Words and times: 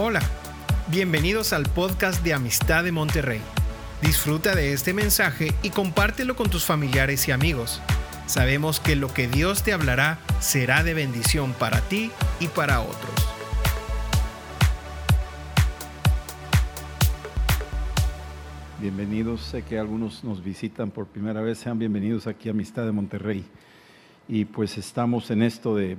Hola, 0.00 0.20
bienvenidos 0.92 1.52
al 1.52 1.64
podcast 1.64 2.22
de 2.22 2.32
Amistad 2.32 2.84
de 2.84 2.92
Monterrey. 2.92 3.40
Disfruta 4.00 4.54
de 4.54 4.72
este 4.72 4.94
mensaje 4.94 5.48
y 5.64 5.70
compártelo 5.70 6.36
con 6.36 6.48
tus 6.48 6.64
familiares 6.64 7.26
y 7.26 7.32
amigos. 7.32 7.82
Sabemos 8.26 8.78
que 8.78 8.94
lo 8.94 9.12
que 9.12 9.26
Dios 9.26 9.64
te 9.64 9.72
hablará 9.72 10.20
será 10.38 10.84
de 10.84 10.94
bendición 10.94 11.52
para 11.52 11.80
ti 11.80 12.12
y 12.38 12.46
para 12.46 12.80
otros. 12.80 13.10
Bienvenidos, 18.80 19.40
sé 19.40 19.62
que 19.64 19.80
algunos 19.80 20.22
nos 20.22 20.44
visitan 20.44 20.92
por 20.92 21.08
primera 21.08 21.40
vez, 21.40 21.58
sean 21.58 21.76
bienvenidos 21.76 22.28
aquí 22.28 22.48
a 22.48 22.52
Amistad 22.52 22.84
de 22.84 22.92
Monterrey. 22.92 23.44
Y 24.28 24.44
pues 24.44 24.78
estamos 24.78 25.28
en 25.32 25.42
esto 25.42 25.74
de 25.74 25.98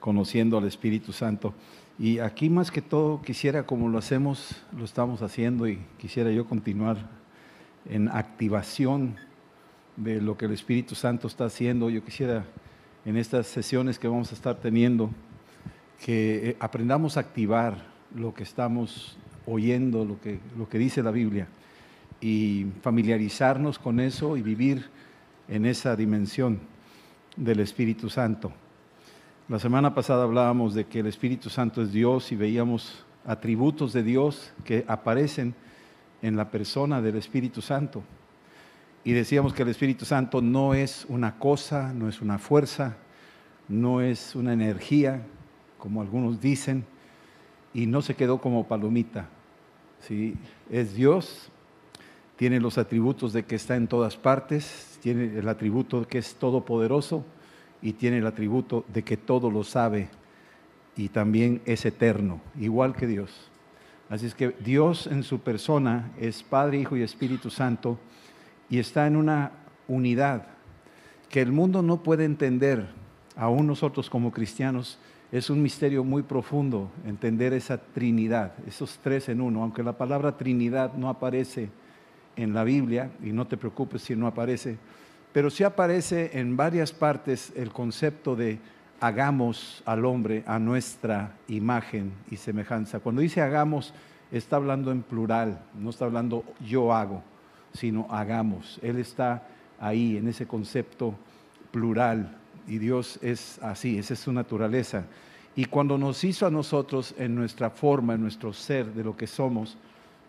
conociendo 0.00 0.58
al 0.58 0.64
Espíritu 0.66 1.14
Santo. 1.14 1.54
Y 1.98 2.18
aquí 2.18 2.48
más 2.48 2.70
que 2.70 2.80
todo 2.80 3.20
quisiera, 3.22 3.64
como 3.64 3.88
lo 3.88 3.98
hacemos, 3.98 4.62
lo 4.76 4.84
estamos 4.84 5.22
haciendo 5.22 5.68
y 5.68 5.78
quisiera 5.98 6.30
yo 6.30 6.46
continuar 6.46 6.96
en 7.88 8.08
activación 8.08 9.16
de 9.96 10.20
lo 10.20 10.36
que 10.36 10.46
el 10.46 10.52
Espíritu 10.52 10.94
Santo 10.94 11.26
está 11.26 11.44
haciendo. 11.44 11.90
Yo 11.90 12.02
quisiera 12.04 12.44
en 13.04 13.16
estas 13.16 13.46
sesiones 13.46 13.98
que 13.98 14.08
vamos 14.08 14.32
a 14.32 14.34
estar 14.34 14.56
teniendo, 14.56 15.10
que 16.04 16.50
eh, 16.50 16.56
aprendamos 16.60 17.16
a 17.16 17.20
activar 17.20 17.84
lo 18.14 18.32
que 18.32 18.42
estamos 18.42 19.16
oyendo, 19.46 20.04
lo 20.04 20.20
que, 20.20 20.40
lo 20.56 20.68
que 20.68 20.78
dice 20.78 21.02
la 21.02 21.10
Biblia, 21.10 21.46
y 22.20 22.66
familiarizarnos 22.80 23.78
con 23.78 24.00
eso 24.00 24.36
y 24.36 24.42
vivir 24.42 24.88
en 25.48 25.66
esa 25.66 25.94
dimensión 25.96 26.60
del 27.36 27.60
Espíritu 27.60 28.08
Santo. 28.08 28.52
La 29.52 29.58
semana 29.58 29.94
pasada 29.94 30.24
hablábamos 30.24 30.72
de 30.72 30.86
que 30.86 31.00
el 31.00 31.06
Espíritu 31.08 31.50
Santo 31.50 31.82
es 31.82 31.92
Dios 31.92 32.32
y 32.32 32.36
veíamos 32.36 33.04
atributos 33.26 33.92
de 33.92 34.02
Dios 34.02 34.50
que 34.64 34.82
aparecen 34.88 35.54
en 36.22 36.36
la 36.36 36.50
persona 36.50 37.02
del 37.02 37.16
Espíritu 37.16 37.60
Santo. 37.60 38.02
Y 39.04 39.12
decíamos 39.12 39.52
que 39.52 39.62
el 39.62 39.68
Espíritu 39.68 40.06
Santo 40.06 40.40
no 40.40 40.72
es 40.72 41.04
una 41.06 41.38
cosa, 41.38 41.92
no 41.92 42.08
es 42.08 42.22
una 42.22 42.38
fuerza, 42.38 42.96
no 43.68 44.00
es 44.00 44.34
una 44.34 44.54
energía, 44.54 45.20
como 45.76 46.00
algunos 46.00 46.40
dicen, 46.40 46.86
y 47.74 47.84
no 47.84 48.00
se 48.00 48.16
quedó 48.16 48.40
como 48.40 48.66
palomita. 48.66 49.28
¿sí? 50.00 50.34
Es 50.70 50.94
Dios, 50.94 51.50
tiene 52.36 52.58
los 52.58 52.78
atributos 52.78 53.34
de 53.34 53.44
que 53.44 53.56
está 53.56 53.76
en 53.76 53.86
todas 53.86 54.16
partes, 54.16 54.98
tiene 55.02 55.38
el 55.38 55.46
atributo 55.46 56.08
que 56.08 56.16
es 56.16 56.36
todopoderoso 56.36 57.26
y 57.82 57.92
tiene 57.92 58.18
el 58.18 58.26
atributo 58.26 58.84
de 58.92 59.02
que 59.02 59.16
todo 59.16 59.50
lo 59.50 59.64
sabe 59.64 60.08
y 60.96 61.08
también 61.08 61.60
es 61.66 61.84
eterno, 61.84 62.40
igual 62.58 62.94
que 62.94 63.06
Dios. 63.06 63.50
Así 64.08 64.26
es 64.26 64.34
que 64.34 64.54
Dios 64.60 65.06
en 65.06 65.22
su 65.22 65.40
persona 65.40 66.12
es 66.18 66.42
Padre, 66.42 66.78
Hijo 66.78 66.96
y 66.96 67.02
Espíritu 67.02 67.50
Santo 67.50 67.98
y 68.68 68.78
está 68.78 69.06
en 69.06 69.16
una 69.16 69.52
unidad 69.88 70.46
que 71.28 71.40
el 71.40 71.50
mundo 71.50 71.82
no 71.82 72.02
puede 72.02 72.24
entender, 72.24 72.88
aún 73.36 73.66
nosotros 73.66 74.10
como 74.10 74.32
cristianos, 74.32 74.98
es 75.32 75.48
un 75.48 75.62
misterio 75.62 76.04
muy 76.04 76.22
profundo 76.22 76.90
entender 77.06 77.54
esa 77.54 77.78
Trinidad, 77.78 78.52
esos 78.66 78.98
tres 79.02 79.30
en 79.30 79.40
uno, 79.40 79.62
aunque 79.62 79.82
la 79.82 79.96
palabra 79.96 80.36
Trinidad 80.36 80.92
no 80.92 81.08
aparece 81.08 81.70
en 82.36 82.52
la 82.52 82.64
Biblia, 82.64 83.10
y 83.22 83.32
no 83.32 83.46
te 83.46 83.56
preocupes 83.56 84.02
si 84.02 84.14
no 84.14 84.26
aparece, 84.26 84.76
pero 85.32 85.50
sí 85.50 85.64
aparece 85.64 86.38
en 86.38 86.56
varias 86.56 86.92
partes 86.92 87.52
el 87.56 87.72
concepto 87.72 88.36
de 88.36 88.58
hagamos 89.00 89.82
al 89.84 90.04
hombre 90.04 90.44
a 90.46 90.58
nuestra 90.58 91.34
imagen 91.48 92.12
y 92.30 92.36
semejanza. 92.36 93.00
Cuando 93.00 93.22
dice 93.22 93.40
hagamos, 93.40 93.92
está 94.30 94.56
hablando 94.56 94.92
en 94.92 95.02
plural, 95.02 95.60
no 95.74 95.90
está 95.90 96.04
hablando 96.04 96.44
yo 96.64 96.94
hago, 96.94 97.22
sino 97.72 98.06
hagamos. 98.10 98.78
Él 98.82 98.98
está 98.98 99.42
ahí 99.80 100.18
en 100.18 100.28
ese 100.28 100.46
concepto 100.46 101.14
plural 101.72 102.38
y 102.68 102.78
Dios 102.78 103.18
es 103.22 103.58
así, 103.62 103.98
esa 103.98 104.14
es 104.14 104.20
su 104.20 104.32
naturaleza. 104.32 105.04
Y 105.56 105.64
cuando 105.64 105.98
nos 105.98 106.22
hizo 106.24 106.46
a 106.46 106.50
nosotros 106.50 107.14
en 107.18 107.34
nuestra 107.34 107.70
forma, 107.70 108.14
en 108.14 108.22
nuestro 108.22 108.52
ser, 108.52 108.86
de 108.92 109.04
lo 109.04 109.16
que 109.16 109.26
somos, 109.26 109.76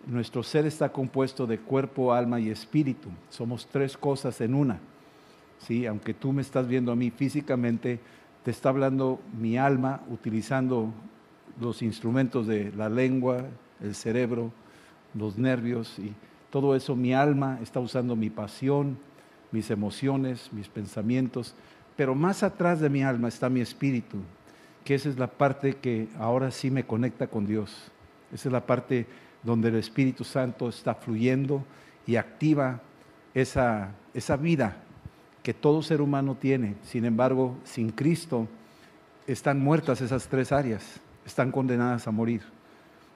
nuestro 0.06 0.44
ser 0.44 0.66
está 0.66 0.90
compuesto 0.92 1.46
de 1.46 1.60
cuerpo, 1.60 2.14
alma 2.14 2.40
y 2.40 2.50
espíritu. 2.50 3.10
Somos 3.30 3.68
tres 3.68 3.96
cosas 3.96 4.42
en 4.42 4.54
una. 4.54 4.80
¿Sí? 5.64 5.86
aunque 5.86 6.14
tú 6.14 6.32
me 6.32 6.42
estás 6.42 6.68
viendo 6.68 6.92
a 6.92 6.96
mí 6.96 7.12
físicamente, 7.12 8.00
te 8.44 8.52
está 8.52 8.70
hablando 8.70 9.22
mi 9.40 9.58
alma 9.58 10.02
utilizando 10.10 10.94
los 11.60 11.82
instrumentos 11.82 12.48
de 12.48 12.72
la 12.74 12.90
lengua, 12.90 13.46
el 13.82 13.96
cerebro, 13.96 14.52
los 15.14 15.38
nervios 15.38 15.98
y 16.00 16.14
todo 16.50 16.76
eso. 16.76 16.96
Mi 16.96 17.14
alma 17.14 17.60
está 17.62 17.80
usando 17.80 18.16
mi 18.16 18.30
pasión, 18.30 18.98
mis 19.52 19.70
emociones, 19.70 20.52
mis 20.52 20.68
pensamientos, 20.68 21.56
pero 21.96 22.16
más 22.16 22.44
atrás 22.44 22.80
de 22.80 22.90
mi 22.90 23.04
alma 23.04 23.28
está 23.28 23.50
mi 23.50 23.62
espíritu, 23.62 24.18
que 24.84 24.96
esa 24.96 25.10
es 25.10 25.18
la 25.18 25.28
parte 25.28 25.76
que 25.76 26.10
ahora 26.20 26.52
sí 26.52 26.70
me 26.72 26.86
conecta 26.86 27.28
con 27.28 27.46
Dios. 27.46 27.92
Esa 28.34 28.50
es 28.50 28.54
la 28.54 28.66
parte 28.66 29.06
donde 29.44 29.70
el 29.70 29.76
Espíritu 29.76 30.24
Santo 30.24 30.68
está 30.70 30.96
fluyendo 30.96 31.64
y 32.08 32.16
activa 32.16 32.82
esa, 33.34 33.92
esa 34.14 34.38
vida 34.38 34.84
que 35.44 35.54
todo 35.54 35.84
ser 35.84 36.02
humano 36.02 36.36
tiene. 36.40 36.76
Sin 36.84 37.06
embargo, 37.06 37.56
sin 37.66 37.92
Cristo 37.92 38.48
están 39.28 39.60
muertas 39.60 40.02
esas 40.02 40.28
tres 40.28 40.52
áreas, 40.52 41.00
están 41.26 41.52
condenadas 41.52 42.08
a 42.08 42.12
morir. 42.12 42.42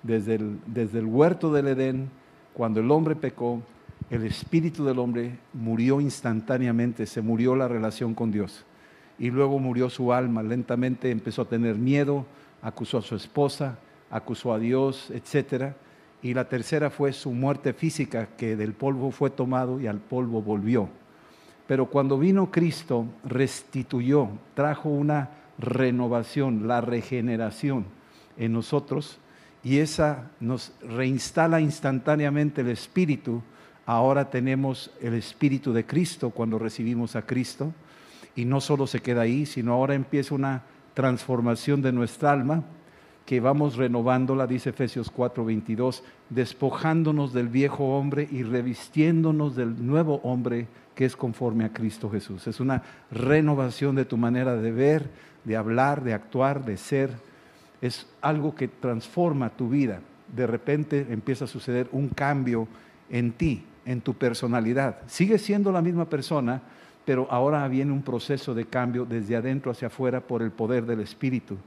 Desde 0.03 0.35
el, 0.35 0.59
desde 0.67 0.99
el 0.99 1.05
huerto 1.05 1.51
del 1.51 1.69
Edén, 1.69 2.09
cuando 2.53 2.81
el 2.81 2.91
hombre 2.91 3.15
pecó, 3.15 3.61
el 4.09 4.25
espíritu 4.25 4.85
del 4.85 4.99
hombre 4.99 5.37
murió 5.53 5.99
instantáneamente, 5.99 7.05
se 7.05 7.21
murió 7.21 7.55
la 7.55 7.67
relación 7.67 8.13
con 8.13 8.31
Dios. 8.31 8.65
Y 9.17 9.31
luego 9.31 9.57
murió 9.57 9.89
su 9.89 10.13
alma, 10.13 10.43
lentamente 10.43 11.09
empezó 11.09 11.41
a 11.41 11.49
tener 11.49 11.75
miedo, 11.75 12.25
acusó 12.61 12.99
a 12.99 13.01
su 13.01 13.15
esposa, 13.15 13.79
acusó 14.11 14.53
a 14.53 14.59
Dios, 14.59 15.11
etc. 15.11 15.73
Y 16.21 16.33
la 16.33 16.47
tercera 16.47 16.89
fue 16.89 17.13
su 17.13 17.31
muerte 17.31 17.73
física, 17.73 18.29
que 18.37 18.55
del 18.55 18.73
polvo 18.73 19.11
fue 19.11 19.29
tomado 19.29 19.79
y 19.79 19.87
al 19.87 19.99
polvo 19.99 20.41
volvió. 20.41 20.89
Pero 21.67 21.87
cuando 21.87 22.17
vino 22.17 22.49
Cristo, 22.49 23.05
restituyó, 23.25 24.29
trajo 24.53 24.89
una 24.89 25.29
renovación, 25.59 26.67
la 26.67 26.81
regeneración 26.81 27.85
en 28.37 28.53
nosotros 28.53 29.19
y 29.63 29.79
esa 29.79 30.31
nos 30.39 30.71
reinstala 30.81 31.59
instantáneamente 31.59 32.61
el 32.61 32.69
Espíritu. 32.69 33.41
Ahora 33.85 34.29
tenemos 34.29 34.91
el 35.01 35.13
Espíritu 35.13 35.73
de 35.73 35.85
Cristo 35.85 36.29
cuando 36.29 36.57
recibimos 36.57 37.15
a 37.15 37.23
Cristo 37.23 37.73
y 38.35 38.45
no 38.45 38.61
solo 38.61 38.87
se 38.87 39.01
queda 39.01 39.21
ahí, 39.21 39.45
sino 39.45 39.73
ahora 39.73 39.95
empieza 39.95 40.35
una 40.35 40.63
transformación 40.93 41.81
de 41.81 41.91
nuestra 41.91 42.31
alma 42.31 42.63
que 43.27 43.41
vamos 43.41 43.75
renovándola, 43.75 44.47
dice 44.47 44.69
Efesios 44.69 45.11
4:22, 45.11 46.01
despojándonos 46.29 47.33
del 47.33 47.49
viejo 47.49 47.97
hombre 47.97 48.25
y 48.31 48.41
revistiéndonos 48.41 49.53
del 49.57 49.85
nuevo 49.85 50.21
hombre 50.23 50.67
que 50.95 51.03
es 51.03 51.17
conforme 51.17 51.65
a 51.65 51.73
Cristo 51.73 52.09
Jesús. 52.09 52.47
Es 52.47 52.61
una 52.61 52.83
renovación 53.11 53.95
de 53.95 54.05
tu 54.05 54.15
manera 54.15 54.55
de 54.55 54.71
ver, 54.71 55.09
de 55.43 55.57
hablar, 55.57 56.05
de 56.05 56.13
actuar, 56.13 56.63
de 56.63 56.77
ser. 56.77 57.11
Es 57.81 58.07
algo 58.21 58.55
que 58.55 58.69
transforma 58.69 59.49
tu 59.49 59.67
vida. 59.67 59.99
De 60.33 60.47
repente 60.47 61.07
empieza 61.09 61.43
a 61.45 61.49
suceder 61.49 61.89
un 61.91 62.07
cambio 62.07 62.69
en 63.09 63.33
ti, 63.33 63.65
en 63.85 63.99
tu 63.99 64.13
personalidad. 64.13 64.99
Sigues 65.07 65.41
siendo 65.41 65.73
la 65.73 65.81
misma 65.81 66.05
persona, 66.05 66.61
pero 67.03 67.27
ahora 67.29 67.67
viene 67.67 67.91
un 67.91 68.03
proceso 68.03 68.55
de 68.55 68.67
cambio 68.67 69.03
desde 69.03 69.35
adentro 69.35 69.69
hacia 69.69 69.89
afuera 69.89 70.21
por 70.21 70.41
el 70.41 70.51
poder 70.51 70.85
del 70.85 71.01
Espíritu. 71.01 71.57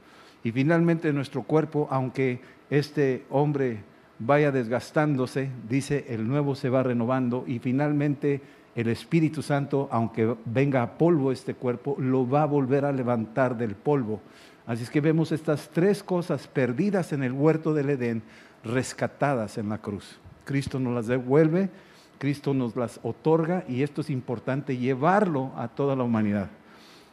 Y 0.43 0.51
finalmente 0.51 1.13
nuestro 1.13 1.43
cuerpo, 1.43 1.87
aunque 1.91 2.41
este 2.69 3.25
hombre 3.29 3.83
vaya 4.19 4.51
desgastándose, 4.51 5.49
dice, 5.67 6.05
el 6.09 6.27
nuevo 6.27 6.55
se 6.55 6.69
va 6.69 6.83
renovando 6.83 7.43
y 7.47 7.59
finalmente 7.59 8.41
el 8.75 8.87
Espíritu 8.87 9.41
Santo, 9.41 9.89
aunque 9.91 10.35
venga 10.45 10.81
a 10.81 10.97
polvo 10.97 11.31
este 11.31 11.53
cuerpo, 11.53 11.95
lo 11.99 12.27
va 12.27 12.43
a 12.43 12.47
volver 12.47 12.85
a 12.85 12.91
levantar 12.91 13.57
del 13.57 13.75
polvo. 13.75 14.21
Así 14.65 14.83
es 14.83 14.89
que 14.89 15.01
vemos 15.01 15.31
estas 15.31 15.69
tres 15.69 16.03
cosas 16.03 16.47
perdidas 16.47 17.11
en 17.13 17.23
el 17.23 17.33
huerto 17.33 17.73
del 17.73 17.89
Edén, 17.89 18.23
rescatadas 18.63 19.57
en 19.57 19.69
la 19.69 19.79
cruz. 19.79 20.19
Cristo 20.45 20.79
nos 20.79 20.93
las 20.93 21.07
devuelve, 21.07 21.69
Cristo 22.17 22.53
nos 22.53 22.75
las 22.75 22.99
otorga 23.03 23.65
y 23.67 23.83
esto 23.83 24.01
es 24.01 24.09
importante 24.09 24.77
llevarlo 24.77 25.51
a 25.57 25.67
toda 25.67 25.95
la 25.95 26.03
humanidad. 26.03 26.49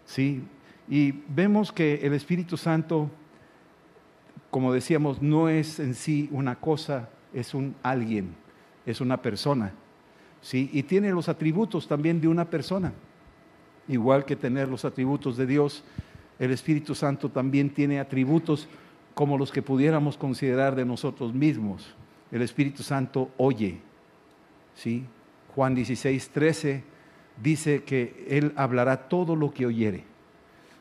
¿Sí? 0.05 0.43
Y 0.89 1.13
vemos 1.29 1.71
que 1.73 2.01
el 2.03 2.15
Espíritu 2.15 2.57
Santo, 2.57 3.11
como 4.51 4.73
decíamos, 4.73 5.21
no 5.21 5.49
es 5.49 5.79
en 5.81 5.95
sí 5.95 6.29
una 6.33 6.57
cosa, 6.57 7.11
es 7.35 7.55
un 7.55 7.75
alguien, 7.83 8.35
es 8.87 9.01
una 9.01 9.21
persona. 9.21 9.73
¿sí? 10.41 10.71
Y 10.73 10.83
tiene 10.83 11.11
los 11.11 11.29
atributos 11.29 11.87
también 11.87 12.21
de 12.21 12.29
una 12.29 12.49
persona. 12.49 12.93
Igual 13.87 14.25
que 14.25 14.37
tener 14.37 14.69
los 14.69 14.85
atributos 14.85 15.37
de 15.37 15.47
Dios, 15.47 15.85
el 16.39 16.53
Espíritu 16.53 16.95
Santo 16.95 17.31
también 17.31 17.71
tiene 17.71 18.01
atributos 18.01 18.69
como 19.15 19.37
los 19.37 19.51
que 19.51 19.63
pudiéramos 19.63 20.17
considerar 20.17 20.77
de 20.77 20.85
nosotros 20.85 21.35
mismos. 21.35 21.95
El 22.31 22.43
Espíritu 22.43 22.83
Santo 22.83 23.31
oye. 23.37 23.81
¿sí? 24.75 25.05
Juan 25.55 25.75
16, 25.75 26.31
13 26.31 26.85
dice 27.43 27.83
que 27.83 28.27
Él 28.29 28.53
hablará 28.57 29.09
todo 29.09 29.35
lo 29.37 29.53
que 29.53 29.67
oyere. 29.67 30.05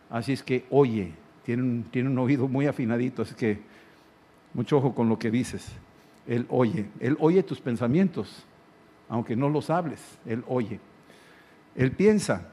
Así 0.10 0.34
es 0.34 0.44
que 0.44 0.66
oye, 0.70 1.14
tiene 1.44 1.64
un, 1.64 1.84
tiene 1.84 2.10
un 2.10 2.18
oído 2.20 2.48
muy 2.48 2.68
afinadito, 2.68 3.22
así 3.22 3.36
que 3.36 3.60
mucho 4.54 4.78
ojo 4.78 4.96
con 4.96 5.10
lo 5.10 5.20
que 5.20 5.32
dices. 5.32 5.72
Él 6.28 6.46
oye, 6.50 6.86
Él 7.00 7.18
oye 7.20 7.44
tus 7.44 7.62
pensamientos, 7.62 8.46
aunque 9.10 9.36
no 9.36 9.50
los 9.50 9.70
hables, 9.70 10.02
Él 10.26 10.44
oye. 10.48 10.80
Él 11.76 11.92
piensa. 11.92 12.50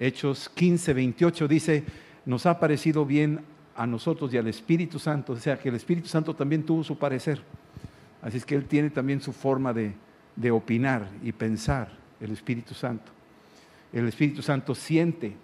Hechos 0.00 0.48
15, 0.48 0.92
28 0.92 1.48
dice, 1.48 1.84
nos 2.24 2.46
ha 2.46 2.58
parecido 2.58 3.06
bien 3.06 3.40
a 3.76 3.86
nosotros 3.86 4.32
y 4.32 4.38
al 4.38 4.48
Espíritu 4.48 4.98
Santo, 4.98 5.34
o 5.34 5.36
sea 5.36 5.58
que 5.58 5.68
el 5.68 5.74
Espíritu 5.74 6.08
Santo 6.08 6.34
también 6.34 6.64
tuvo 6.64 6.82
su 6.82 6.98
parecer. 6.98 7.40
Así 8.22 8.38
es 8.38 8.44
que 8.44 8.54
Él 8.54 8.64
tiene 8.64 8.90
también 8.90 9.20
su 9.20 9.32
forma 9.32 9.72
de, 9.72 9.94
de 10.36 10.50
opinar 10.50 11.08
y 11.22 11.32
pensar, 11.32 11.88
el 12.20 12.32
Espíritu 12.32 12.74
Santo. 12.74 13.12
El 13.92 14.08
Espíritu 14.08 14.42
Santo 14.42 14.74
siente, 14.74 15.36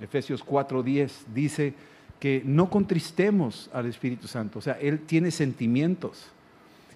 Efesios 0.00 0.44
4:10 0.44 1.26
dice 1.34 1.74
que 2.18 2.42
no 2.44 2.68
contristemos 2.68 3.70
al 3.72 3.86
Espíritu 3.86 4.28
Santo, 4.28 4.58
o 4.58 4.62
sea, 4.62 4.74
Él 4.74 5.00
tiene 5.00 5.30
sentimientos 5.30 6.30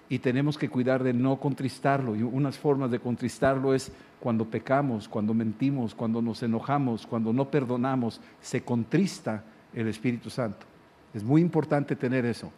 y 0.07 0.19
tenemos 0.19 0.57
que 0.57 0.69
cuidar 0.69 1.03
de 1.03 1.13
no 1.13 1.39
contristarlo. 1.39 2.15
Y 2.15 2.21
unas 2.21 2.57
formas 2.57 2.91
de 2.91 2.99
contristarlo 2.99 3.73
es 3.73 3.91
cuando 4.19 4.45
pecamos, 4.45 5.07
cuando 5.07 5.33
mentimos, 5.33 5.95
cuando 5.95 6.21
nos 6.21 6.43
enojamos, 6.43 7.07
cuando 7.07 7.33
no 7.33 7.49
perdonamos, 7.49 8.21
se 8.41 8.61
contrista 8.61 9.43
el 9.73 9.87
Espíritu 9.87 10.29
Santo. 10.29 10.65
Es 11.13 11.23
muy 11.23 11.41
importante 11.41 11.95
tener 11.95 12.25
eso. 12.25 12.51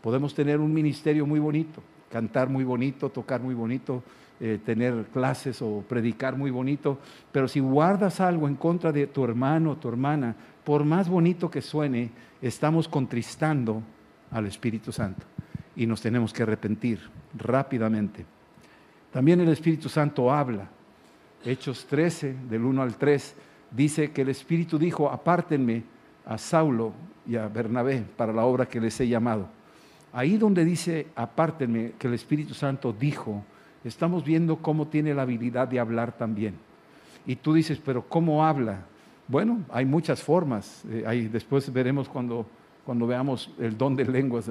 Podemos 0.00 0.34
tener 0.34 0.60
un 0.60 0.72
ministerio 0.72 1.26
muy 1.26 1.40
bonito, 1.40 1.82
cantar 2.10 2.48
muy 2.48 2.64
bonito, 2.64 3.10
tocar 3.10 3.40
muy 3.40 3.54
bonito, 3.54 4.02
eh, 4.38 4.58
tener 4.64 5.06
clases 5.12 5.62
o 5.62 5.82
predicar 5.88 6.36
muy 6.36 6.50
bonito, 6.50 6.98
pero 7.32 7.48
si 7.48 7.60
guardas 7.60 8.20
algo 8.20 8.48
en 8.48 8.56
contra 8.56 8.92
de 8.92 9.06
tu 9.06 9.24
hermano 9.24 9.72
o 9.72 9.76
tu 9.76 9.88
hermana, 9.88 10.36
por 10.62 10.84
más 10.84 11.08
bonito 11.08 11.50
que 11.50 11.62
suene, 11.62 12.10
estamos 12.42 12.88
contristando 12.88 13.82
al 14.30 14.46
Espíritu 14.46 14.92
Santo 14.92 15.24
y 15.74 15.86
nos 15.86 16.00
tenemos 16.00 16.32
que 16.32 16.42
arrepentir 16.42 17.00
rápidamente. 17.34 18.26
También 19.10 19.40
el 19.40 19.48
Espíritu 19.48 19.88
Santo 19.88 20.30
habla. 20.30 20.68
Hechos 21.44 21.86
13, 21.86 22.34
del 22.50 22.64
1 22.64 22.82
al 22.82 22.96
3, 22.96 23.34
dice 23.70 24.10
que 24.10 24.22
el 24.22 24.28
Espíritu 24.28 24.78
dijo, 24.78 25.10
apártenme 25.10 25.84
a 26.26 26.36
Saulo 26.36 26.92
y 27.26 27.36
a 27.36 27.48
Bernabé 27.48 28.04
para 28.16 28.32
la 28.32 28.44
obra 28.44 28.66
que 28.66 28.80
les 28.80 29.00
he 29.00 29.08
llamado. 29.08 29.48
Ahí 30.16 30.38
donde 30.38 30.64
dice, 30.64 31.08
apártenme, 31.14 31.92
que 31.98 32.06
el 32.06 32.14
Espíritu 32.14 32.54
Santo 32.54 32.90
dijo, 32.98 33.44
estamos 33.84 34.24
viendo 34.24 34.56
cómo 34.56 34.88
tiene 34.88 35.12
la 35.12 35.20
habilidad 35.20 35.68
de 35.68 35.78
hablar 35.78 36.16
también. 36.16 36.54
Y 37.26 37.36
tú 37.36 37.52
dices, 37.52 37.78
pero 37.84 38.08
¿cómo 38.08 38.42
habla? 38.42 38.86
Bueno, 39.28 39.60
hay 39.68 39.84
muchas 39.84 40.22
formas. 40.22 40.82
Eh, 40.88 41.28
después 41.30 41.70
veremos 41.70 42.08
cuando, 42.08 42.46
cuando 42.86 43.06
veamos 43.06 43.50
el 43.58 43.76
don 43.76 43.94
de 43.94 44.06
lenguas 44.06 44.50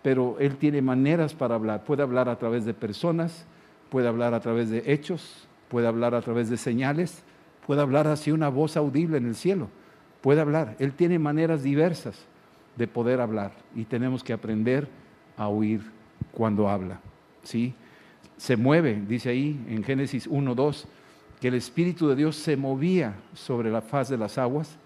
pero 0.00 0.36
Él 0.38 0.56
tiene 0.56 0.80
maneras 0.80 1.34
para 1.34 1.56
hablar. 1.56 1.84
Puede 1.84 2.02
hablar 2.02 2.30
a 2.30 2.38
través 2.38 2.64
de 2.64 2.72
personas, 2.72 3.44
puede 3.90 4.08
hablar 4.08 4.32
a 4.32 4.40
través 4.40 4.70
de 4.70 4.82
hechos, 4.86 5.46
puede 5.68 5.88
hablar 5.88 6.14
a 6.14 6.22
través 6.22 6.48
de 6.48 6.56
señales, 6.56 7.22
puede 7.66 7.82
hablar 7.82 8.06
así 8.06 8.32
una 8.32 8.48
voz 8.48 8.78
audible 8.78 9.18
en 9.18 9.26
el 9.26 9.34
cielo, 9.34 9.68
puede 10.22 10.40
hablar. 10.40 10.74
Él 10.78 10.94
tiene 10.94 11.18
maneras 11.18 11.62
diversas 11.62 12.24
de 12.76 12.88
poder 12.88 13.20
hablar 13.20 13.52
y 13.74 13.84
tenemos 13.84 14.24
que 14.24 14.32
aprender 14.32 15.01
a 15.36 15.48
oír 15.48 15.82
cuando 16.32 16.68
habla. 16.68 17.00
¿sí? 17.42 17.74
Se 18.36 18.56
mueve, 18.56 19.02
dice 19.06 19.30
ahí 19.30 19.64
en 19.68 19.84
Génesis 19.84 20.28
1.2, 20.28 20.84
que 21.40 21.48
el 21.48 21.54
Espíritu 21.54 22.08
de 22.08 22.16
Dios 22.16 22.36
se 22.36 22.56
movía 22.56 23.16
sobre 23.34 23.70
la 23.70 23.82
faz 23.82 24.08
de 24.08 24.16
las 24.16 24.38
aguas 24.38 24.76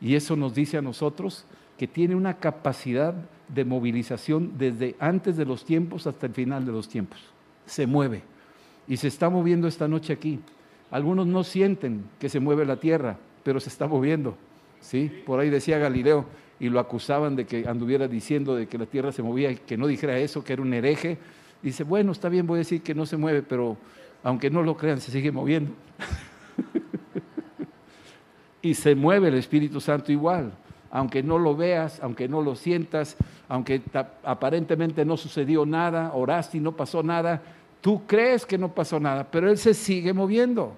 y 0.00 0.14
eso 0.14 0.36
nos 0.36 0.54
dice 0.54 0.78
a 0.78 0.82
nosotros 0.82 1.44
que 1.78 1.86
tiene 1.86 2.14
una 2.14 2.34
capacidad 2.34 3.14
de 3.48 3.64
movilización 3.64 4.56
desde 4.58 4.96
antes 4.98 5.36
de 5.36 5.44
los 5.44 5.64
tiempos 5.64 6.06
hasta 6.06 6.26
el 6.26 6.32
final 6.32 6.64
de 6.64 6.72
los 6.72 6.88
tiempos. 6.88 7.20
Se 7.66 7.86
mueve 7.86 8.22
y 8.88 8.96
se 8.96 9.08
está 9.08 9.28
moviendo 9.28 9.68
esta 9.68 9.88
noche 9.88 10.12
aquí. 10.12 10.40
Algunos 10.90 11.26
no 11.26 11.44
sienten 11.44 12.04
que 12.18 12.28
se 12.28 12.40
mueve 12.40 12.64
la 12.64 12.76
tierra, 12.76 13.18
pero 13.42 13.60
se 13.60 13.68
está 13.68 13.86
moviendo. 13.86 14.36
¿sí? 14.80 15.10
Por 15.26 15.40
ahí 15.40 15.50
decía 15.50 15.78
Galileo 15.78 16.24
y 16.58 16.68
lo 16.68 16.80
acusaban 16.80 17.36
de 17.36 17.46
que 17.46 17.68
anduviera 17.68 18.08
diciendo 18.08 18.54
de 18.54 18.66
que 18.66 18.78
la 18.78 18.86
tierra 18.86 19.12
se 19.12 19.22
movía 19.22 19.50
y 19.50 19.56
que 19.56 19.76
no 19.76 19.86
dijera 19.86 20.18
eso, 20.18 20.42
que 20.42 20.54
era 20.54 20.62
un 20.62 20.72
hereje. 20.72 21.18
Dice, 21.62 21.84
bueno, 21.84 22.12
está 22.12 22.28
bien, 22.28 22.46
voy 22.46 22.56
a 22.56 22.58
decir 22.58 22.82
que 22.82 22.94
no 22.94 23.06
se 23.06 23.16
mueve, 23.16 23.42
pero 23.42 23.76
aunque 24.22 24.50
no 24.50 24.62
lo 24.62 24.76
crean, 24.76 25.00
se 25.00 25.10
sigue 25.10 25.32
moviendo. 25.32 25.72
y 28.62 28.74
se 28.74 28.94
mueve 28.94 29.28
el 29.28 29.34
Espíritu 29.34 29.80
Santo 29.80 30.12
igual 30.12 30.52
aunque 30.96 31.22
no 31.22 31.38
lo 31.38 31.54
veas, 31.54 32.00
aunque 32.02 32.26
no 32.26 32.40
lo 32.40 32.54
sientas, 32.54 33.16
aunque 33.48 33.82
aparentemente 34.24 35.04
no 35.04 35.18
sucedió 35.18 35.66
nada, 35.66 36.12
oraste 36.14 36.56
y 36.56 36.60
no 36.60 36.72
pasó 36.72 37.02
nada, 37.02 37.42
tú 37.80 38.06
crees 38.06 38.46
que 38.46 38.56
no 38.56 38.72
pasó 38.72 38.98
nada, 38.98 39.26
pero 39.30 39.50
Él 39.50 39.58
se 39.58 39.74
sigue 39.74 40.14
moviendo 40.14 40.74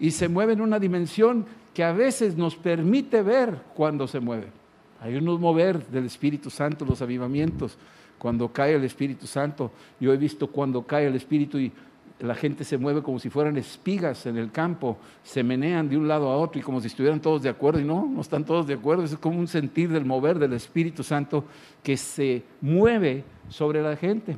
y 0.00 0.12
se 0.12 0.28
mueve 0.28 0.54
en 0.54 0.60
una 0.60 0.78
dimensión 0.78 1.44
que 1.74 1.84
a 1.84 1.92
veces 1.92 2.36
nos 2.36 2.56
permite 2.56 3.22
ver 3.22 3.58
cuando 3.74 4.08
se 4.08 4.20
mueve. 4.20 4.57
Hay 5.00 5.16
unos 5.16 5.38
mover 5.38 5.86
del 5.88 6.06
Espíritu 6.06 6.50
Santo, 6.50 6.84
los 6.84 7.02
avivamientos, 7.02 7.78
cuando 8.18 8.52
cae 8.52 8.74
el 8.74 8.84
Espíritu 8.84 9.26
Santo. 9.26 9.70
Yo 10.00 10.12
he 10.12 10.16
visto 10.16 10.48
cuando 10.48 10.82
cae 10.82 11.06
el 11.06 11.14
Espíritu 11.14 11.58
y 11.58 11.72
la 12.20 12.34
gente 12.34 12.64
se 12.64 12.78
mueve 12.78 13.02
como 13.02 13.18
si 13.18 13.30
fueran 13.30 13.56
espigas 13.56 14.26
en 14.26 14.36
el 14.36 14.50
campo, 14.50 14.98
se 15.22 15.42
menean 15.42 15.88
de 15.88 15.96
un 15.96 16.08
lado 16.08 16.28
a 16.28 16.36
otro 16.36 16.60
y 16.60 16.64
como 16.64 16.80
si 16.80 16.88
estuvieran 16.88 17.20
todos 17.20 17.42
de 17.42 17.48
acuerdo 17.48 17.80
y 17.80 17.84
no, 17.84 18.08
no 18.12 18.20
están 18.20 18.44
todos 18.44 18.66
de 18.66 18.74
acuerdo, 18.74 19.04
es 19.04 19.16
como 19.18 19.38
un 19.38 19.46
sentir 19.46 19.90
del 19.90 20.04
mover 20.04 20.38
del 20.38 20.52
Espíritu 20.52 21.04
Santo 21.04 21.44
que 21.82 21.96
se 21.96 22.42
mueve 22.60 23.22
sobre 23.48 23.82
la 23.82 23.96
gente. 23.96 24.36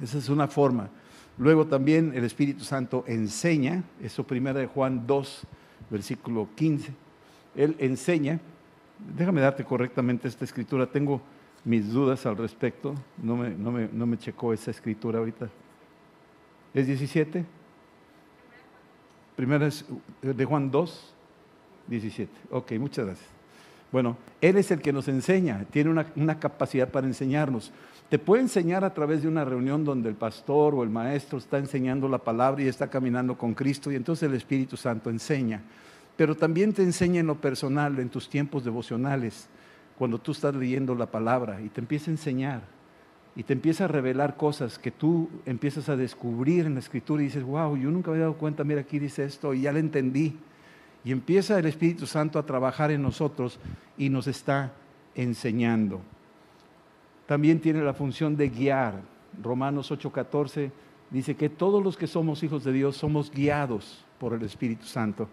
Esa 0.00 0.18
es 0.18 0.28
una 0.28 0.46
forma. 0.46 0.90
Luego 1.38 1.66
también 1.66 2.12
el 2.14 2.24
Espíritu 2.24 2.62
Santo 2.62 3.04
enseña, 3.08 3.82
eso 4.00 4.24
primero 4.24 4.58
de 4.58 4.66
Juan 4.66 5.06
2, 5.06 5.42
versículo 5.90 6.48
15, 6.54 6.92
él 7.56 7.74
enseña, 7.78 8.40
déjame 9.16 9.40
darte 9.40 9.64
correctamente 9.64 10.28
esta 10.28 10.44
escritura, 10.44 10.86
tengo 10.86 11.20
mis 11.64 11.92
dudas 11.92 12.26
al 12.26 12.36
respecto, 12.36 12.94
no 13.22 13.36
me, 13.36 13.50
no 13.50 13.70
me, 13.70 13.88
no 13.92 14.06
me 14.06 14.18
checó 14.18 14.52
esa 14.52 14.70
escritura 14.70 15.18
ahorita, 15.18 15.48
¿Es 16.74 16.86
17? 16.86 17.44
Primera 19.36 19.66
es 19.66 19.84
eh, 20.22 20.32
de 20.32 20.44
Juan 20.44 20.70
2, 20.70 21.14
17. 21.86 22.32
Ok, 22.50 22.72
muchas 22.72 23.06
gracias. 23.06 23.28
Bueno, 23.90 24.16
Él 24.40 24.56
es 24.56 24.70
el 24.70 24.80
que 24.80 24.92
nos 24.92 25.06
enseña, 25.08 25.66
tiene 25.70 25.90
una, 25.90 26.06
una, 26.16 26.38
capacidad 26.38 26.88
para 26.88 27.06
enseñarnos. 27.06 27.72
Te 28.08 28.18
puede 28.18 28.42
enseñar 28.42 28.84
a 28.84 28.94
través 28.94 29.20
de 29.20 29.28
una 29.28 29.44
reunión 29.44 29.84
donde 29.84 30.08
el 30.08 30.14
pastor 30.14 30.74
o 30.74 30.82
el 30.82 30.88
maestro 30.88 31.36
está 31.36 31.58
enseñando 31.58 32.08
la 32.08 32.18
palabra 32.18 32.62
y 32.62 32.68
está 32.68 32.88
caminando 32.88 33.36
con 33.36 33.52
Cristo 33.52 33.92
y 33.92 33.96
entonces 33.96 34.28
el 34.30 34.34
Espíritu 34.34 34.78
Santo 34.78 35.10
enseña. 35.10 35.60
Pero 36.16 36.36
también 36.36 36.72
te 36.72 36.82
enseña 36.82 37.20
en 37.20 37.26
lo 37.26 37.40
personal, 37.40 37.98
en 37.98 38.08
tus 38.08 38.28
tiempos 38.28 38.64
devocionales, 38.64 39.48
cuando 39.96 40.18
tú 40.18 40.32
estás 40.32 40.54
leyendo 40.54 40.94
la 40.94 41.06
palabra 41.06 41.60
y 41.60 41.68
te 41.68 41.80
empieza 41.80 42.10
a 42.10 42.14
enseñar 42.14 42.62
y 43.34 43.44
te 43.44 43.52
empieza 43.54 43.84
a 43.84 43.88
revelar 43.88 44.36
cosas 44.36 44.78
que 44.78 44.90
tú 44.90 45.30
empiezas 45.46 45.88
a 45.88 45.96
descubrir 45.96 46.66
en 46.66 46.74
la 46.74 46.80
escritura 46.80 47.22
y 47.22 47.26
dices, 47.26 47.42
wow, 47.44 47.76
yo 47.76 47.90
nunca 47.90 48.10
había 48.10 48.24
dado 48.24 48.34
cuenta, 48.34 48.64
mira 48.64 48.82
aquí 48.82 48.98
dice 48.98 49.24
esto 49.24 49.54
y 49.54 49.62
ya 49.62 49.72
lo 49.72 49.78
entendí. 49.78 50.36
Y 51.04 51.12
empieza 51.12 51.58
el 51.58 51.66
Espíritu 51.66 52.06
Santo 52.06 52.38
a 52.38 52.46
trabajar 52.46 52.90
en 52.90 53.02
nosotros 53.02 53.58
y 53.96 54.08
nos 54.08 54.26
está 54.26 54.72
enseñando. 55.14 56.00
También 57.26 57.60
tiene 57.60 57.82
la 57.82 57.94
función 57.94 58.36
de 58.36 58.50
guiar. 58.50 59.00
Romanos 59.42 59.90
8:14 59.90 60.70
dice 61.10 61.34
que 61.34 61.48
todos 61.48 61.82
los 61.82 61.96
que 61.96 62.06
somos 62.06 62.42
hijos 62.42 62.64
de 62.64 62.72
Dios 62.72 62.96
somos 62.96 63.30
guiados 63.30 64.04
por 64.22 64.34
el 64.34 64.42
Espíritu 64.42 64.86
Santo. 64.86 65.28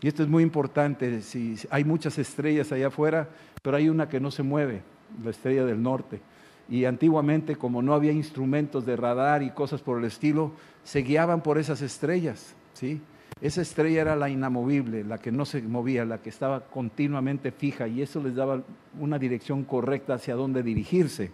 Y 0.00 0.06
esto 0.06 0.22
es 0.22 0.28
muy 0.28 0.44
importante. 0.44 1.22
Si 1.22 1.56
hay 1.70 1.82
muchas 1.82 2.18
estrellas 2.18 2.70
allá 2.70 2.86
afuera, 2.86 3.28
pero 3.62 3.76
hay 3.76 3.88
una 3.88 4.08
que 4.08 4.20
no 4.20 4.30
se 4.30 4.44
mueve, 4.44 4.82
la 5.24 5.30
estrella 5.30 5.64
del 5.64 5.82
norte 5.82 6.20
y 6.68 6.84
antiguamente 6.84 7.56
como 7.56 7.82
no 7.82 7.94
había 7.94 8.12
instrumentos 8.12 8.86
de 8.86 8.94
radar 8.94 9.42
y 9.42 9.50
cosas 9.50 9.80
por 9.80 9.98
el 9.98 10.04
estilo, 10.04 10.52
se 10.84 11.00
guiaban 11.00 11.42
por 11.42 11.58
esas 11.58 11.82
estrellas, 11.82 12.54
¿sí? 12.74 13.00
Esa 13.40 13.62
estrella 13.62 14.02
era 14.02 14.16
la 14.16 14.28
inamovible, 14.28 15.02
la 15.02 15.18
que 15.18 15.32
no 15.32 15.44
se 15.44 15.62
movía, 15.62 16.04
la 16.04 16.18
que 16.20 16.28
estaba 16.28 16.60
continuamente 16.60 17.50
fija 17.50 17.88
y 17.88 18.02
eso 18.02 18.22
les 18.22 18.36
daba 18.36 18.62
una 19.00 19.18
dirección 19.18 19.64
correcta 19.64 20.14
hacia 20.14 20.36
dónde 20.36 20.62
dirigirse. 20.62 21.32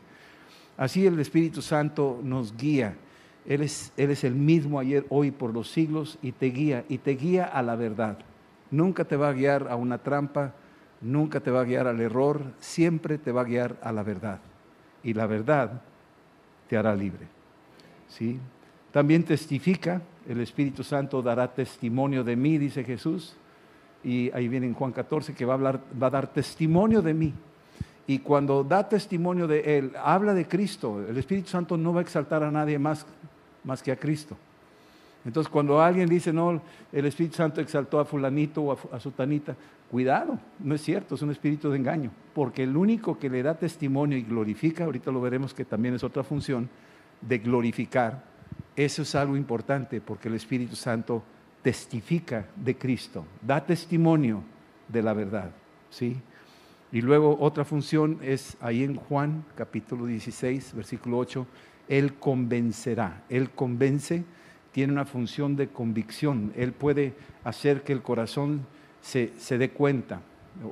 Así 0.78 1.06
el 1.06 1.18
Espíritu 1.20 1.60
Santo 1.60 2.20
nos 2.22 2.56
guía. 2.56 2.96
Él 3.46 3.62
es, 3.62 3.92
él 3.96 4.10
es 4.10 4.24
el 4.24 4.34
mismo 4.34 4.78
ayer, 4.78 5.04
hoy, 5.10 5.30
por 5.30 5.52
los 5.52 5.70
siglos 5.70 6.18
y 6.22 6.32
te 6.32 6.46
guía, 6.46 6.84
y 6.88 6.98
te 6.98 7.12
guía 7.12 7.44
a 7.44 7.62
la 7.62 7.76
verdad. 7.76 8.18
Nunca 8.70 9.04
te 9.04 9.16
va 9.16 9.28
a 9.28 9.32
guiar 9.32 9.68
a 9.68 9.76
una 9.76 9.98
trampa, 9.98 10.54
nunca 11.00 11.40
te 11.40 11.50
va 11.50 11.60
a 11.60 11.64
guiar 11.64 11.86
al 11.86 12.00
error, 12.00 12.40
siempre 12.58 13.18
te 13.18 13.32
va 13.32 13.42
a 13.42 13.44
guiar 13.44 13.76
a 13.82 13.92
la 13.92 14.02
verdad 14.02 14.40
y 15.04 15.12
la 15.12 15.26
verdad 15.26 15.82
te 16.68 16.76
hará 16.76 16.96
libre. 16.96 17.28
¿Sí? 18.08 18.40
También 18.90 19.22
testifica, 19.22 20.00
el 20.28 20.40
Espíritu 20.40 20.82
Santo 20.82 21.22
dará 21.22 21.52
testimonio 21.52 22.24
de 22.24 22.34
mí, 22.34 22.58
dice 22.58 22.82
Jesús. 22.82 23.36
Y 24.02 24.30
ahí 24.32 24.48
viene 24.48 24.66
en 24.66 24.74
Juan 24.74 24.92
14 24.92 25.34
que 25.34 25.44
va 25.44 25.54
a, 25.54 25.56
hablar, 25.56 25.80
va 26.00 26.08
a 26.08 26.10
dar 26.10 26.26
testimonio 26.32 27.02
de 27.02 27.14
mí. 27.14 27.34
Y 28.06 28.18
cuando 28.18 28.64
da 28.64 28.88
testimonio 28.88 29.46
de 29.46 29.78
Él, 29.78 29.92
habla 30.02 30.34
de 30.34 30.46
Cristo. 30.46 31.02
El 31.06 31.16
Espíritu 31.16 31.48
Santo 31.48 31.76
no 31.76 31.92
va 31.92 32.00
a 32.00 32.02
exaltar 32.02 32.42
a 32.42 32.50
nadie 32.50 32.78
más, 32.78 33.06
más 33.64 33.82
que 33.82 33.90
a 33.90 33.96
Cristo. 33.96 34.36
Entonces, 35.24 35.50
cuando 35.50 35.80
alguien 35.80 36.08
dice, 36.08 36.32
no, 36.32 36.60
el 36.92 37.06
Espíritu 37.06 37.36
Santo 37.36 37.60
exaltó 37.60 37.98
a 37.98 38.04
fulanito 38.04 38.62
o 38.62 38.78
a, 38.92 39.00
sutanita, 39.00 39.56
cuidado, 39.90 40.38
no 40.58 40.74
es 40.74 40.82
cierto, 40.82 41.14
es 41.14 41.22
un 41.22 41.30
espíritu 41.30 41.70
de 41.70 41.78
engaño. 41.78 42.10
Porque 42.34 42.62
el 42.62 42.76
único 42.76 43.18
que 43.18 43.30
le 43.30 43.42
da 43.42 43.56
testimonio 43.56 44.18
y 44.18 44.22
glorifica, 44.22 44.84
ahorita 44.84 45.10
lo 45.10 45.20
veremos 45.20 45.54
que 45.54 45.64
también 45.64 45.94
es 45.94 46.04
otra 46.04 46.22
función, 46.22 46.68
de 47.22 47.38
glorificar, 47.38 48.22
eso 48.76 49.02
es 49.02 49.14
algo 49.14 49.36
importante 49.36 50.00
porque 50.00 50.28
el 50.28 50.34
Espíritu 50.34 50.76
Santo 50.76 51.22
testifica 51.62 52.46
de 52.56 52.76
Cristo, 52.76 53.24
da 53.40 53.64
testimonio 53.64 54.42
de 54.88 55.02
la 55.02 55.14
verdad, 55.14 55.50
¿sí? 55.90 56.16
Y 56.92 57.00
luego 57.00 57.36
otra 57.40 57.64
función 57.64 58.18
es 58.20 58.56
ahí 58.60 58.84
en 58.84 58.96
Juan 58.96 59.44
capítulo 59.56 60.06
16, 60.06 60.74
versículo 60.74 61.18
8, 61.18 61.46
Él 61.88 62.14
convencerá, 62.14 63.22
Él 63.28 63.50
convence, 63.50 64.24
tiene 64.72 64.92
una 64.92 65.04
función 65.04 65.56
de 65.56 65.68
convicción, 65.68 66.52
Él 66.56 66.72
puede 66.72 67.14
hacer 67.44 67.82
que 67.82 67.92
el 67.92 68.02
corazón 68.02 68.66
se, 69.00 69.32
se 69.38 69.58
dé 69.58 69.70
cuenta. 69.70 70.20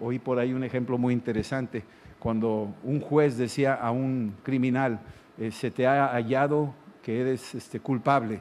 Oí 0.00 0.19
por 0.19 0.38
ahí 0.38 0.52
un 0.52 0.64
ejemplo 0.64 0.99
muy 0.99 1.12
interesante, 1.12 1.85
cuando 2.19 2.75
un 2.85 3.00
juez 3.00 3.37
decía 3.37 3.75
a 3.75 3.90
un 3.90 4.35
criminal, 4.42 5.00
eh, 5.38 5.50
se 5.50 5.71
te 5.71 5.87
ha 5.87 6.09
hallado 6.09 6.75
que 7.02 7.21
eres 7.21 7.54
este, 7.54 7.81
culpable. 7.81 8.40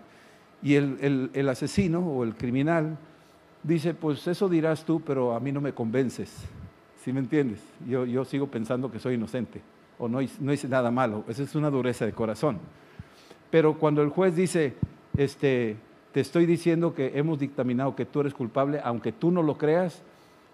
Y 0.61 0.75
el, 0.75 1.49
asesino 1.49 1.99
o 1.99 2.23
el 2.23 2.35
criminal 2.35 2.97
dice, 3.63 3.95
pues 3.95 4.27
eso 4.27 4.47
dirás 4.47 4.85
tú, 4.85 5.01
pero 5.01 5.33
a 5.33 5.39
mí 5.39 5.51
no 5.51 5.61
me 5.61 5.73
convences. 5.73 6.45
¿Sí 7.03 7.11
me 7.11 7.19
entiendes? 7.19 7.59
Yo, 7.87 8.05
yo 8.05 8.23
sigo 8.23 8.47
pensando 8.47 8.91
que 8.91 8.99
soy 8.99 9.15
inocente 9.15 9.61
o 10.01 10.09
no, 10.09 10.19
no 10.39 10.51
hice 10.51 10.67
nada 10.67 10.89
malo. 10.89 11.23
Esa 11.27 11.43
es 11.43 11.53
una 11.53 11.69
dureza 11.69 12.05
de 12.05 12.11
corazón. 12.11 12.57
Pero 13.51 13.77
cuando 13.77 14.01
el 14.01 14.09
juez 14.09 14.35
dice, 14.35 14.73
este, 15.15 15.77
te 16.11 16.19
estoy 16.19 16.47
diciendo 16.47 16.95
que 16.95 17.11
hemos 17.15 17.37
dictaminado 17.37 17.95
que 17.95 18.05
tú 18.05 18.21
eres 18.21 18.33
culpable, 18.33 18.81
aunque 18.83 19.11
tú 19.11 19.29
no 19.29 19.43
lo 19.43 19.59
creas, 19.59 20.01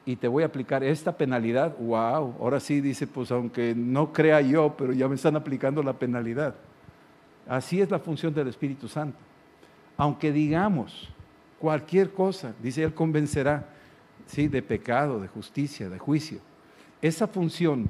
y 0.06 0.18
te 0.18 0.27
voy 0.27 0.44
a 0.44 0.48
aplicar 0.48 0.84
esta 0.84 1.18
penalidad, 1.18 1.75
wow, 1.80 2.36
ahora 2.39 2.60
sí 2.60 2.80
dice, 2.82 3.08
pues 3.08 3.32
aunque 3.32 3.74
no 3.75 4.13
crea 4.13 4.42
yo, 4.42 4.75
pero 4.77 4.94
ya 4.94 5.08
me 5.08 5.16
están 5.16 5.36
aplicando 5.36 5.82
la 5.84 5.94
penalidad. 5.94 6.56
Así 7.48 7.82
es 7.82 7.89
la 7.89 8.00
función 8.00 8.34
del 8.34 8.48
Espíritu 8.48 8.88
Santo. 8.88 9.18
Aunque 9.98 10.32
digamos 10.32 11.10
cualquier 11.60 12.12
cosa, 12.12 12.54
dice 12.62 12.84
Él 12.84 12.94
convencerá, 12.94 13.66
¿sí? 14.27 14.48
de 14.48 14.62
pecado, 14.62 15.20
de 15.20 15.27
justicia, 15.27 15.89
de 15.89 16.00
juicio. 16.00 16.39
Esa 17.01 17.27
función 17.27 17.89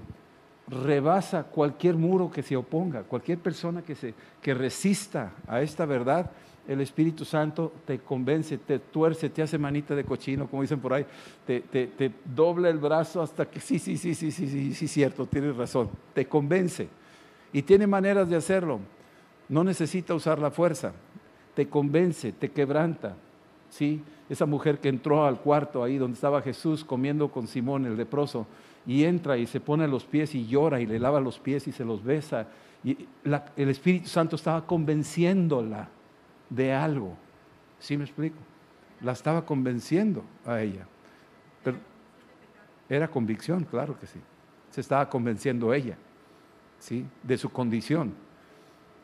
rebasa 0.68 1.44
cualquier 1.44 1.96
muro 1.96 2.30
que 2.30 2.44
se 2.44 2.56
oponga, 2.56 3.04
cualquier 3.04 3.40
persona 3.40 3.82
que, 3.82 3.96
se, 3.96 4.14
que 4.42 4.54
resista 4.54 5.34
a 5.48 5.62
esta 5.62 5.86
verdad, 5.86 6.32
el 6.68 6.82
Espíritu 6.82 7.24
Santo 7.24 7.72
te 7.86 8.00
convence, 8.00 8.58
te 8.58 8.80
tuerce, 8.80 9.30
te 9.30 9.42
hace 9.42 9.58
manita 9.58 9.96
de 9.96 10.04
cochino, 10.04 10.48
como 10.48 10.62
dicen 10.62 10.82
por 10.82 10.94
ahí, 10.94 11.06
te, 11.46 11.62
te, 11.62 11.88
te 11.88 12.12
dobla 12.26 12.70
el 12.70 12.78
brazo 12.78 13.22
hasta 13.22 13.46
que 13.50 13.62
sí, 13.62 13.80
sí, 13.80 13.96
sí, 13.96 14.14
sí, 14.14 14.32
sí, 14.32 14.48
sí, 14.48 14.74
sí, 14.74 14.88
cierto, 14.88 15.26
tienes 15.26 15.56
razón, 15.56 15.90
te 16.14 16.26
convence. 16.26 16.90
Y 17.54 17.62
tiene 17.62 17.88
maneras 17.88 18.30
de 18.30 18.36
hacerlo. 18.36 18.82
No 19.48 19.64
necesita 19.64 20.14
usar 20.14 20.40
la 20.40 20.52
fuerza, 20.52 20.92
te 21.56 21.70
convence, 21.70 22.34
te 22.34 22.52
quebranta. 22.52 23.16
¿sí? 23.70 24.04
Esa 24.30 24.46
mujer 24.46 24.80
que 24.80 24.90
entró 24.90 25.26
al 25.26 25.40
cuarto 25.40 25.84
ahí 25.84 25.98
donde 25.98 26.16
estaba 26.16 26.42
Jesús 26.42 26.84
comiendo 26.84 27.32
con 27.32 27.48
Simón 27.48 27.86
el 27.86 27.96
leproso 27.96 28.46
y 28.88 29.04
entra 29.04 29.38
y 29.38 29.46
se 29.46 29.60
pone 29.60 29.88
los 29.88 30.06
pies 30.06 30.34
y 30.34 30.48
llora 30.48 30.80
y 30.80 30.86
le 30.86 30.98
lava 30.98 31.20
los 31.20 31.38
pies 31.38 31.68
y 31.68 31.74
se 31.74 31.84
los 31.84 32.04
besa. 32.04 32.48
Y 32.84 32.98
el 33.58 33.70
Espíritu 33.70 34.08
Santo 34.08 34.38
estaba 34.38 34.66
convenciéndola 34.66 35.90
de 36.50 36.74
algo. 36.74 37.16
¿Sí 37.80 37.98
me 37.98 38.06
explico? 38.06 38.38
La 39.02 39.12
estaba 39.12 39.46
convenciendo 39.46 40.24
a 40.46 40.62
ella. 40.62 40.88
Pero 41.64 41.78
era 42.88 43.10
convicción, 43.10 43.66
claro 43.66 44.00
que 44.00 44.08
sí. 44.08 44.20
Se 44.72 44.80
estaba 44.82 45.10
convenciendo 45.10 45.74
ella, 45.74 45.98
¿sí? 46.80 47.06
De 47.24 47.38
su 47.38 47.50
condición. 47.50 48.14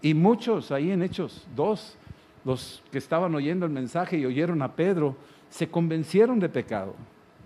Y 0.02 0.14
muchos 0.14 0.72
ahí 0.72 0.92
en 0.92 1.04
Hechos 1.04 1.46
dos 1.56 1.98
los 2.46 2.84
que 2.92 2.98
estaban 2.98 3.34
oyendo 3.36 3.66
el 3.66 3.72
mensaje 3.72 4.18
y 4.18 4.26
oyeron 4.26 4.62
a 4.62 4.76
Pedro, 4.76 5.16
se 5.50 5.70
convencieron 5.70 6.40
de 6.40 6.50
pecado. 6.50 6.96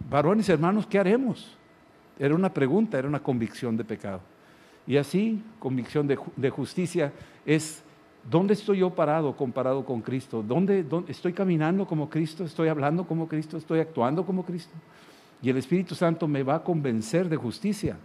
Varones 0.10 0.50
hermanos, 0.50 0.88
¿qué 0.88 1.00
haremos? 1.00 1.58
Era 2.20 2.36
una 2.36 2.54
pregunta, 2.54 2.98
era 2.98 3.08
una 3.08 3.22
convicción 3.22 3.78
de 3.78 3.84
pecado. 3.84 4.22
Y 4.86 4.98
así, 4.98 5.44
convicción 5.60 6.08
de, 6.08 6.50
justicia 6.50 7.12
es, 7.46 7.84
¿dónde 8.30 8.54
estoy 8.54 8.80
yo 8.80 8.90
parado 8.90 9.36
comparado 9.36 9.84
con 9.86 10.02
Cristo? 10.02 10.42
¿Dónde, 10.42 10.84
¿Dónde, 10.84 11.12
estoy 11.12 11.34
caminando 11.34 11.86
como 11.86 12.10
Cristo? 12.10 12.46
¿Estoy 12.46 12.70
hablando 12.70 13.06
como 13.06 13.28
Cristo? 13.28 13.58
¿Estoy 13.58 13.80
actuando 13.80 14.26
como 14.26 14.46
Cristo? 14.46 14.74
Y 15.42 15.50
el 15.50 15.58
Espíritu 15.58 15.94
Santo 15.94 16.28
me 16.28 16.44
va 16.44 16.56
a 16.56 16.64
convencer 16.64 17.28
de 17.28 17.36
justicia 17.36 17.98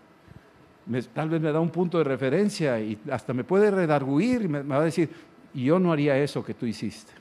tal 1.12 1.28
vez 1.28 1.40
me 1.40 1.52
da 1.52 1.61
un 1.61 1.71
punto 1.71 1.99
de 1.99 2.04
referencia 2.04 2.81
y 2.81 2.99
hasta 3.11 3.33
me 3.33 3.45
puede 3.45 3.71
redarguir 3.71 4.42
y 4.42 4.49
me, 4.49 4.62
va 4.62 4.78
a 4.78 4.85
decir, 4.85 5.11
yo 5.54 5.78
no 5.78 5.92
haría 5.92 6.16
eso 6.19 6.45
que 6.45 6.54
tú 6.54 6.66
hiciste. 6.66 7.12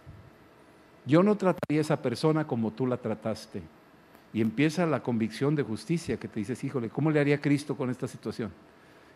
Yo 1.05 1.23
no 1.23 1.35
trataría 1.35 1.79
a 1.79 1.81
esa 1.81 2.01
persona 2.01 2.45
como 2.45 2.71
tú 2.71 2.87
la 2.87 2.97
trataste. 2.97 3.61
Y 4.33 4.41
empieza 4.41 4.85
la 4.85 5.03
convicción 5.03 5.55
de 5.55 5.63
justicia 5.63 6.17
que 6.17 6.27
te 6.27 6.39
dices, 6.39 6.63
híjole, 6.63 6.89
¿cómo 6.89 7.11
le 7.11 7.19
haría 7.19 7.41
Cristo 7.41 7.75
con 7.75 7.89
esta 7.89 8.07
situación? 8.07 8.51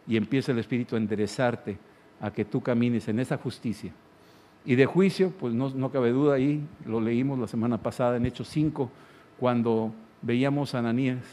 Y 0.07 0.17
empieza 0.17 0.51
el 0.51 0.59
Espíritu 0.59 0.95
a 0.95 0.99
enderezarte 0.99 1.77
a 2.19 2.31
que 2.31 2.45
tú 2.45 2.61
camines 2.61 3.07
en 3.07 3.19
esa 3.19 3.37
justicia. 3.37 3.91
Y 4.65 4.75
de 4.75 4.85
juicio, 4.85 5.31
pues 5.31 5.53
no, 5.53 5.69
no 5.69 5.91
cabe 5.91 6.11
duda 6.11 6.35
ahí, 6.35 6.65
lo 6.85 6.99
leímos 6.99 7.39
la 7.39 7.47
semana 7.47 7.77
pasada 7.77 8.17
en 8.17 8.25
Hechos 8.25 8.49
5, 8.49 8.89
cuando 9.39 9.93
veíamos 10.21 10.73
a 10.73 10.79
Ananías, 10.79 11.23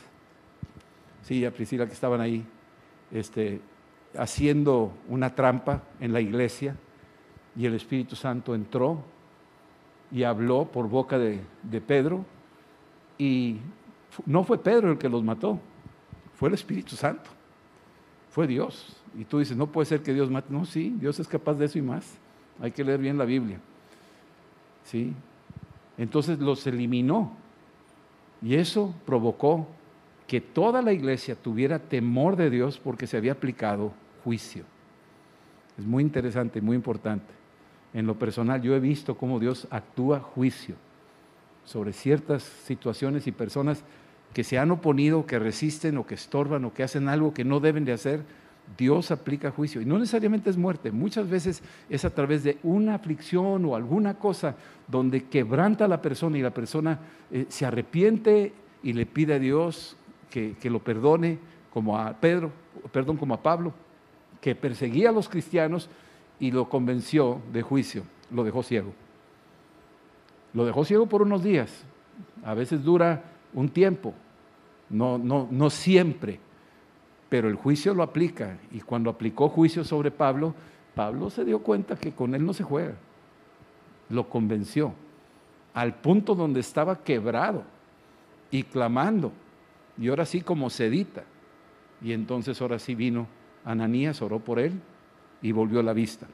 sí, 1.23 1.45
a 1.45 1.51
Priscila 1.51 1.87
que 1.87 1.93
estaban 1.93 2.21
ahí, 2.21 2.45
este, 3.11 3.61
haciendo 4.19 4.93
una 5.09 5.35
trampa 5.35 5.83
en 6.01 6.12
la 6.12 6.21
iglesia 6.21 6.77
y 7.57 7.67
el 7.67 7.75
Espíritu 7.75 8.17
Santo 8.17 8.55
entró 8.55 9.03
y 10.11 10.25
habló 10.25 10.67
por 10.67 10.89
boca 10.89 11.19
de, 11.19 11.41
Pedro 11.87 12.25
y 13.19 13.59
no 14.26 14.45
fue 14.45 14.59
Pedro 14.59 14.92
el 14.92 14.99
que 14.99 15.09
los 15.09 15.23
mató, 15.23 15.59
fue 16.35 16.49
el 16.49 16.54
Espíritu 16.54 16.97
Santo, 16.97 17.31
fue 18.31 18.47
Dios. 18.47 18.97
Y 19.19 19.25
tú 19.25 19.38
dices, 19.38 19.57
no 19.57 19.66
puede 19.66 19.87
ser 19.87 20.02
que 20.02 20.14
Dios 20.14 20.31
mate. 20.31 20.52
No, 20.52 20.64
sí, 20.64 20.95
Dios 20.99 21.21
es 21.21 21.28
capaz 21.28 21.54
de 21.54 21.66
eso 21.66 21.78
y 21.78 21.83
más. 21.83 22.16
Hay 22.61 22.71
que 22.71 22.85
leer 22.85 23.00
bien 23.00 23.19
la 23.19 23.25
Biblia. 23.25 23.61
¿Sí? 24.85 25.12
Entonces 25.99 26.38
los 26.38 26.66
eliminó. 26.66 27.33
Y 28.40 28.54
eso 28.54 28.95
provocó 29.04 29.69
que 30.26 30.40
toda 30.40 30.83
la 30.83 30.92
iglesia 30.92 31.37
tuviera 31.37 31.78
temor 31.78 32.37
de 32.37 32.50
Dios 32.50 32.78
porque 32.78 33.07
se 33.07 33.16
había 33.16 33.33
aplicado 33.33 33.92
juicio. 34.25 34.64
Es 35.78 35.85
muy 35.85 36.02
interesante, 36.02 36.61
muy 36.61 36.75
importante. 36.75 37.33
En 37.92 38.07
lo 38.07 38.19
personal 38.19 38.62
yo 38.62 38.75
he 38.75 38.81
visto 38.81 39.16
cómo 39.16 39.38
Dios 39.38 39.69
actúa 39.71 40.21
juicio 40.21 40.75
sobre 41.64 41.92
ciertas 41.92 42.42
situaciones 42.42 43.26
y 43.26 43.33
personas 43.33 43.85
que 44.33 44.45
se 44.45 44.59
han 44.59 44.71
oponido, 44.71 45.26
que 45.26 45.38
resisten 45.38 45.99
o 45.99 46.07
que 46.07 46.14
estorban 46.14 46.64
o 46.64 46.73
que 46.73 46.83
hacen 46.83 47.09
algo 47.09 47.35
que 47.35 47.45
no 47.45 47.61
deben 47.61 47.85
de 47.85 47.92
hacer. 47.92 48.25
Dios 48.76 49.11
aplica 49.11 49.50
juicio 49.50 49.81
y 49.83 49.85
no 49.85 49.99
necesariamente 49.99 50.49
es 50.49 50.57
muerte, 50.57 50.92
muchas 50.92 51.28
veces 51.28 51.62
es 51.90 52.04
a 52.04 52.11
través 52.11 52.42
de 52.45 52.59
una 52.62 52.95
aflicción 52.95 53.64
o 53.64 53.76
alguna 53.76 54.14
cosa 54.14 54.57
donde 54.88 55.25
quebranta 55.25 55.85
a 55.85 55.88
la 55.88 56.00
persona 56.00 56.38
y 56.38 56.42
la 56.42 56.54
persona 56.54 57.00
eh, 57.31 57.47
se 57.49 57.66
arrepiente 57.66 58.52
y 58.83 58.92
le 58.92 59.04
pide 59.04 59.35
a 59.35 59.38
Dios 59.38 59.97
que, 60.31 60.57
lo 60.71 60.78
perdone 60.78 61.38
como 61.73 61.99
a 61.99 62.14
Pedro, 62.14 62.50
perdón, 62.90 63.16
como 63.16 63.35
a 63.35 63.42
Pablo, 63.42 63.75
que 64.40 64.54
perseguía 64.54 65.11
a 65.11 65.12
los 65.12 65.28
cristianos 65.28 65.90
y 66.40 66.50
lo 66.50 66.69
convenció 66.69 67.40
de 67.52 67.62
juicio, 67.62 68.04
lo 68.31 68.42
dejó 68.42 68.62
ciego. 68.62 68.95
Lo 70.54 70.64
dejó 70.64 70.85
ciego 70.85 71.06
por 71.06 71.23
unos 71.23 71.42
días, 71.42 71.85
a 72.44 72.54
veces 72.54 72.85
dura 72.85 73.25
un 73.54 73.68
tiempo, 73.68 74.14
no, 74.90 75.18
no, 75.18 75.49
no 75.50 75.71
siempre, 75.71 76.38
pero 77.28 77.49
el 77.49 77.54
juicio 77.54 77.94
lo 77.94 78.02
aplica. 78.02 78.59
Y 78.71 78.80
cuando 78.80 79.09
aplicó 79.09 79.49
juicio 79.49 79.85
sobre 79.85 80.11
Pablo, 80.11 80.54
Pablo 80.94 81.30
se 81.30 81.44
dio 81.44 81.61
cuenta 81.61 81.97
que 81.97 82.12
con 82.12 82.35
él 82.35 82.44
no 82.44 82.52
se 82.52 82.62
juega, 82.62 82.94
lo 84.11 84.28
convenció, 84.28 84.92
al 85.73 85.94
punto 85.94 86.35
donde 86.35 86.61
estaba 86.61 87.02
quebrado 87.02 87.64
y 88.50 88.64
clamando, 88.64 89.32
y 89.97 90.09
ahora 90.09 90.26
sí 90.26 90.42
como 90.42 90.68
sedita. 90.68 91.25
Y 92.02 92.12
entonces 92.12 92.61
ahora 92.61 92.78
sí 92.78 92.94
vino 92.94 93.26
Ananías, 93.64 94.21
oró 94.21 94.40
por 94.40 94.59
él 94.59 94.80
y 95.40 95.52
volvió 95.52 95.82
la 95.82 95.92
vista. 95.92 96.26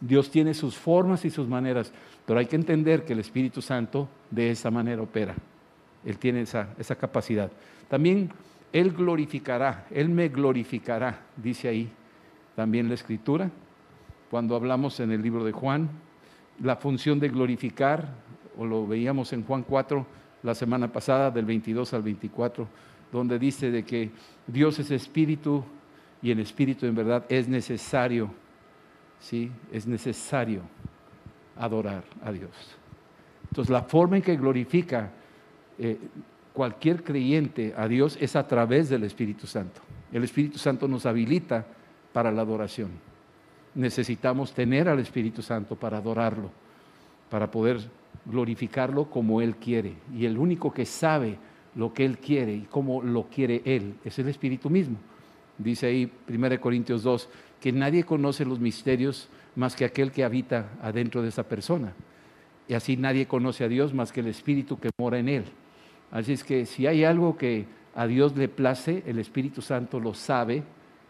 Dios 0.00 0.30
tiene 0.30 0.54
sus 0.54 0.76
formas 0.76 1.24
y 1.24 1.30
sus 1.30 1.46
maneras, 1.46 1.92
pero 2.26 2.38
hay 2.38 2.46
que 2.46 2.56
entender 2.56 3.04
que 3.04 3.12
el 3.12 3.18
Espíritu 3.20 3.60
Santo 3.60 4.08
de 4.30 4.50
esa 4.50 4.70
manera 4.70 5.02
opera. 5.02 5.34
Él 6.04 6.18
tiene 6.18 6.42
esa, 6.42 6.74
esa 6.78 6.96
capacidad. 6.96 7.50
También 7.88 8.30
Él 8.72 8.92
glorificará, 8.92 9.86
Él 9.90 10.08
me 10.08 10.28
glorificará, 10.28 11.20
dice 11.36 11.68
ahí 11.68 11.90
también 12.56 12.88
la 12.88 12.94
Escritura, 12.94 13.50
cuando 14.30 14.54
hablamos 14.54 15.00
en 15.00 15.10
el 15.10 15.22
libro 15.22 15.44
de 15.44 15.52
Juan, 15.52 15.88
la 16.62 16.76
función 16.76 17.18
de 17.18 17.28
glorificar, 17.28 18.08
o 18.56 18.64
lo 18.64 18.86
veíamos 18.86 19.32
en 19.32 19.44
Juan 19.44 19.62
4 19.62 20.06
la 20.42 20.54
semana 20.54 20.92
pasada, 20.92 21.30
del 21.30 21.44
22 21.44 21.92
al 21.94 22.02
24, 22.02 22.68
donde 23.12 23.38
dice 23.38 23.70
de 23.70 23.84
que 23.84 24.10
Dios 24.46 24.78
es 24.78 24.90
espíritu 24.90 25.64
y 26.22 26.30
el 26.30 26.40
espíritu 26.40 26.86
en 26.86 26.94
verdad 26.94 27.24
es 27.28 27.48
necesario, 27.48 28.30
¿sí? 29.20 29.50
Es 29.72 29.86
necesario 29.86 30.62
adorar 31.56 32.04
a 32.24 32.32
Dios. 32.32 32.50
Entonces 33.48 33.70
la 33.70 33.82
forma 33.82 34.16
en 34.16 34.22
que 34.22 34.36
glorifica 34.36 35.10
eh, 35.78 35.98
cualquier 36.52 37.04
creyente 37.04 37.74
a 37.76 37.86
Dios 37.86 38.16
es 38.20 38.36
a 38.36 38.46
través 38.46 38.88
del 38.88 39.04
Espíritu 39.04 39.46
Santo. 39.46 39.80
El 40.12 40.24
Espíritu 40.24 40.58
Santo 40.58 40.88
nos 40.88 41.06
habilita 41.06 41.66
para 42.12 42.32
la 42.32 42.42
adoración. 42.42 42.90
Necesitamos 43.74 44.52
tener 44.52 44.88
al 44.88 44.98
Espíritu 44.98 45.42
Santo 45.42 45.76
para 45.76 45.98
adorarlo, 45.98 46.50
para 47.28 47.50
poder 47.50 47.80
glorificarlo 48.24 49.08
como 49.08 49.40
Él 49.40 49.56
quiere. 49.56 49.94
Y 50.14 50.26
el 50.26 50.36
único 50.38 50.72
que 50.72 50.84
sabe 50.84 51.38
lo 51.74 51.92
que 51.92 52.04
Él 52.04 52.18
quiere 52.18 52.54
y 52.54 52.62
cómo 52.62 53.02
lo 53.02 53.24
quiere 53.24 53.62
Él 53.64 53.94
es 54.04 54.18
el 54.18 54.28
Espíritu 54.28 54.68
mismo. 54.70 54.96
Dice 55.56 55.86
ahí 55.86 56.10
1 56.28 56.60
Corintios 56.60 57.02
2 57.02 57.28
que 57.60 57.72
nadie 57.72 58.04
conoce 58.04 58.44
los 58.44 58.58
misterios 58.58 59.28
más 59.54 59.76
que 59.76 59.84
aquel 59.84 60.12
que 60.12 60.24
habita 60.24 60.70
adentro 60.82 61.22
de 61.22 61.28
esa 61.28 61.44
persona. 61.44 61.92
Y 62.68 62.74
así 62.74 62.96
nadie 62.96 63.26
conoce 63.26 63.64
a 63.64 63.68
Dios 63.68 63.92
más 63.92 64.12
que 64.12 64.20
el 64.20 64.28
Espíritu 64.28 64.78
que 64.78 64.90
mora 64.98 65.18
en 65.18 65.28
Él. 65.28 65.44
Así 66.10 66.32
es 66.32 66.44
que 66.44 66.66
si 66.66 66.86
hay 66.86 67.04
algo 67.04 67.36
que 67.36 67.66
a 67.94 68.06
Dios 68.06 68.36
le 68.36 68.48
place, 68.48 69.02
el 69.06 69.18
Espíritu 69.18 69.60
Santo 69.60 70.00
lo 70.00 70.14
sabe 70.14 70.62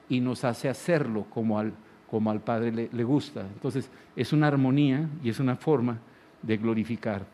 y 0.08 0.20
nos 0.20 0.44
hace 0.44 0.68
hacerlo 0.68 1.26
como 1.30 1.58
al, 1.58 1.72
como 2.10 2.30
al 2.30 2.40
Padre 2.40 2.72
le, 2.72 2.88
le 2.92 3.04
gusta. 3.04 3.42
Entonces 3.42 3.90
es 4.16 4.32
una 4.32 4.48
armonía 4.48 5.08
y 5.22 5.28
es 5.28 5.38
una 5.38 5.56
forma 5.56 5.98
de 6.42 6.56
glorificar. 6.56 7.26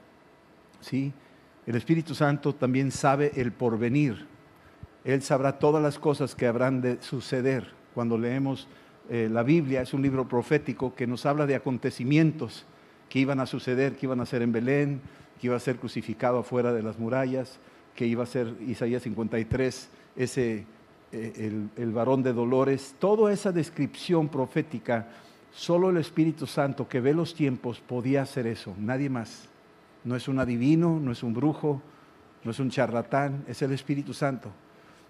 ¿Sí? 0.81 1.13
El 1.67 1.77
Espíritu 1.77 2.15
Santo 2.15 2.55
también 2.55 2.91
sabe 2.91 3.33
el 3.37 3.53
porvenir. 3.53 4.27
Él 5.05 5.23
sabrá 5.23 5.59
todas 5.59 5.83
las 5.83 5.99
cosas 5.99 6.35
que 6.35 6.47
habrán 6.47 6.81
de 6.81 7.01
suceder. 7.01 7.73
Cuando 7.95 8.19
leemos 8.19 8.69
eh, 9.09 9.29
la 9.31 9.43
Biblia, 9.43 9.83
es 9.83 9.95
un 9.95 10.03
libro 10.03 10.29
profético 10.29 10.95
que 10.95 11.07
nos 11.07 11.27
habla 11.27 11.47
de 11.47 11.55
acontecimientos 11.55 12.65
que 13.09 13.21
iban 13.21 13.39
a 13.39 13.47
suceder, 13.47 13.97
que 13.97 14.07
iban 14.07 14.21
a 14.21 14.27
ser 14.27 14.43
en 14.43 14.53
Belén, 14.53 15.01
que 15.41 15.47
iba 15.47 15.57
a 15.57 15.61
ser 15.61 15.77
crucificado 15.77 16.39
afuera 16.39 16.73
de 16.73 16.83
las 16.83 16.99
murallas, 16.99 17.59
que 17.95 18.07
iba 18.07 18.25
a 18.25 18.27
ser 18.27 18.55
Isaías 18.67 19.03
53, 19.05 19.89
ese, 20.17 20.67
eh, 21.13 21.33
el, 21.37 21.71
el 21.77 21.93
varón 21.93 22.23
de 22.23 22.33
dolores. 22.33 22.97
Toda 22.99 23.33
esa 23.33 23.53
descripción 23.53 24.29
profética, 24.29 25.09
solo 25.53 25.91
el 25.91 25.99
Espíritu 25.99 26.47
Santo 26.47 26.89
que 26.89 27.01
ve 27.01 27.15
los 27.15 27.35
tiempos 27.35 27.81
podía 27.81 28.23
hacer 28.23 28.47
eso, 28.47 28.75
nadie 28.79 29.09
más. 29.09 29.49
No 30.03 30.17
es 30.17 30.27
un 30.27 30.41
adivino, 30.41 30.99
no 31.01 31.13
es 31.13 31.23
un 31.23 31.33
brujo, 31.33 31.81
no 32.43 32.51
es 32.51 32.59
un 32.59 32.71
charlatán, 32.71 33.45
es 33.47 33.63
el 33.63 33.73
Espíritu 33.73 34.13
Santo 34.13 34.51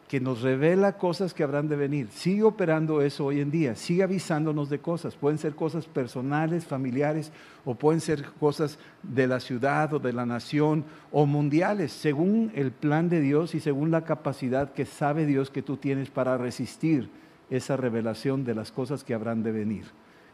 que 0.09 0.21
nos 0.21 0.43
revela 0.43 0.99
cosas 0.99 1.35
que 1.35 1.43
habrán 1.43 1.69
de 1.69 1.75
venir. 1.75 2.09
Sigue 2.11 2.45
operando 2.45 3.03
eso 3.03 3.25
hoy 3.25 3.41
en 3.41 3.51
día, 3.51 3.75
sigue 3.75 4.05
avisándonos 4.05 4.71
de 4.71 4.79
cosas. 4.79 5.17
Pueden 5.17 5.39
ser 5.39 5.55
cosas 5.55 5.87
personales, 5.87 6.65
familiares, 6.65 7.33
o 7.65 7.75
pueden 7.75 8.01
ser 8.01 8.25
cosas 8.39 8.79
de 9.03 9.27
la 9.27 9.41
ciudad 9.41 9.93
o 9.95 9.99
de 9.99 10.13
la 10.13 10.25
nación 10.25 10.85
o 11.11 11.27
mundiales, 11.27 11.93
según 11.93 12.53
el 12.55 12.71
plan 12.71 13.09
de 13.09 13.21
Dios 13.21 13.55
y 13.55 13.61
según 13.61 13.91
la 13.91 14.05
capacidad 14.05 14.73
que 14.73 14.85
sabe 14.85 15.27
Dios 15.27 15.51
que 15.51 15.63
tú 15.63 15.77
tienes 15.77 16.11
para 16.11 16.39
resistir 16.39 17.11
esa 17.51 17.77
revelación 17.77 18.45
de 18.45 18.55
las 18.55 18.71
cosas 18.71 19.03
que 19.03 19.15
habrán 19.15 19.43
de 19.43 19.53
venir. 19.53 19.85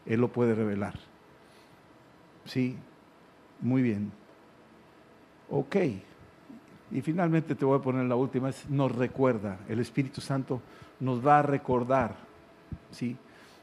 Él 0.05 0.21
lo 0.21 0.31
puede 0.31 0.53
revelar. 0.53 0.99
Sí, 2.45 2.75
muy 3.61 3.81
bien. 3.81 4.11
Ok. 5.49 5.77
Y 6.93 7.01
finalmente 7.01 7.55
te 7.55 7.65
voy 7.65 7.79
a 7.79 7.81
poner 7.81 8.05
la 8.05 8.15
última, 8.15 8.49
es 8.49 8.69
nos 8.69 8.95
recuerda, 8.95 9.57
el 9.67 9.79
Espíritu 9.79 10.21
Santo 10.21 10.61
nos 10.99 11.25
va 11.25 11.39
a 11.39 11.41
recordar, 11.41 12.15
¿sí? 12.91 13.17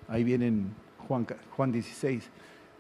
Ahí 0.09 0.25
viene 0.25 0.49
en 0.49 0.75
Juan, 1.07 1.25
Juan 1.57 1.71
16, 1.71 2.29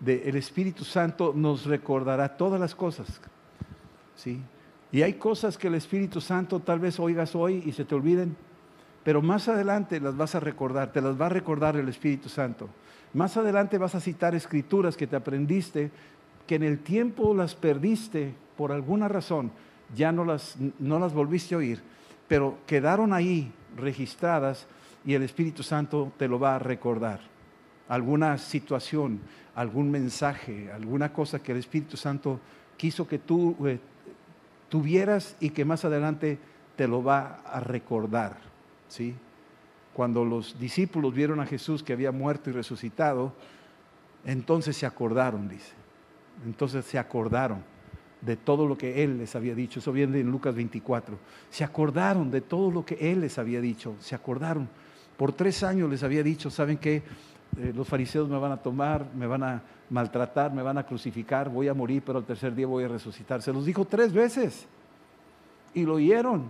de 0.00 0.28
el 0.28 0.34
Espíritu 0.34 0.84
Santo 0.84 1.32
nos 1.36 1.66
recordará 1.66 2.36
todas 2.36 2.58
las 2.58 2.74
cosas, 2.74 3.20
¿sí? 4.16 4.40
Y 4.90 5.02
hay 5.02 5.14
cosas 5.14 5.56
que 5.56 5.68
el 5.68 5.76
Espíritu 5.76 6.20
Santo 6.20 6.58
tal 6.58 6.80
vez 6.80 6.98
oigas 6.98 7.36
hoy 7.36 7.62
y 7.64 7.70
se 7.70 7.84
te 7.84 7.94
olviden, 7.94 8.34
pero 9.04 9.22
más 9.22 9.46
adelante 9.46 10.00
las 10.00 10.16
vas 10.16 10.34
a 10.34 10.40
recordar, 10.40 10.90
te 10.90 11.00
las 11.00 11.18
va 11.18 11.26
a 11.26 11.30
recordar 11.30 11.76
el 11.76 11.88
Espíritu 11.88 12.28
Santo. 12.28 12.68
Más 13.14 13.36
adelante 13.36 13.78
vas 13.78 13.94
a 13.94 14.00
citar 14.00 14.34
escrituras 14.34 14.96
que 14.96 15.06
te 15.06 15.14
aprendiste, 15.14 15.92
que 16.48 16.56
en 16.56 16.64
el 16.64 16.80
tiempo 16.80 17.34
las 17.34 17.54
perdiste 17.54 18.34
por 18.56 18.72
alguna 18.72 19.06
razón, 19.06 19.52
ya 19.94 20.12
no 20.12 20.24
las, 20.24 20.56
no 20.78 20.98
las 20.98 21.12
volviste 21.12 21.54
a 21.54 21.58
oír, 21.58 21.82
pero 22.28 22.58
quedaron 22.66 23.12
ahí 23.12 23.52
registradas 23.76 24.66
y 25.04 25.14
el 25.14 25.22
Espíritu 25.22 25.62
Santo 25.62 26.12
te 26.16 26.28
lo 26.28 26.38
va 26.38 26.56
a 26.56 26.58
recordar. 26.58 27.20
Alguna 27.88 28.38
situación, 28.38 29.20
algún 29.54 29.90
mensaje, 29.90 30.70
alguna 30.72 31.12
cosa 31.12 31.42
que 31.42 31.52
el 31.52 31.58
Espíritu 31.58 31.96
Santo 31.96 32.40
quiso 32.76 33.06
que 33.06 33.18
tú 33.18 33.56
eh, 33.66 33.80
tuvieras 34.68 35.36
y 35.40 35.50
que 35.50 35.64
más 35.64 35.84
adelante 35.84 36.38
te 36.76 36.86
lo 36.86 37.02
va 37.02 37.40
a 37.44 37.60
recordar. 37.60 38.36
¿sí? 38.88 39.14
Cuando 39.92 40.24
los 40.24 40.58
discípulos 40.58 41.12
vieron 41.12 41.40
a 41.40 41.46
Jesús 41.46 41.82
que 41.82 41.92
había 41.92 42.12
muerto 42.12 42.48
y 42.48 42.52
resucitado, 42.52 43.32
entonces 44.24 44.76
se 44.76 44.86
acordaron, 44.86 45.48
dice. 45.48 45.72
Entonces 46.44 46.84
se 46.84 46.98
acordaron 46.98 47.64
de 48.20 48.36
todo 48.36 48.66
lo 48.66 48.76
que 48.76 49.02
Él 49.02 49.18
les 49.18 49.34
había 49.34 49.54
dicho. 49.54 49.80
Eso 49.80 49.92
viene 49.92 50.20
en 50.20 50.30
Lucas 50.30 50.54
24. 50.54 51.16
Se 51.50 51.64
acordaron 51.64 52.30
de 52.30 52.40
todo 52.40 52.70
lo 52.70 52.84
que 52.84 53.12
Él 53.12 53.20
les 53.20 53.38
había 53.38 53.60
dicho. 53.60 53.94
Se 54.00 54.14
acordaron. 54.14 54.68
Por 55.16 55.32
tres 55.32 55.62
años 55.62 55.90
les 55.90 56.02
había 56.02 56.22
dicho, 56.22 56.50
¿saben 56.50 56.78
qué? 56.78 57.02
Eh, 57.58 57.72
los 57.74 57.86
fariseos 57.88 58.28
me 58.28 58.38
van 58.38 58.52
a 58.52 58.56
tomar, 58.56 59.06
me 59.14 59.26
van 59.26 59.42
a 59.42 59.62
maltratar, 59.90 60.52
me 60.52 60.62
van 60.62 60.78
a 60.78 60.86
crucificar, 60.86 61.48
voy 61.48 61.68
a 61.68 61.74
morir, 61.74 62.02
pero 62.04 62.18
al 62.18 62.24
tercer 62.24 62.54
día 62.54 62.66
voy 62.66 62.84
a 62.84 62.88
resucitar. 62.88 63.42
Se 63.42 63.52
los 63.52 63.66
dijo 63.66 63.84
tres 63.84 64.12
veces. 64.12 64.66
Y 65.74 65.84
lo 65.84 65.94
oyeron, 65.94 66.48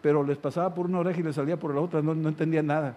pero 0.00 0.22
les 0.24 0.38
pasaba 0.38 0.74
por 0.74 0.86
una 0.86 0.98
oreja 0.98 1.20
y 1.20 1.22
les 1.22 1.36
salía 1.36 1.58
por 1.58 1.74
la 1.74 1.80
otra, 1.80 2.02
no, 2.02 2.14
no 2.14 2.28
entendían 2.28 2.66
nada. 2.66 2.96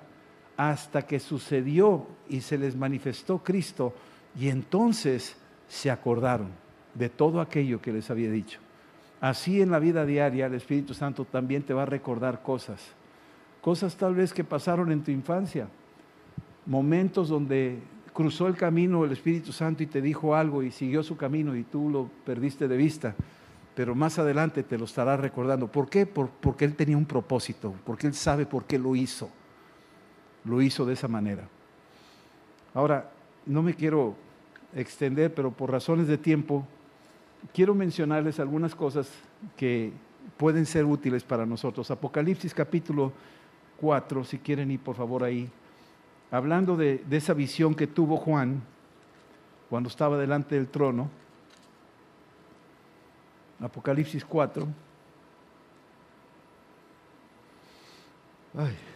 Hasta 0.58 1.02
que 1.04 1.20
sucedió 1.20 2.08
y 2.30 2.42
se 2.42 2.58
les 2.58 2.76
manifestó 2.76 3.40
Cristo, 3.40 3.94
y 4.38 4.50
entonces 4.50 5.38
se 5.68 5.90
acordaron 5.90 6.65
de 6.96 7.10
todo 7.10 7.40
aquello 7.40 7.82
que 7.82 7.94
les 7.94 8.10
había 8.10 8.32
dicho. 8.32 8.60
Así 9.22 9.62
en 9.62 9.72
la 9.72 9.80
vida 9.80 10.06
diaria 10.06 10.48
el 10.48 10.56
Espíritu 10.56 10.94
Santo 10.94 11.26
también 11.26 11.64
te 11.64 11.74
va 11.74 11.84
a 11.84 11.86
recordar 11.86 12.42
cosas, 12.42 12.82
cosas 13.62 13.96
tal 13.96 14.16
vez 14.16 14.34
que 14.34 14.44
pasaron 14.44 14.92
en 14.92 15.04
tu 15.04 15.12
infancia, 15.12 15.68
momentos 16.66 17.30
donde 17.30 17.80
cruzó 18.14 18.48
el 18.48 18.56
camino 18.56 19.04
el 19.04 19.12
Espíritu 19.12 19.52
Santo 19.52 19.84
y 19.84 19.88
te 19.88 20.02
dijo 20.02 20.36
algo 20.36 20.64
y 20.64 20.72
siguió 20.72 21.04
su 21.04 21.18
camino 21.18 21.56
y 21.56 21.64
tú 21.64 21.90
lo 21.90 22.10
perdiste 22.26 22.68
de 22.68 22.78
vista, 22.78 23.14
pero 23.76 23.94
más 23.94 24.18
adelante 24.18 24.64
te 24.64 24.78
lo 24.78 24.86
estará 24.86 25.18
recordando. 25.18 25.68
¿Por 25.68 25.90
qué? 25.90 26.06
porque 26.06 26.64
Él 26.64 26.76
tenía 26.76 26.96
un 26.96 27.06
propósito, 27.06 27.76
porque 27.86 28.08
Él 28.08 28.14
sabe 28.14 28.46
por 28.46 28.64
qué 28.64 28.80
lo 28.80 28.96
hizo. 28.96 29.30
Lo 30.46 30.62
hizo 30.62 30.86
de 30.86 30.94
esa 30.94 31.10
manera. 31.10 31.50
Ahora, 32.74 33.12
no 33.46 33.62
me 33.62 33.74
quiero 33.74 34.16
extender, 34.74 35.34
pero 35.34 35.52
por 35.52 35.72
razones 35.72 36.08
de 36.08 36.18
tiempo, 36.18 36.66
quiero 37.54 37.76
mencionarles 37.76 38.40
algunas 38.40 38.76
cosas 38.76 39.10
que 39.56 39.92
pueden 40.38 40.66
ser 40.66 40.86
útiles 40.86 41.24
para 41.24 41.46
nosotros. 41.46 41.90
Apocalipsis 41.92 42.54
capítulo 42.54 43.14
4, 43.78 44.24
si 44.24 44.40
quieren 44.40 44.72
ir 44.72 44.80
por 44.80 44.96
favor 44.96 45.24
ahí, 45.24 45.50
hablando 46.32 46.76
de, 46.76 47.04
esa 47.12 47.34
visión 47.34 47.76
que 47.76 47.88
tuvo 47.88 48.18
Juan 48.18 48.62
cuando 49.70 49.90
estaba 49.90 50.18
delante 50.18 50.56
del 50.56 50.68
trono. 50.68 51.10
Apocalipsis 53.60 54.26
4. 54.26 54.68
Ay. 58.58 58.95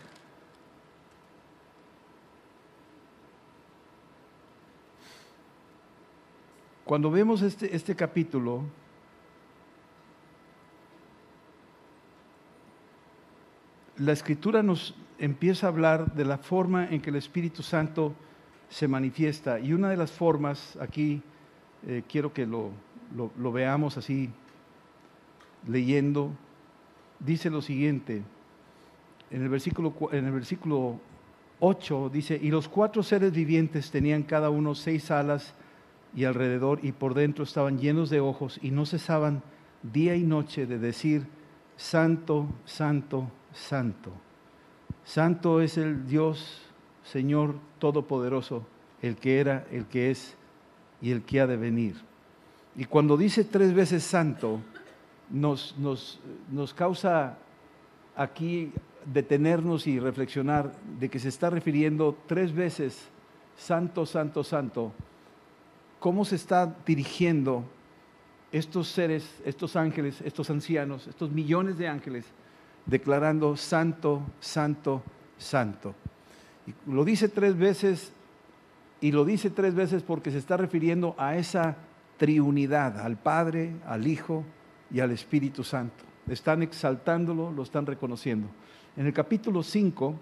Cuando 6.89 7.11
vemos 7.11 7.43
este, 7.43 7.75
este 7.75 7.95
capítulo, 7.95 8.63
la 13.97 14.11
escritura 14.11 14.63
nos 14.63 14.95
empieza 15.19 15.67
a 15.67 15.69
hablar 15.69 16.15
de 16.15 16.25
la 16.25 16.39
forma 16.39 16.89
en 16.89 16.99
que 16.99 17.11
el 17.11 17.17
Espíritu 17.17 17.61
Santo 17.61 18.15
se 18.69 18.87
manifiesta. 18.87 19.59
Y 19.59 19.73
una 19.73 19.91
de 19.91 19.97
las 19.97 20.11
formas, 20.11 20.79
aquí 20.81 21.21
eh, 21.85 22.01
quiero 22.09 22.33
que 22.33 22.47
lo, 22.47 22.71
lo 23.15 23.51
veamos 23.51 23.95
así, 23.95 24.31
leyendo, 25.67 26.31
dice 27.19 27.51
lo 27.51 27.61
siguiente, 27.61 28.23
en 29.29 29.43
el 29.43 29.49
versículo, 29.49 29.93
en 30.11 30.25
el 30.25 30.31
versículo 30.31 30.99
8 31.59 32.09
dice, 32.11 32.39
y 32.41 32.49
los 32.49 32.67
cuatro 32.67 33.03
seres 33.03 33.31
vivientes 33.31 33.91
tenían 33.91 34.23
cada 34.23 34.49
uno 34.49 34.73
seis 34.73 35.11
alas 35.11 35.53
y 36.15 36.25
alrededor 36.25 36.79
y 36.83 36.91
por 36.91 37.13
dentro 37.13 37.43
estaban 37.43 37.77
llenos 37.77 38.09
de 38.09 38.19
ojos 38.19 38.59
y 38.61 38.71
no 38.71 38.85
cesaban 38.85 39.43
día 39.83 40.15
y 40.15 40.23
noche 40.23 40.65
de 40.65 40.79
decir, 40.79 41.27
Santo, 41.77 42.47
Santo, 42.65 43.31
Santo. 43.53 44.11
Santo 45.05 45.61
es 45.61 45.77
el 45.77 46.07
Dios, 46.07 46.61
Señor 47.03 47.55
Todopoderoso, 47.79 48.65
el 49.01 49.15
que 49.15 49.39
era, 49.39 49.65
el 49.71 49.85
que 49.85 50.11
es 50.11 50.35
y 51.01 51.11
el 51.11 51.23
que 51.23 51.39
ha 51.39 51.47
de 51.47 51.57
venir. 51.57 51.95
Y 52.75 52.85
cuando 52.85 53.17
dice 53.17 53.43
tres 53.43 53.73
veces 53.73 54.03
Santo, 54.03 54.59
nos, 55.29 55.75
nos, 55.77 56.19
nos 56.51 56.73
causa 56.73 57.37
aquí 58.15 58.71
detenernos 59.05 59.87
y 59.87 59.99
reflexionar 59.99 60.73
de 60.99 61.09
que 61.09 61.19
se 61.19 61.29
está 61.29 61.49
refiriendo 61.49 62.17
tres 62.27 62.53
veces, 62.53 63.07
Santo, 63.55 64.05
Santo, 64.05 64.43
Santo, 64.43 64.91
cómo 65.99 66.25
se 66.25 66.35
está 66.35 66.75
dirigiendo 66.85 67.63
estos 68.51 68.87
seres, 68.87 69.41
estos 69.45 69.75
ángeles, 69.75 70.21
estos 70.21 70.49
ancianos, 70.49 71.07
estos 71.07 71.31
millones 71.31 71.77
de 71.77 71.87
ángeles, 71.87 72.25
declarando 72.85 73.55
Santo, 73.55 74.21
Santo, 74.39 75.03
Santo. 75.37 75.93
Y 76.65 76.73
lo 76.91 77.05
dice 77.05 77.29
tres 77.29 77.57
veces 77.57 78.13
y 79.01 79.11
lo 79.11 79.23
dice 79.23 79.49
tres 79.49 79.75
veces 79.75 80.03
porque 80.03 80.31
se 80.31 80.37
está 80.37 80.57
refiriendo 80.57 81.15
a 81.17 81.37
esa 81.37 81.77
triunidad, 82.17 82.99
al 82.99 83.17
Padre, 83.17 83.73
al 83.85 84.07
Hijo 84.07 84.43
y 84.91 84.99
al 84.99 85.11
Espíritu 85.11 85.63
Santo. 85.63 86.03
Están 86.27 86.61
exaltándolo, 86.63 87.51
lo 87.51 87.63
están 87.63 87.85
reconociendo. 87.85 88.49
En 88.97 89.05
el 89.05 89.13
capítulo 89.13 89.63
5, 89.63 90.15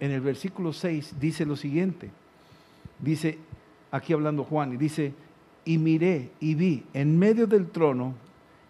en 0.00 0.10
el 0.10 0.20
versículo 0.20 0.72
6, 0.72 1.14
dice 1.20 1.46
lo 1.46 1.54
siguiente. 1.54 2.10
Dice, 2.98 3.38
aquí 3.90 4.12
hablando 4.12 4.44
Juan, 4.44 4.72
y 4.72 4.76
dice, 4.76 5.14
y 5.64 5.78
miré 5.78 6.30
y 6.40 6.54
vi 6.54 6.84
en 6.94 7.18
medio 7.18 7.46
del 7.46 7.68
trono 7.68 8.14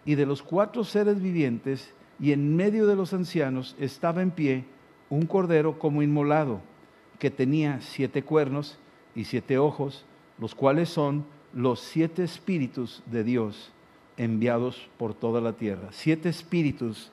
y 0.03 0.15
de 0.15 0.25
los 0.25 0.41
cuatro 0.41 0.83
seres 0.83 1.21
vivientes 1.21 1.93
y 2.19 2.31
en 2.31 2.55
medio 2.55 2.87
de 2.87 2.95
los 2.95 3.13
ancianos 3.13 3.75
estaba 3.79 4.21
en 4.21 4.31
pie 4.31 4.65
un 5.09 5.25
cordero 5.25 5.79
como 5.79 6.01
inmolado, 6.01 6.61
que 7.19 7.31
tenía 7.31 7.79
siete 7.81 8.23
cuernos 8.23 8.77
y 9.15 9.25
siete 9.25 9.57
ojos, 9.57 10.05
los 10.37 10.55
cuales 10.55 10.89
son 10.89 11.25
los 11.53 11.79
siete 11.79 12.23
espíritus 12.23 13.03
de 13.05 13.23
Dios 13.23 13.71
enviados 14.17 14.89
por 14.97 15.13
toda 15.13 15.39
la 15.39 15.53
tierra. 15.53 15.89
Siete 15.91 16.29
espíritus 16.29 17.11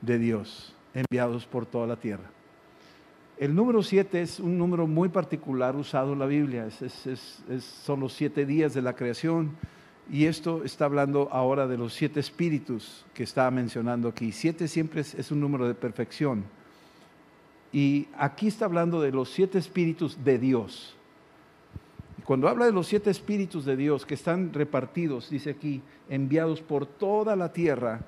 de 0.00 0.18
Dios 0.18 0.74
enviados 0.92 1.46
por 1.46 1.66
toda 1.66 1.86
la 1.86 1.96
tierra. 1.96 2.30
El 3.36 3.54
número 3.54 3.82
siete 3.82 4.22
es 4.22 4.38
un 4.38 4.56
número 4.56 4.86
muy 4.86 5.08
particular 5.08 5.74
usado 5.74 6.12
en 6.12 6.20
la 6.20 6.26
Biblia, 6.26 6.68
son 6.70 8.00
los 8.00 8.12
siete 8.12 8.46
días 8.46 8.74
de 8.74 8.82
la 8.82 8.94
creación 8.94 9.56
y 10.08 10.26
esto 10.26 10.62
está 10.62 10.84
hablando 10.84 11.28
ahora 11.32 11.66
de 11.66 11.76
los 11.76 11.94
siete 11.94 12.20
espíritus 12.20 13.04
que 13.12 13.24
estaba 13.24 13.50
mencionando 13.50 14.08
aquí. 14.08 14.30
Siete 14.30 14.68
siempre 14.68 15.00
es, 15.00 15.30
un 15.32 15.40
número 15.40 15.66
de 15.66 15.74
perfección 15.74 16.44
y 17.72 18.06
aquí 18.16 18.46
está 18.46 18.66
hablando 18.66 19.00
de 19.00 19.10
los 19.10 19.30
siete 19.30 19.58
espíritus 19.58 20.22
de 20.24 20.38
Dios. 20.38 20.96
Cuando 22.24 22.48
habla 22.48 22.66
de 22.66 22.72
los 22.72 22.86
siete 22.86 23.10
espíritus 23.10 23.64
de 23.64 23.76
Dios 23.76 24.06
que 24.06 24.14
están 24.14 24.52
repartidos, 24.52 25.28
dice 25.28 25.50
aquí, 25.50 25.82
enviados 26.08 26.62
por 26.62 26.86
toda 26.86 27.34
la 27.34 27.52
tierra, 27.52 28.00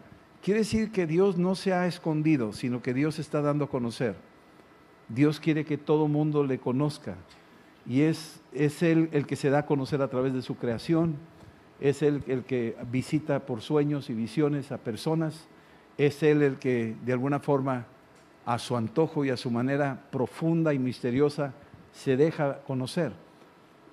Quiere 0.46 0.60
decir 0.60 0.92
que 0.92 1.08
Dios 1.08 1.38
no 1.38 1.56
se 1.56 1.72
ha 1.72 1.88
escondido, 1.88 2.52
sino 2.52 2.80
que 2.80 2.94
Dios 2.94 3.18
está 3.18 3.42
dando 3.42 3.64
a 3.64 3.68
conocer. 3.68 4.14
Dios 5.08 5.40
quiere 5.40 5.64
que 5.64 5.78
todo 5.78 6.08
mundo 6.08 6.44
le 6.44 6.58
conozca. 6.58 7.16
Y 7.86 8.02
es, 8.02 8.40
es 8.52 8.82
Él 8.82 9.08
el 9.12 9.26
que 9.26 9.36
se 9.36 9.50
da 9.50 9.60
a 9.60 9.66
conocer 9.66 10.02
a 10.02 10.08
través 10.08 10.32
de 10.32 10.42
su 10.42 10.56
creación. 10.56 11.16
Es 11.80 12.02
Él 12.02 12.22
el 12.26 12.44
que 12.44 12.76
visita 12.90 13.46
por 13.46 13.60
sueños 13.60 14.10
y 14.10 14.14
visiones 14.14 14.72
a 14.72 14.78
personas. 14.78 15.46
Es 15.98 16.22
Él 16.22 16.42
el 16.42 16.58
que 16.58 16.96
de 17.04 17.12
alguna 17.12 17.38
forma 17.38 17.86
a 18.44 18.58
su 18.58 18.76
antojo 18.76 19.24
y 19.24 19.30
a 19.30 19.36
su 19.36 19.50
manera 19.50 20.08
profunda 20.10 20.74
y 20.74 20.78
misteriosa 20.78 21.54
se 21.92 22.16
deja 22.16 22.60
conocer. 22.60 23.12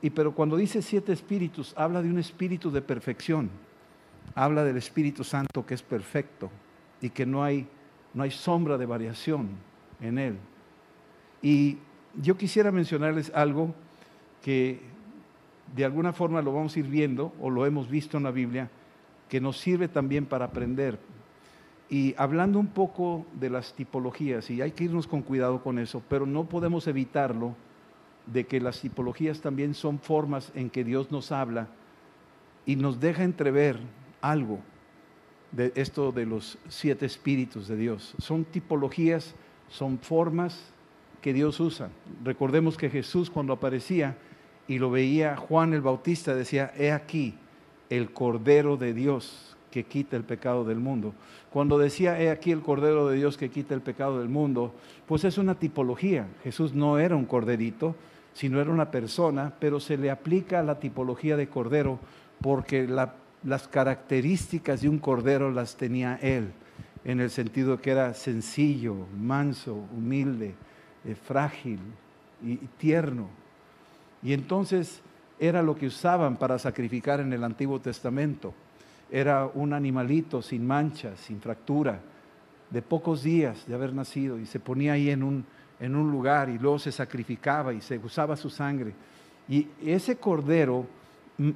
Y 0.01 0.09
pero 0.09 0.33
cuando 0.35 0.57
dice 0.57 0.81
siete 0.81 1.13
espíritus, 1.13 1.73
habla 1.77 2.01
de 2.01 2.09
un 2.09 2.19
espíritu 2.19 2.71
de 2.71 2.81
perfección 2.81 3.49
habla 4.35 4.63
del 4.63 4.77
Espíritu 4.77 5.23
Santo 5.23 5.65
que 5.65 5.73
es 5.73 5.81
perfecto 5.81 6.49
y 7.01 7.09
que 7.09 7.25
no 7.25 7.43
hay, 7.43 7.67
no 8.13 8.23
hay 8.23 8.31
sombra 8.31 8.77
de 8.77 8.85
variación 8.85 9.49
en 10.01 10.17
él. 10.17 10.37
Y 11.43 11.77
yo 12.19 12.35
quisiera 12.37 12.71
mencionarles 12.71 13.31
algo 13.35 13.75
que 14.41 14.79
de 15.75 15.85
alguna 15.85 16.13
forma 16.13 16.41
lo 16.41 16.53
vamos 16.53 16.75
a 16.75 16.79
ir 16.79 16.87
viendo 16.87 17.33
o 17.39 17.51
lo 17.51 17.65
hemos 17.65 17.89
visto 17.89 18.17
en 18.17 18.23
la 18.23 18.31
Biblia, 18.31 18.71
que 19.29 19.39
nos 19.39 19.59
sirve 19.59 19.87
también 19.87 20.25
para 20.25 20.45
aprender. 20.45 20.97
Y 21.89 22.15
hablando 22.17 22.59
un 22.59 22.67
poco 22.67 23.25
de 23.39 23.49
las 23.49 23.73
tipologías, 23.73 24.49
y 24.49 24.61
hay 24.61 24.71
que 24.71 24.85
irnos 24.85 25.05
con 25.05 25.21
cuidado 25.21 25.61
con 25.61 25.77
eso, 25.77 26.01
pero 26.09 26.25
no 26.25 26.45
podemos 26.45 26.87
evitarlo, 26.87 27.55
de 28.25 28.45
que 28.45 28.61
las 28.61 28.79
tipologías 28.79 29.41
también 29.41 29.73
son 29.73 29.99
formas 29.99 30.51
en 30.55 30.69
que 30.69 30.83
Dios 30.83 31.11
nos 31.11 31.31
habla 31.31 31.67
y 32.65 32.75
nos 32.75 32.99
deja 32.99 33.23
entrever 33.23 33.79
algo 34.21 34.59
de 35.51 35.73
esto 35.75 36.11
de 36.11 36.25
los 36.25 36.57
siete 36.69 37.05
espíritus 37.05 37.67
de 37.67 37.75
Dios. 37.75 38.15
Son 38.19 38.45
tipologías, 38.45 39.35
son 39.67 39.99
formas 39.99 40.72
que 41.23 41.33
Dios 41.33 41.59
usa. 41.59 41.89
Recordemos 42.23 42.77
que 42.77 42.91
Jesús 42.91 43.31
cuando 43.31 43.53
aparecía 43.53 44.15
y 44.67 44.77
lo 44.77 44.91
veía 44.91 45.35
Juan 45.35 45.73
el 45.73 45.81
Bautista 45.81 46.35
decía, 46.35 46.71
he 46.77 46.91
aquí 46.91 47.33
el 47.89 48.11
Cordero 48.11 48.77
de 48.77 48.93
Dios 48.93 49.57
que 49.71 49.85
quita 49.85 50.15
el 50.15 50.23
pecado 50.23 50.63
del 50.63 50.77
mundo. 50.77 51.15
Cuando 51.49 51.79
decía, 51.79 52.21
he 52.21 52.29
aquí 52.29 52.51
el 52.51 52.61
Cordero 52.61 53.07
de 53.07 53.17
Dios 53.17 53.37
que 53.37 53.49
quita 53.49 53.73
el 53.73 53.81
pecado 53.81 54.19
del 54.19 54.29
mundo, 54.29 54.75
pues 55.07 55.23
es 55.23 55.39
una 55.39 55.55
tipología. 55.55 56.27
Jesús 56.43 56.75
no 56.75 56.99
era 56.99 57.15
un 57.15 57.25
corderito, 57.25 57.95
sino 58.33 58.61
era 58.61 58.69
una 58.69 58.91
persona, 58.91 59.53
pero 59.59 59.79
se 59.79 59.97
le 59.97 60.11
aplica 60.11 60.61
la 60.61 60.79
tipología 60.79 61.37
de 61.37 61.47
cordero 61.47 61.99
porque 62.41 62.87
la 62.87 63.15
las 63.43 63.67
características 63.67 64.81
de 64.81 64.89
un 64.89 64.99
cordero 64.99 65.51
las 65.51 65.75
tenía 65.75 66.15
él, 66.21 66.51
en 67.03 67.19
el 67.19 67.29
sentido 67.29 67.81
que 67.81 67.91
era 67.91 68.13
sencillo, 68.13 68.95
manso, 69.17 69.75
humilde, 69.95 70.55
eh, 71.05 71.15
frágil 71.15 71.79
y, 72.43 72.55
tierno. 72.77 73.27
Y 74.21 74.33
entonces 74.33 75.01
era 75.39 75.61
lo 75.61 75.75
que 75.75 75.87
usaban 75.87 76.37
para 76.37 76.57
sacrificar 76.57 77.19
en 77.19 77.33
el 77.33 77.43
Antiguo 77.43 77.79
Testamento. 77.79 78.53
Era 79.11 79.49
un 79.53 79.73
animalito 79.73 80.41
sin 80.41 80.65
mancha, 80.65 81.15
sin 81.17 81.41
fractura, 81.41 81.99
de 82.69 82.81
pocos 82.81 83.21
días 83.23 83.67
de 83.67 83.75
haber 83.75 83.93
nacido 83.93 84.39
y 84.39 84.45
se 84.45 84.59
ponía 84.59 84.93
ahí 84.93 85.09
en 85.09 85.23
un, 85.23 85.45
en 85.79 85.95
un 85.95 86.09
lugar 86.09 86.49
y 86.49 86.57
luego 86.57 86.79
se 86.79 86.91
sacrificaba 86.91 87.73
y 87.73 87.81
se 87.81 87.97
usaba 87.97 88.35
su 88.35 88.49
sangre. 88.49 88.93
Y 89.47 89.67
ese 89.85 90.15
cordero 90.15 90.87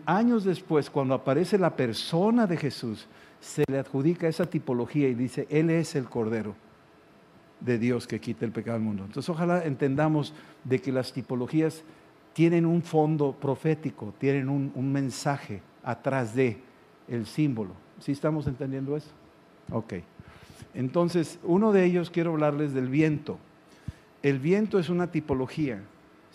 años 0.06 0.44
después, 0.44 0.90
cuando 0.90 1.14
aparece 1.14 1.58
la 1.58 1.76
persona 1.76 2.48
de 2.48 2.58
Jesús, 2.58 3.08
se 3.40 3.64
le 3.70 3.80
adjudica 3.80 4.28
esa 4.28 4.46
tipología 4.46 5.08
y 5.08 5.16
dice, 5.16 5.48
Él 5.50 5.70
es 5.70 5.96
el 5.96 6.06
Cordero 6.06 6.66
de 7.60 7.78
Dios 7.78 8.08
que 8.08 8.20
quita 8.20 8.46
el 8.46 8.52
pecado 8.52 8.78
del 8.78 8.86
mundo. 8.86 9.04
Entonces 9.06 9.30
ojalá 9.30 9.63
entendamos 9.63 10.34
de 10.63 10.80
que 10.80 10.91
las 10.91 11.13
tipologías 11.13 11.84
tienen 12.34 12.65
un 12.65 12.84
fondo 12.84 13.34
profético, 13.34 14.13
tienen 14.20 14.50
un, 14.50 14.91
mensaje 14.91 15.62
atrás 15.84 16.36
de 16.36 16.62
el 17.08 17.26
símbolo. 17.26 17.72
¿Sí 18.00 18.12
estamos 18.12 18.46
entendiendo 18.48 18.96
eso? 18.96 19.10
Ok. 19.72 19.96
Entonces, 20.74 21.39
uno 21.43 21.72
de 21.72 21.86
ellos 21.86 22.12
quiero 22.12 22.32
hablarles 22.32 22.74
del 22.74 22.89
viento. 22.89 23.39
El 24.22 24.39
viento 24.39 24.78
es 24.78 24.89
una 24.89 25.10
tipología 25.10 25.82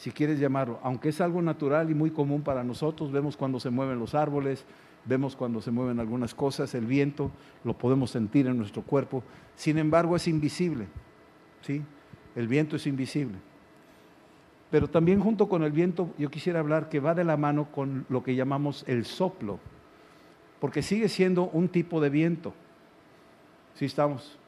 si 0.03 0.11
quieres 0.11 0.41
llamarlo, 0.41 0.81
aunque 0.83 1.11
es 1.11 1.21
algo 1.21 1.41
natural 1.43 1.89
y 1.89 1.95
muy 1.95 2.11
común 2.11 2.43
para 2.43 2.65
nosotros, 2.65 3.13
vemos 3.13 3.37
cuando 3.37 3.61
se 3.61 3.71
mueven 3.71 4.01
los 4.01 4.17
árboles, 4.17 4.65
vemos 5.05 5.37
cuando 5.37 5.61
se 5.61 5.71
mueven 5.71 6.01
algunas 6.01 6.35
cosas, 6.35 6.75
el 6.75 6.87
viento, 6.87 7.31
lo 7.63 7.79
podemos 7.79 8.11
sentir 8.11 8.49
en 8.49 8.59
nuestro 8.59 8.83
cuerpo, 8.83 9.23
sin 9.55 9.79
embargo 9.79 10.17
es 10.17 10.27
invisible, 10.27 10.89
¿sí? 11.63 11.83
El 12.37 12.49
viento 12.49 12.77
es 12.77 12.87
invisible. 12.87 13.39
Pero 14.71 14.89
también 14.89 15.21
junto 15.21 15.49
con 15.49 15.63
el 15.63 15.73
viento 15.73 16.15
yo 16.19 16.31
quisiera 16.31 16.61
hablar 16.61 16.89
que 16.89 17.01
va 17.01 17.15
de 17.15 17.25
la 17.25 17.37
mano 17.37 17.71
con 17.71 18.07
lo 18.09 18.23
que 18.23 18.35
llamamos 18.35 18.85
el 18.87 19.05
soplo, 19.05 19.59
porque 20.61 20.83
sigue 20.83 21.09
siendo 21.09 21.49
un 21.49 21.69
tipo 21.69 22.01
de 22.01 22.09
viento. 22.09 22.55
¿Sí 23.75 23.85
estamos? 23.85 24.39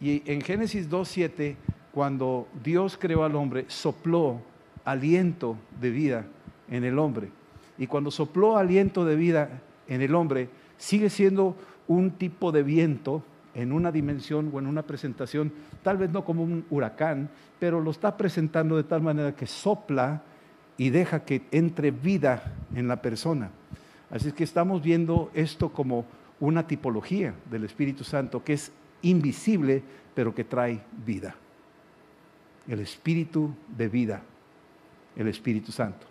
Y 0.00 0.22
en 0.30 0.40
Génesis 0.40 0.88
2.7, 0.88 1.56
cuando 1.92 2.48
Dios 2.62 2.96
creó 2.98 3.24
al 3.24 3.34
hombre, 3.34 3.64
sopló 3.68 4.40
aliento 4.84 5.58
de 5.80 5.90
vida 5.90 6.26
en 6.70 6.84
el 6.84 6.98
hombre. 6.98 7.30
Y 7.76 7.86
cuando 7.86 8.10
sopló 8.10 8.56
aliento 8.56 9.04
de 9.04 9.16
vida 9.16 9.60
en 9.86 10.00
el 10.00 10.14
hombre, 10.14 10.48
sigue 10.76 11.10
siendo 11.10 11.56
un 11.86 12.12
tipo 12.12 12.52
de 12.52 12.62
viento 12.62 13.22
en 13.54 13.72
una 13.72 13.90
dimensión 13.90 14.50
o 14.52 14.58
en 14.58 14.66
una 14.66 14.82
presentación, 14.82 15.52
tal 15.82 15.96
vez 15.96 16.10
no 16.10 16.24
como 16.24 16.42
un 16.42 16.64
huracán, 16.70 17.30
pero 17.58 17.80
lo 17.80 17.90
está 17.90 18.16
presentando 18.16 18.76
de 18.76 18.84
tal 18.84 19.02
manera 19.02 19.34
que 19.34 19.46
sopla 19.46 20.22
y 20.76 20.90
deja 20.90 21.24
que 21.24 21.42
entre 21.50 21.90
vida 21.90 22.54
en 22.74 22.88
la 22.88 23.02
persona. 23.02 23.50
Así 24.10 24.28
es 24.28 24.34
que 24.34 24.44
estamos 24.44 24.82
viendo 24.82 25.30
esto 25.34 25.70
como 25.70 26.06
una 26.40 26.66
tipología 26.66 27.34
del 27.50 27.64
Espíritu 27.64 28.04
Santo 28.04 28.42
que 28.44 28.54
es 28.54 28.72
invisible, 29.02 29.82
pero 30.14 30.34
que 30.34 30.44
trae 30.44 30.80
vida. 31.04 31.34
El 32.66 32.80
Espíritu 32.80 33.54
de 33.76 33.88
vida, 33.88 34.22
el 35.16 35.28
Espíritu 35.28 35.72
Santo. 35.72 36.06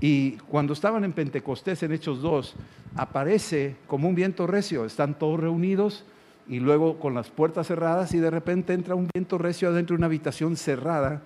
Y 0.00 0.32
cuando 0.48 0.72
estaban 0.72 1.04
en 1.04 1.12
Pentecostés, 1.12 1.82
en 1.82 1.92
Hechos 1.92 2.20
2, 2.20 2.54
aparece 2.96 3.76
como 3.86 4.08
un 4.08 4.14
viento 4.14 4.46
recio. 4.46 4.84
Están 4.84 5.18
todos 5.18 5.40
reunidos 5.40 6.04
y 6.48 6.60
luego 6.60 6.98
con 6.98 7.14
las 7.14 7.30
puertas 7.30 7.66
cerradas 7.66 8.14
y 8.14 8.18
de 8.18 8.30
repente 8.30 8.72
entra 8.72 8.94
un 8.94 9.08
viento 9.12 9.38
recio 9.38 9.68
adentro 9.68 9.94
de 9.94 9.98
una 9.98 10.06
habitación 10.06 10.56
cerrada 10.56 11.22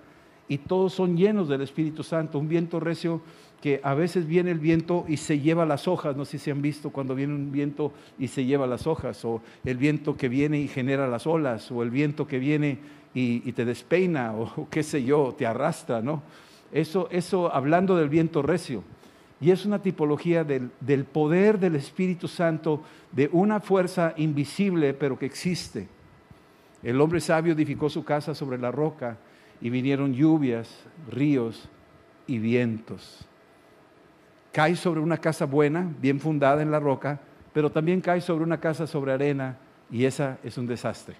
y 0.47 0.57
todos 0.57 0.93
son 0.93 1.15
llenos 1.15 1.47
del 1.47 1.61
Espíritu 1.61 2.03
Santo. 2.03 2.37
Un 2.37 2.49
viento 2.49 2.81
recio 2.81 3.21
que 3.61 3.79
a 3.83 3.93
veces 3.93 4.27
viene 4.27 4.51
el 4.51 4.59
viento 4.59 5.05
y 5.07 5.17
se 5.17 5.39
lleva 5.39 5.65
las 5.65 5.87
hojas. 5.87 6.17
No 6.17 6.25
sé 6.25 6.39
si 6.39 6.51
han 6.51 6.61
visto 6.61 6.89
cuando 6.89 7.15
viene 7.15 7.33
un 7.33 7.51
viento 7.53 7.93
y 8.19 8.27
se 8.27 8.43
lleva 8.43 8.67
las 8.67 8.87
hojas, 8.87 9.23
o 9.23 9.41
el 9.63 9.77
viento 9.77 10.17
que 10.17 10.27
viene 10.27 10.59
y 10.59 10.67
genera 10.67 11.07
las 11.07 11.25
olas, 11.27 11.71
o 11.71 11.83
el 11.83 11.91
viento 11.91 12.27
que 12.27 12.37
viene 12.37 12.79
y, 13.13 13.51
te 13.53 13.63
despeina, 13.63 14.33
o 14.35 14.67
qué 14.69 14.83
sé 14.83 15.03
yo, 15.03 15.33
te 15.37 15.45
arrastra, 15.45 16.01
¿no? 16.01 16.23
Eso, 16.73 17.07
eso 17.11 17.53
hablando 17.53 17.95
del 17.95 18.09
viento 18.09 18.41
recio. 18.41 18.83
Y 19.41 19.49
es 19.49 19.65
una 19.65 19.81
tipología 19.81 20.43
del, 20.43 20.69
poder 21.05 21.59
del 21.59 21.75
Espíritu 21.75 22.27
Santo, 22.27 22.83
de 23.11 23.27
una 23.33 23.59
fuerza 23.59 24.13
invisible, 24.17 24.93
pero 24.93 25.17
que 25.17 25.25
existe. 25.25 25.87
El 26.83 27.01
hombre 27.01 27.19
sabio 27.19 27.53
edificó 27.53 27.89
su 27.89 28.03
casa 28.03 28.35
sobre 28.35 28.59
la 28.59 28.71
roca 28.71 29.17
y 29.59 29.71
vinieron 29.71 30.13
lluvias, 30.13 30.69
ríos 31.09 31.67
y 32.27 32.37
vientos. 32.37 33.25
Cae 34.51 34.75
sobre 34.75 34.99
una 34.99 35.17
casa 35.17 35.45
buena, 35.45 35.91
bien 35.99 36.19
fundada 36.19 36.61
en 36.61 36.69
la 36.69 36.79
roca, 36.79 37.19
pero 37.51 37.71
también 37.71 37.99
cae 37.99 38.21
sobre 38.21 38.43
una 38.43 38.59
casa 38.59 38.85
sobre 38.85 39.11
arena 39.11 39.57
y 39.89 40.05
esa 40.05 40.37
es 40.43 40.55
un 40.59 40.67
desastre. 40.67 41.15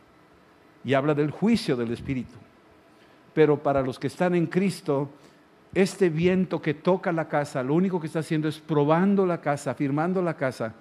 Y 0.84 0.94
habla 0.94 1.16
del 1.16 1.32
juicio 1.32 1.76
del 1.76 1.92
Espíritu. 1.92 2.36
Pero 3.34 3.62
para 3.62 3.82
los 3.82 3.98
que 3.98 4.08
están 4.08 4.36
en 4.36 4.46
Cristo, 4.46 5.10
este 5.74 6.10
viento 6.10 6.62
que 6.62 6.74
toca 6.74 7.12
la 7.12 7.28
casa, 7.28 7.64
lo 7.64 7.76
único 7.76 8.00
que 8.00 8.08
está 8.08 8.20
haciendo 8.20 8.48
es 8.48 8.60
probando 8.60 9.26
la 9.26 9.40
casa, 9.40 9.74
firmando 9.74 10.22
la 10.22 10.36
casa 10.36 10.76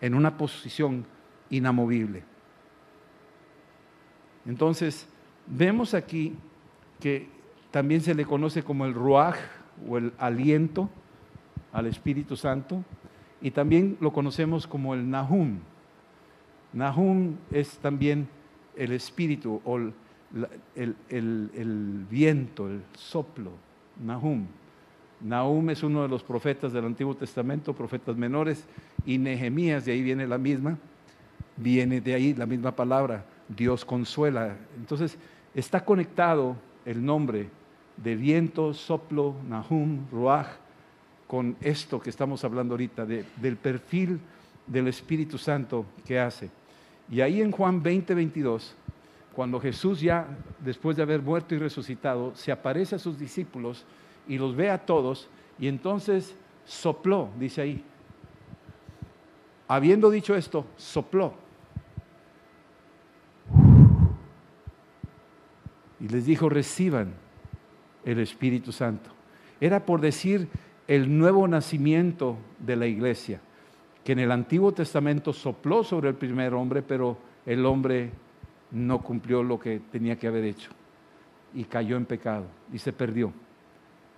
en 0.00 0.14
una 0.14 0.36
posición 0.36 1.06
inamovible. 1.48 2.24
Entonces, 4.46 5.08
vemos 5.46 5.94
aquí 5.94 6.34
que 7.00 7.28
también 7.70 8.02
se 8.02 8.14
le 8.14 8.26
conoce 8.26 8.62
como 8.62 8.84
el 8.84 8.92
ruaj 8.92 9.36
o 9.88 9.96
el 9.96 10.12
aliento 10.18 10.90
al 11.72 11.86
Espíritu 11.86 12.36
Santo 12.36 12.84
y 13.40 13.50
también 13.50 13.96
lo 14.00 14.12
conocemos 14.12 14.66
como 14.66 14.94
el 14.94 15.08
nahum. 15.08 15.58
Nahum 16.74 17.36
es 17.50 17.78
también 17.78 18.28
el 18.76 18.92
espíritu 18.92 19.62
o 19.64 19.78
el, 19.78 19.94
el 21.08 22.06
viento, 22.10 22.68
el 22.68 22.82
soplo 22.94 23.52
Nahum. 24.02 24.46
Nahum 25.20 25.70
es 25.70 25.82
uno 25.82 26.02
de 26.02 26.08
los 26.08 26.22
profetas 26.22 26.72
del 26.72 26.84
Antiguo 26.84 27.14
Testamento, 27.14 27.74
profetas 27.74 28.16
menores, 28.16 28.64
y 29.06 29.18
Nehemías, 29.18 29.84
de 29.84 29.92
ahí 29.92 30.02
viene 30.02 30.26
la 30.26 30.38
misma, 30.38 30.78
viene 31.56 32.00
de 32.00 32.14
ahí 32.14 32.34
la 32.34 32.46
misma 32.46 32.72
palabra, 32.72 33.24
Dios 33.48 33.84
consuela. 33.84 34.56
Entonces, 34.76 35.16
está 35.54 35.84
conectado 35.84 36.56
el 36.84 37.04
nombre 37.04 37.48
de 37.96 38.16
viento, 38.16 38.74
soplo, 38.74 39.34
Nahum, 39.48 40.06
Ruach, 40.10 40.48
con 41.26 41.56
esto 41.60 42.00
que 42.00 42.10
estamos 42.10 42.44
hablando 42.44 42.74
ahorita, 42.74 43.06
del 43.06 43.56
perfil 43.56 44.20
del 44.66 44.88
Espíritu 44.88 45.38
Santo 45.38 45.84
que 46.04 46.18
hace. 46.18 46.50
Y 47.10 47.20
ahí 47.20 47.40
en 47.40 47.50
Juan 47.50 47.82
20, 47.82 48.14
22, 48.14 48.74
cuando 49.34 49.60
Jesús 49.60 50.00
ya, 50.00 50.28
después 50.60 50.96
de 50.96 51.02
haber 51.02 51.20
muerto 51.20 51.54
y 51.54 51.58
resucitado, 51.58 52.34
se 52.34 52.52
aparece 52.52 52.94
a 52.94 52.98
sus 52.98 53.18
discípulos 53.18 53.84
y 54.28 54.38
los 54.38 54.54
ve 54.54 54.70
a 54.70 54.78
todos, 54.78 55.28
y 55.58 55.68
entonces 55.68 56.36
sopló, 56.64 57.28
dice 57.38 57.60
ahí. 57.60 57.84
Habiendo 59.66 60.10
dicho 60.10 60.34
esto, 60.34 60.66
sopló. 60.76 61.34
Y 66.00 66.08
les 66.08 66.26
dijo, 66.26 66.48
reciban 66.48 67.14
el 68.04 68.20
Espíritu 68.20 68.72
Santo. 68.72 69.10
Era 69.60 69.84
por 69.84 70.00
decir 70.00 70.48
el 70.86 71.16
nuevo 71.18 71.48
nacimiento 71.48 72.36
de 72.58 72.76
la 72.76 72.86
iglesia, 72.86 73.40
que 74.04 74.12
en 74.12 74.18
el 74.18 74.30
Antiguo 74.30 74.72
Testamento 74.72 75.32
sopló 75.32 75.82
sobre 75.82 76.10
el 76.10 76.14
primer 76.14 76.54
hombre, 76.54 76.82
pero 76.82 77.16
el 77.46 77.64
hombre 77.64 78.12
no 78.74 79.00
cumplió 79.00 79.42
lo 79.42 79.58
que 79.58 79.80
tenía 79.90 80.18
que 80.18 80.26
haber 80.26 80.44
hecho 80.44 80.70
y 81.54 81.64
cayó 81.64 81.96
en 81.96 82.04
pecado 82.04 82.46
y 82.72 82.78
se 82.78 82.92
perdió. 82.92 83.32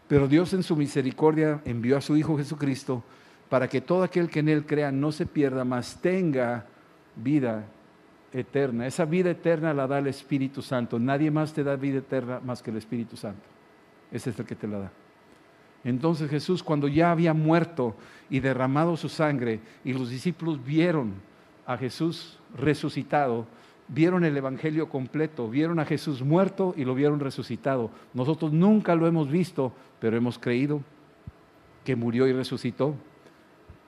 Pero 0.09 0.27
Dios 0.27 0.53
en 0.55 0.63
su 0.63 0.77
misericordia 0.77 1.61
envió 1.65 1.97
a 1.97 2.01
su 2.01 2.17
Hijo 2.17 2.37
Jesucristo 2.37 3.05
para 3.49 3.69
que 3.69 3.81
todo 3.81 4.03
aquel 4.03 4.29
que 4.29 4.41
en 4.41 4.49
Él 4.49 4.65
crea 4.65 4.91
no 4.91 5.13
se 5.13 5.27
pierda, 5.27 5.65
mas 5.65 6.01
tenga 6.01 6.67
vida 7.17 7.67
eterna. 8.33 8.87
Esa 8.87 9.05
vida 9.05 9.31
eterna 9.31 9.75
la 9.75 9.87
da 9.87 9.99
el 9.99 10.07
Espíritu 10.07 10.63
Santo. 10.63 10.99
Nadie 10.99 11.31
más 11.31 11.53
te 11.53 11.63
da 11.63 11.77
vida 11.77 11.99
eterna 11.99 12.41
más 12.41 12.63
que 12.63 12.71
el 12.71 12.77
Espíritu 12.77 13.17
Santo. 13.17 13.43
Ese 14.11 14.31
es 14.31 14.39
el 14.39 14.47
que 14.47 14.55
te 14.55 14.67
la 14.67 14.79
da. 14.79 14.93
Entonces 15.85 16.29
Jesús, 16.31 16.63
cuando 16.63 16.89
ya 16.89 17.13
había 17.13 17.33
muerto 17.35 17.95
y 18.29 18.41
derramado 18.41 18.97
su 18.97 19.09
sangre, 19.09 19.61
y 19.85 19.93
los 19.93 20.11
discípulos 20.11 20.65
vieron 20.65 21.15
a 21.65 21.77
Jesús 21.77 22.39
resucitado, 22.57 23.47
vieron 23.89 24.25
el 24.25 24.37
Evangelio 24.37 24.89
completo, 24.89 25.49
vieron 25.49 25.79
a 25.79 25.85
Jesús 25.85 26.23
muerto 26.23 26.75
y 26.77 26.85
lo 26.85 26.95
vieron 26.95 27.21
resucitado. 27.21 27.91
Nosotros 28.15 28.53
nunca 28.53 28.95
lo 28.95 29.07
hemos 29.07 29.31
visto, 29.31 29.73
pero 30.01 30.17
hemos 30.17 30.39
creído 30.39 30.81
que 31.85 31.97
murió 31.97 32.27
y 32.27 32.33
resucitó. 32.33 32.95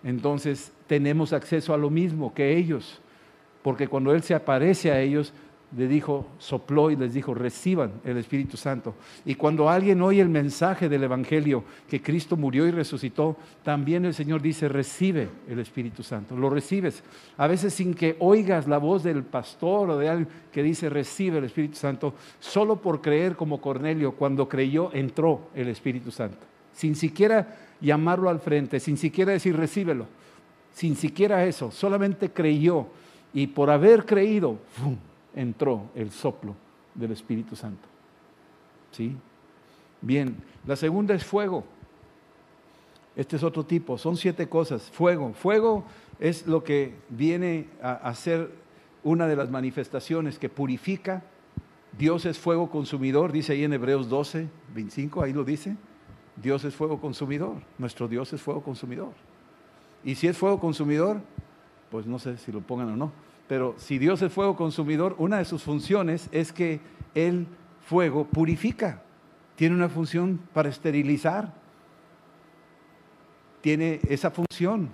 Entonces 0.05 0.73
tenemos 0.87 1.33
acceso 1.33 1.75
a 1.75 1.79
lo 1.79 1.91
mismo 1.91 2.33
que 2.33 2.57
ellos, 2.57 3.01
porque 3.63 3.89
cuando 3.89 4.15
Él 4.15 4.23
se 4.23 4.35
aparece 4.35 4.93
a 4.93 5.01
ellos, 5.01 5.33
le 5.77 5.87
dijo, 5.87 6.27
sopló 6.39 6.91
y 6.91 6.97
les 6.97 7.13
dijo, 7.13 7.35
reciban 7.35 7.93
el 8.05 8.17
Espíritu 8.17 8.57
Santo. 8.57 8.95
Y 9.27 9.35
cuando 9.35 9.69
alguien 9.69 10.01
oye 10.01 10.23
el 10.23 10.31
mensaje 10.31 10.89
del 10.89 11.05
Evangelio, 11.05 11.63
que 11.89 12.01
Cristo 12.01 12.37
murió 12.39 12.67
y 12.67 12.71
resucitó, 12.71 13.37
también 13.63 14.07
el 14.07 14.15
Señor 14.15 14.41
dice, 14.41 14.69
recibe 14.69 15.29
el 15.47 15.59
Espíritu 15.59 16.03
Santo. 16.03 16.37
Lo 16.37 16.49
recibes. 16.49 17.03
A 17.37 17.47
veces 17.47 17.75
sin 17.75 17.93
que 17.93 18.17
oigas 18.19 18.67
la 18.67 18.79
voz 18.79 19.03
del 19.03 19.25
pastor 19.25 19.91
o 19.91 19.99
de 19.99 20.09
alguien 20.09 20.29
que 20.51 20.63
dice, 20.63 20.89
recibe 20.89 21.39
el 21.39 21.45
Espíritu 21.45 21.77
Santo, 21.77 22.15
solo 22.41 22.77
por 22.77 23.03
creer 23.03 23.37
como 23.37 23.61
Cornelio, 23.61 24.13
cuando 24.13 24.49
creyó, 24.49 24.91
entró 24.95 25.51
el 25.55 25.69
Espíritu 25.69 26.11
Santo. 26.11 26.39
Sin 26.73 26.95
siquiera 26.95 27.57
llamarlo 27.81 28.31
al 28.31 28.41
frente, 28.41 28.81
sin 28.81 28.97
siquiera 28.97 29.33
decir, 29.33 29.55
recíbelo. 29.55 30.07
Sin 30.73 30.97
siquiera 30.97 31.45
eso, 31.45 31.71
solamente 31.71 32.31
creyó. 32.31 32.87
Y 33.35 33.49
por 33.49 33.69
haber 33.69 34.07
creído, 34.07 34.59
¡fum! 34.73 34.97
Entró 35.39 35.89
el 35.95 36.11
soplo 36.11 36.57
del 36.95 37.13
Espíritu 37.13 37.55
Santo. 37.55 37.89
¿Sí? 38.91 39.17
Bien, 40.01 40.37
la 40.67 40.75
segunda 40.75 41.15
es 41.15 41.25
fuego. 41.25 41.65
Este 43.15 43.37
es 43.37 43.43
otro 43.43 43.65
tipo, 43.65 43.99
son 43.99 44.17
siete 44.17 44.49
cosas. 44.49 44.91
Fuego, 44.91 45.33
fuego 45.33 45.85
es 46.19 46.47
lo 46.47 46.65
que 46.65 46.95
viene 47.09 47.69
a, 47.81 48.13
ser 48.15 48.51
una 49.03 49.27
de 49.27 49.37
las 49.37 49.51
manifestaciones 49.51 50.39
que 50.39 50.49
purifica. 50.49 51.23
Dios 51.97 52.27
es 52.27 52.39
fuego 52.39 52.71
consumidor, 52.71 53.33
dice 53.33 53.53
ahí 53.53 53.65
en 53.65 53.73
Hebreos 53.73 54.09
12, 54.09 54.49
25, 54.75 55.23
ahí 55.23 55.33
lo 55.33 55.45
dice. 55.45 55.77
Dios 56.37 56.65
es 56.65 56.75
fuego 56.75 57.01
consumidor, 57.01 57.57
nuestro 57.79 58.07
Dios 58.07 58.33
es 58.33 58.41
fuego 58.41 58.63
consumidor. 58.63 59.13
Y 60.05 60.15
si 60.15 60.29
es 60.29 60.37
fuego 60.37 60.61
consumidor, 60.61 61.21
pues 61.91 62.07
no 62.07 62.19
sé 62.19 62.37
si 62.39 62.53
lo 62.53 62.61
pongan 62.61 62.91
o 62.91 62.97
no, 62.97 63.13
pero 63.49 63.75
si 63.79 63.99
Dios 63.99 64.21
es 64.23 64.33
fuego 64.33 64.57
consumidor, 64.57 65.15
una 65.19 65.39
de 65.39 65.45
sus 65.45 65.63
funciones 65.63 66.29
es 66.33 66.53
que 66.53 66.81
el 67.15 67.47
fuego 67.87 68.27
purifica. 68.27 69.03
Tiene 69.57 69.75
una 69.75 69.89
función 69.89 70.39
para 70.53 70.69
esterilizar. 70.69 71.53
Tiene 73.63 74.01
esa 74.09 74.31
función. 74.31 74.91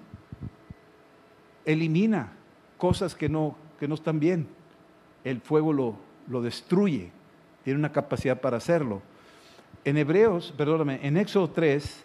Elimina 1.64 2.32
cosas 2.78 3.14
que 3.14 3.28
no, 3.28 3.56
que 3.78 3.88
no 3.88 3.96
están 3.96 4.20
bien. 4.20 4.46
El 5.24 5.40
fuego 5.40 5.72
lo, 5.72 5.96
lo 6.28 6.40
destruye. 6.40 7.10
Tiene 7.64 7.78
una 7.78 7.92
capacidad 7.92 8.40
para 8.40 8.58
hacerlo. 8.58 9.02
En 9.84 9.98
Hebreos, 9.98 10.54
perdóname, 10.56 11.00
en 11.02 11.16
Éxodo 11.16 11.50
3, 11.50 12.04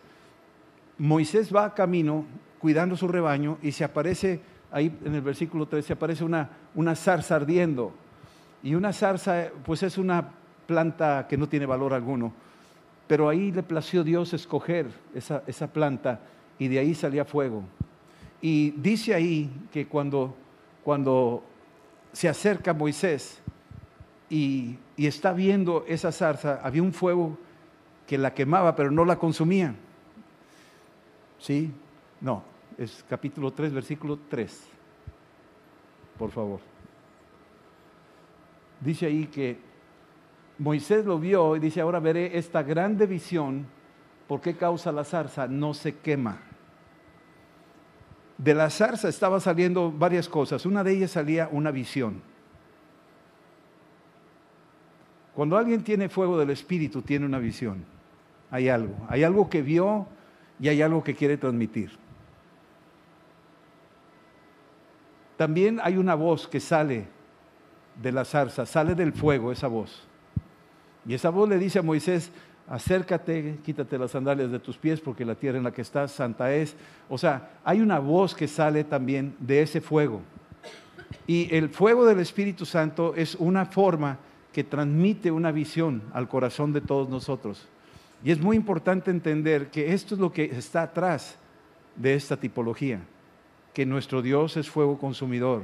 Moisés 0.97 1.55
va 1.55 1.73
camino 1.73 2.25
cuidando 2.59 2.97
su 2.97 3.07
rebaño 3.07 3.57
y 3.61 3.71
se 3.71 3.85
aparece, 3.85 4.41
ahí 4.71 4.97
en 5.03 5.15
el 5.15 5.21
versículo 5.21 5.67
3, 5.67 5.85
se 5.85 5.93
aparece 5.93 6.23
una, 6.23 6.49
una 6.75 6.95
zarza 6.95 7.35
ardiendo. 7.35 7.93
Y 8.61 8.75
una 8.75 8.93
zarza, 8.93 9.47
pues 9.65 9.83
es 9.83 9.97
una 9.97 10.31
planta 10.65 11.27
que 11.27 11.37
no 11.37 11.47
tiene 11.47 11.65
valor 11.65 11.93
alguno. 11.93 12.33
Pero 13.07 13.29
ahí 13.29 13.51
le 13.51 13.63
plació 13.63 14.03
Dios 14.03 14.33
escoger 14.33 14.87
esa, 15.15 15.43
esa 15.47 15.67
planta 15.67 16.19
y 16.59 16.67
de 16.67 16.79
ahí 16.79 16.93
salía 16.93 17.25
fuego. 17.25 17.63
Y 18.41 18.71
dice 18.71 19.13
ahí 19.15 19.49
que 19.71 19.87
cuando, 19.87 20.35
cuando 20.83 21.43
se 22.11 22.29
acerca 22.29 22.73
Moisés 22.73 23.41
y, 24.29 24.77
y 24.95 25.07
está 25.07 25.33
viendo 25.33 25.85
esa 25.87 26.11
zarza, 26.11 26.59
había 26.61 26.83
un 26.83 26.93
fuego 26.93 27.37
que 28.05 28.17
la 28.17 28.33
quemaba, 28.33 28.75
pero 28.75 28.91
no 28.91 29.05
la 29.05 29.17
consumía. 29.17 29.73
¿Sí? 31.39 31.71
No, 32.21 32.43
es 32.79 33.03
capítulo 33.09 33.51
3, 33.51 33.73
versículo 33.73 34.17
3. 34.29 34.63
Por 36.17 36.31
favor. 36.31 36.61
Dice 38.79 39.05
ahí 39.05 39.25
que 39.25 39.59
Moisés 40.57 41.05
lo 41.05 41.19
vio 41.19 41.57
y 41.57 41.59
dice, 41.59 41.81
ahora 41.81 41.99
veré 41.99 42.37
esta 42.37 42.63
grande 42.63 43.05
visión. 43.05 43.67
¿Por 44.29 44.39
qué 44.39 44.55
causa 44.55 44.93
la 44.93 45.03
zarza? 45.03 45.45
No 45.47 45.73
se 45.73 45.97
quema. 45.97 46.39
De 48.37 48.53
la 48.53 48.69
zarza 48.69 49.09
estaba 49.09 49.41
saliendo 49.41 49.91
varias 49.91 50.29
cosas. 50.29 50.65
Una 50.65 50.81
de 50.81 50.93
ellas 50.93 51.11
salía 51.11 51.49
una 51.51 51.71
visión. 51.71 52.21
Cuando 55.35 55.57
alguien 55.57 55.83
tiene 55.83 56.07
fuego 56.07 56.37
del 56.37 56.51
Espíritu, 56.51 57.01
tiene 57.01 57.25
una 57.25 57.39
visión. 57.39 57.83
Hay 58.49 58.69
algo. 58.69 58.95
Hay 59.09 59.25
algo 59.25 59.49
que 59.49 59.61
vio 59.61 60.07
y 60.61 60.69
hay 60.69 60.81
algo 60.81 61.03
que 61.03 61.13
quiere 61.13 61.35
transmitir. 61.35 61.91
También 65.39 65.79
hay 65.81 65.95
una 65.95 66.15
voz 66.15 66.49
que 66.49 66.59
sale 66.59 67.05
de 67.95 68.11
la 68.11 68.25
zarza, 68.25 68.65
sale 68.65 68.93
del 68.93 69.13
fuego 69.13 69.53
esa 69.53 69.69
voz. 69.69 70.05
Y 71.07 71.13
esa 71.13 71.29
voz 71.29 71.47
le 71.47 71.57
dice 71.57 71.79
a 71.79 71.81
Moisés, 71.81 72.29
acércate, 72.67 73.57
quítate 73.63 73.97
las 73.97 74.11
sandalias 74.11 74.51
de 74.51 74.59
tus 74.59 74.77
pies 74.77 74.99
porque 74.99 75.23
la 75.23 75.35
tierra 75.35 75.57
en 75.57 75.63
la 75.63 75.71
que 75.71 75.81
estás 75.81 76.11
santa 76.11 76.53
es. 76.53 76.75
O 77.07 77.17
sea, 77.17 77.51
hay 77.63 77.79
una 77.79 77.99
voz 77.99 78.35
que 78.35 78.49
sale 78.49 78.83
también 78.83 79.33
de 79.39 79.61
ese 79.61 79.79
fuego. 79.79 80.19
Y 81.25 81.47
el 81.55 81.69
fuego 81.69 82.05
del 82.05 82.19
Espíritu 82.19 82.65
Santo 82.65 83.13
es 83.15 83.35
una 83.35 83.65
forma 83.65 84.17
que 84.51 84.65
transmite 84.65 85.31
una 85.31 85.53
visión 85.53 86.01
al 86.11 86.27
corazón 86.27 86.73
de 86.73 86.81
todos 86.81 87.07
nosotros. 87.07 87.65
Y 88.25 88.31
es 88.31 88.41
muy 88.41 88.57
importante 88.57 89.09
entender 89.09 89.69
que 89.69 89.93
esto 89.93 90.15
es 90.15 90.19
lo 90.19 90.33
que 90.33 90.43
está 90.43 90.81
atrás 90.81 91.37
de 91.95 92.13
esta 92.13 92.35
tipología, 92.35 92.99
que 93.79 93.85
nuestro 93.85 94.21
Dios 94.21 94.57
es 94.57 94.69
fuego 94.69 94.97
consumidor, 94.97 95.61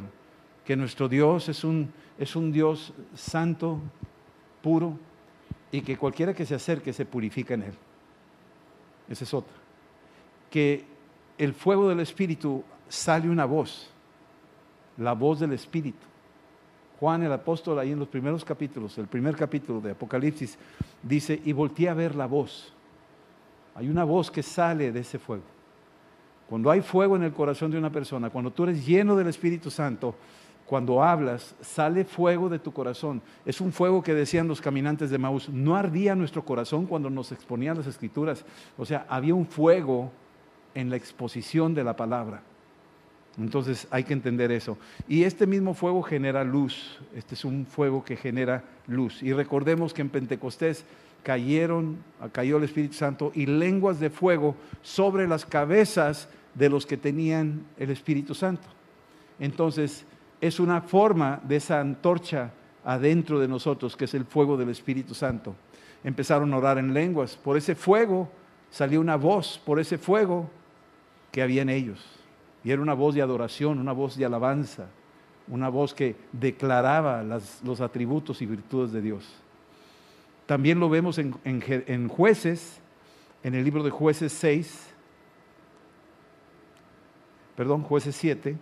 que 0.64 0.78
nuestro 0.78 1.10
Dios 1.10 1.50
es 1.50 1.66
un, 1.66 1.92
es 2.18 2.38
un 2.38 2.50
Dios 2.50 2.94
santo, 3.14 3.78
puro, 4.62 4.98
y 5.70 5.82
que 5.82 5.98
cualquiera 5.98 6.34
que 6.34 6.46
se 6.46 6.56
acerque 6.56 6.94
se 6.94 7.06
purifica 7.06 7.56
en 7.56 7.64
Él. 7.64 7.74
Esa 9.10 9.26
es 9.26 9.34
otra. 9.34 9.54
Que 10.50 10.86
el 11.38 11.54
fuego 11.54 11.90
del 11.90 12.00
Espíritu 12.00 12.64
sale 12.88 13.30
una 13.30 13.44
voz, 13.44 13.90
la 14.96 15.12
voz 15.12 15.42
del 15.42 15.52
Espíritu. 15.52 16.08
Juan 17.02 17.22
el 17.22 17.34
apóstol 17.34 17.80
ahí 17.80 17.92
en 17.92 18.00
los 18.00 18.08
primeros 18.08 18.46
capítulos, 18.46 18.98
el 18.98 19.08
primer 19.08 19.36
capítulo 19.36 19.82
de 19.82 19.92
Apocalipsis, 19.92 20.58
dice, 21.04 21.42
y 21.44 21.52
volteé 21.52 21.90
a 21.90 21.94
ver 21.94 22.16
la 22.16 22.28
voz. 22.28 22.72
Hay 23.76 23.90
una 23.90 24.06
voz 24.06 24.32
que 24.32 24.42
sale 24.42 24.94
de 24.94 25.02
ese 25.02 25.20
fuego. 25.20 25.55
Cuando 26.50 26.70
hay 26.70 26.82
fuego 26.82 27.16
en 27.16 27.24
el 27.24 27.34
corazón 27.34 27.72
de 27.72 27.78
una 27.78 27.92
persona, 27.92 28.30
cuando 28.30 28.52
tú 28.52 28.64
eres 28.64 28.86
lleno 28.86 29.16
del 29.16 29.28
Espíritu 29.28 29.72
Santo, 29.72 30.16
cuando 30.66 31.04
hablas, 31.04 31.56
sale 31.62 32.06
fuego 32.06 32.50
de 32.50 32.60
tu 32.60 32.74
corazón. 32.74 33.22
Es 33.46 33.62
un 33.62 33.72
fuego 33.72 34.02
que 34.02 34.14
decían 34.14 34.48
los 34.48 34.62
caminantes 34.62 35.10
de 35.12 35.18
Maús, 35.18 35.50
no 35.50 35.76
ardía 35.76 36.16
nuestro 36.16 36.44
corazón 36.44 36.88
cuando 36.88 37.10
nos 37.10 37.32
exponían 37.32 37.78
las 37.78 37.88
escrituras. 37.88 38.46
O 38.78 38.86
sea, 38.86 39.06
había 39.08 39.36
un 39.36 39.46
fuego 39.46 40.12
en 40.74 40.90
la 40.90 40.96
exposición 40.96 41.74
de 41.76 41.84
la 41.84 41.96
palabra. 41.96 42.42
Entonces 43.38 43.88
hay 43.92 44.04
que 44.04 44.14
entender 44.14 44.52
eso. 44.52 44.78
Y 45.08 45.24
este 45.24 45.46
mismo 45.46 45.74
fuego 45.74 46.02
genera 46.02 46.44
luz. 46.44 47.00
Este 47.16 47.36
es 47.36 47.46
un 47.46 47.66
fuego 47.66 48.04
que 48.04 48.16
genera 48.16 48.64
luz. 48.88 49.22
Y 49.22 49.34
recordemos 49.34 49.94
que 49.94 50.02
en 50.02 50.10
Pentecostés 50.10 50.86
cayeron, 51.26 51.98
cayó 52.32 52.58
el 52.58 52.66
Espíritu 52.66 52.94
Santo 52.94 53.32
y 53.34 53.48
lenguas 53.48 54.00
de 54.00 54.12
fuego 54.12 54.56
sobre 54.84 55.28
las 55.28 55.44
cabezas 55.44 56.30
de 56.54 56.70
los 56.70 56.86
que 56.86 56.98
tenían 56.98 57.66
el 57.80 57.90
Espíritu 57.90 58.36
Santo. 58.36 58.68
Entonces, 59.40 60.06
es 60.40 60.60
una 60.60 60.82
forma 60.82 61.42
de 61.44 61.56
esa 61.56 61.82
antorcha 61.82 62.52
adentro 62.84 63.40
de 63.40 63.48
nosotros, 63.48 63.98
que 63.98 64.06
es 64.06 64.14
el 64.14 64.26
fuego 64.26 64.56
del 64.56 64.70
Espíritu 64.70 65.16
Santo. 65.16 65.56
Empezaron 66.04 66.54
a 66.54 66.58
orar 66.58 66.78
en 66.78 66.94
lenguas. 66.94 67.36
Por 67.36 67.58
ese 67.58 67.74
fuego 67.74 68.30
salió 68.70 69.02
una 69.02 69.16
voz, 69.16 69.60
por 69.66 69.80
ese 69.80 69.98
fuego 69.98 70.48
que 71.32 71.42
había 71.42 71.64
en 71.64 71.70
ellos. 71.70 72.06
Y 72.64 72.70
era 72.70 72.84
una 72.84 72.94
voz 72.94 73.16
de 73.16 73.24
adoración, 73.24 73.80
una 73.80 73.94
voz 73.94 74.16
de 74.16 74.26
alabanza, 74.26 74.90
una 75.48 75.70
voz 75.70 75.96
que 75.96 76.16
declaraba 76.32 77.24
los 77.24 77.82
atributos 77.82 78.44
y 78.44 78.46
virtudes 78.46 78.92
de 78.92 79.02
Dios. 79.02 79.42
También 80.46 80.80
lo 80.80 80.90
vemos 80.90 81.18
en, 81.18 82.08
jueces, 82.08 82.80
en 83.44 83.56
el 83.56 83.64
libro 83.64 83.84
de 83.84 83.90
jueces 83.90 84.32
6, 84.34 84.94
perdón, 87.56 87.84
jueces 87.84 88.16
7 88.16 88.58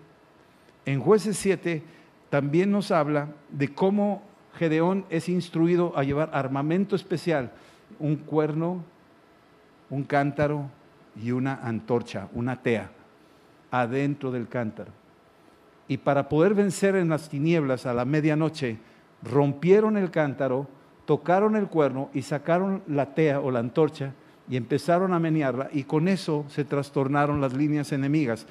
en 0.85 0.99
jueces 0.99 1.37
7 1.37 1.81
también 2.29 2.71
nos 2.71 2.91
habla 2.91 3.29
de 3.49 3.73
cómo 3.73 4.23
Gedeón 4.57 5.05
es 5.09 5.29
instruido 5.29 5.97
a 5.97 6.03
llevar 6.03 6.29
armamento 6.33 6.95
especial, 6.95 7.51
un 7.99 8.17
cuerno, 8.17 8.83
un 9.89 10.03
cántaro 10.03 10.69
y 11.21 11.31
una 11.31 11.55
antorcha, 11.55 12.27
una 12.33 12.61
tea, 12.61 12.91
adentro 13.71 14.31
del 14.31 14.47
cántaro. 14.47 14.91
Y 15.87 15.97
para 15.97 16.27
poder 16.27 16.53
vencer 16.53 16.95
en 16.95 17.09
las 17.09 17.29
tinieblas 17.29 17.85
a 17.85 17.93
la 17.93 18.05
medianoche, 18.05 18.77
rompieron 19.21 19.95
el 19.95 20.11
cántaro, 20.11 20.67
tocaron 21.05 21.55
el 21.55 21.67
cuerno 21.67 22.09
y 22.13 22.21
sacaron 22.21 22.83
la 22.87 23.13
tea 23.13 23.39
o 23.39 23.51
la 23.51 23.59
antorcha 23.59 24.13
y 24.49 24.57
empezaron 24.57 25.13
a 25.13 25.19
menearla 25.19 25.69
y 25.71 25.83
con 25.83 26.07
eso 26.07 26.45
se 26.49 26.65
trastornaron 26.65 27.41
las 27.41 27.53
líneas 27.53 27.91
enemigas. 27.91 28.45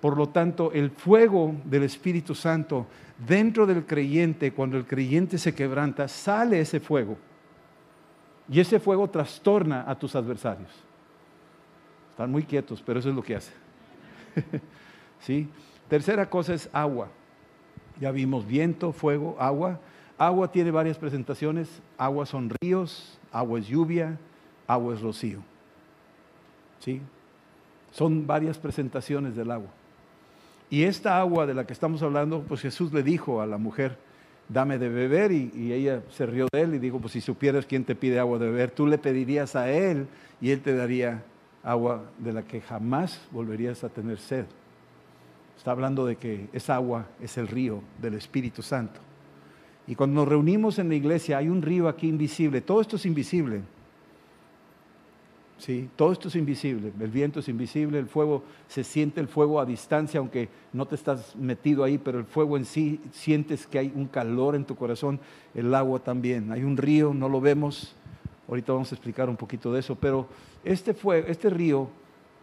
Por 0.00 0.16
lo 0.16 0.28
tanto, 0.28 0.70
el 0.72 0.90
fuego 0.90 1.54
del 1.64 1.82
Espíritu 1.82 2.34
Santo 2.34 2.86
dentro 3.26 3.66
del 3.66 3.84
creyente, 3.84 4.52
cuando 4.52 4.76
el 4.76 4.86
creyente 4.86 5.38
se 5.38 5.54
quebranta, 5.54 6.06
sale 6.06 6.60
ese 6.60 6.78
fuego. 6.78 7.16
Y 8.48 8.60
ese 8.60 8.78
fuego 8.78 9.10
trastorna 9.10 9.84
a 9.86 9.98
tus 9.98 10.14
adversarios. 10.14 10.70
Están 12.10 12.30
muy 12.30 12.44
quietos, 12.44 12.82
pero 12.84 13.00
eso 13.00 13.10
es 13.10 13.14
lo 13.14 13.22
que 13.22 13.36
hace. 13.36 13.52
¿Sí? 15.20 15.48
Tercera 15.88 16.30
cosa 16.30 16.54
es 16.54 16.70
agua. 16.72 17.08
Ya 18.00 18.10
vimos 18.10 18.46
viento, 18.46 18.92
fuego, 18.92 19.36
agua. 19.38 19.80
Agua 20.18 20.50
tiene 20.50 20.72
varias 20.72 20.98
presentaciones. 20.98 21.68
Agua 21.96 22.26
son 22.26 22.50
ríos, 22.60 23.18
agua 23.30 23.60
es 23.60 23.68
lluvia, 23.68 24.18
agua 24.66 24.94
es 24.94 25.00
rocío. 25.00 25.38
¿Sí? 26.80 27.00
Son 27.92 28.26
varias 28.26 28.58
presentaciones 28.58 29.36
del 29.36 29.50
agua. 29.50 29.70
Y 30.70 30.82
esta 30.82 31.18
agua 31.18 31.46
de 31.46 31.54
la 31.54 31.66
que 31.66 31.72
estamos 31.72 32.02
hablando, 32.02 32.42
pues 32.42 32.60
Jesús 32.60 32.92
le 32.92 33.02
dijo 33.02 33.40
a 33.40 33.46
la 33.46 33.56
mujer, 33.56 33.96
dame 34.48 34.78
de 34.78 34.88
beber, 34.88 35.32
y, 35.32 35.72
ella 35.72 36.02
se 36.10 36.26
rió 36.26 36.46
de 36.52 36.60
él 36.62 36.74
y 36.74 36.78
dijo, 36.78 36.98
pues 36.98 37.12
si 37.12 37.20
supieras 37.20 37.64
quién 37.64 37.84
te 37.84 37.94
pide 37.94 38.18
agua 38.18 38.38
de 38.38 38.46
beber, 38.46 38.70
tú 38.70 38.86
le 38.86 38.98
pedirías 38.98 39.56
a 39.56 39.70
él 39.70 40.06
y 40.40 40.50
él 40.50 40.60
te 40.60 40.74
daría 40.74 41.22
agua 41.62 42.02
de 42.18 42.32
la 42.32 42.42
que 42.42 42.60
jamás 42.60 43.20
volverías 43.30 43.82
a 43.84 43.88
tener 43.88 44.18
sed. 44.18 44.44
Está 45.56 45.70
hablando 45.70 46.04
de 46.06 46.16
que 46.16 46.48
esa 46.52 46.74
agua 46.74 47.06
es 47.20 47.36
el 47.38 47.48
río 47.48 47.82
del 48.00 48.14
Espíritu 48.14 48.62
Santo. 48.62 49.07
Y 49.88 49.94
cuando 49.94 50.20
nos 50.20 50.28
reunimos 50.28 50.78
en 50.78 50.90
la 50.90 50.94
iglesia 50.94 51.38
hay 51.38 51.48
un 51.48 51.62
río 51.62 51.88
aquí 51.88 52.08
invisible, 52.08 52.60
todo 52.60 52.82
esto 52.82 52.96
es 52.96 53.06
invisible. 53.06 53.62
¿sí? 55.56 55.88
Todo 55.96 56.12
esto 56.12 56.28
es 56.28 56.36
invisible, 56.36 56.92
el 57.00 57.10
viento 57.10 57.40
es 57.40 57.48
invisible, 57.48 57.98
el 57.98 58.06
fuego, 58.06 58.44
se 58.68 58.84
siente 58.84 59.20
el 59.20 59.28
fuego 59.28 59.60
a 59.60 59.66
distancia, 59.66 60.20
aunque 60.20 60.50
no 60.74 60.86
te 60.86 60.94
estás 60.94 61.34
metido 61.36 61.84
ahí, 61.84 61.98
pero 61.98 62.18
el 62.18 62.26
fuego 62.26 62.56
en 62.56 62.66
sí, 62.66 63.00
sientes 63.12 63.66
que 63.66 63.78
hay 63.78 63.92
un 63.94 64.06
calor 64.06 64.54
en 64.54 64.64
tu 64.64 64.76
corazón, 64.76 65.20
el 65.54 65.74
agua 65.74 66.00
también, 66.00 66.52
hay 66.52 66.62
un 66.62 66.76
río, 66.76 67.12
no 67.14 67.28
lo 67.28 67.40
vemos, 67.40 67.96
ahorita 68.46 68.72
vamos 68.72 68.92
a 68.92 68.94
explicar 68.94 69.28
un 69.28 69.36
poquito 69.36 69.72
de 69.72 69.80
eso, 69.80 69.96
pero 69.96 70.28
este, 70.64 70.94
este 71.26 71.50
río, 71.50 71.88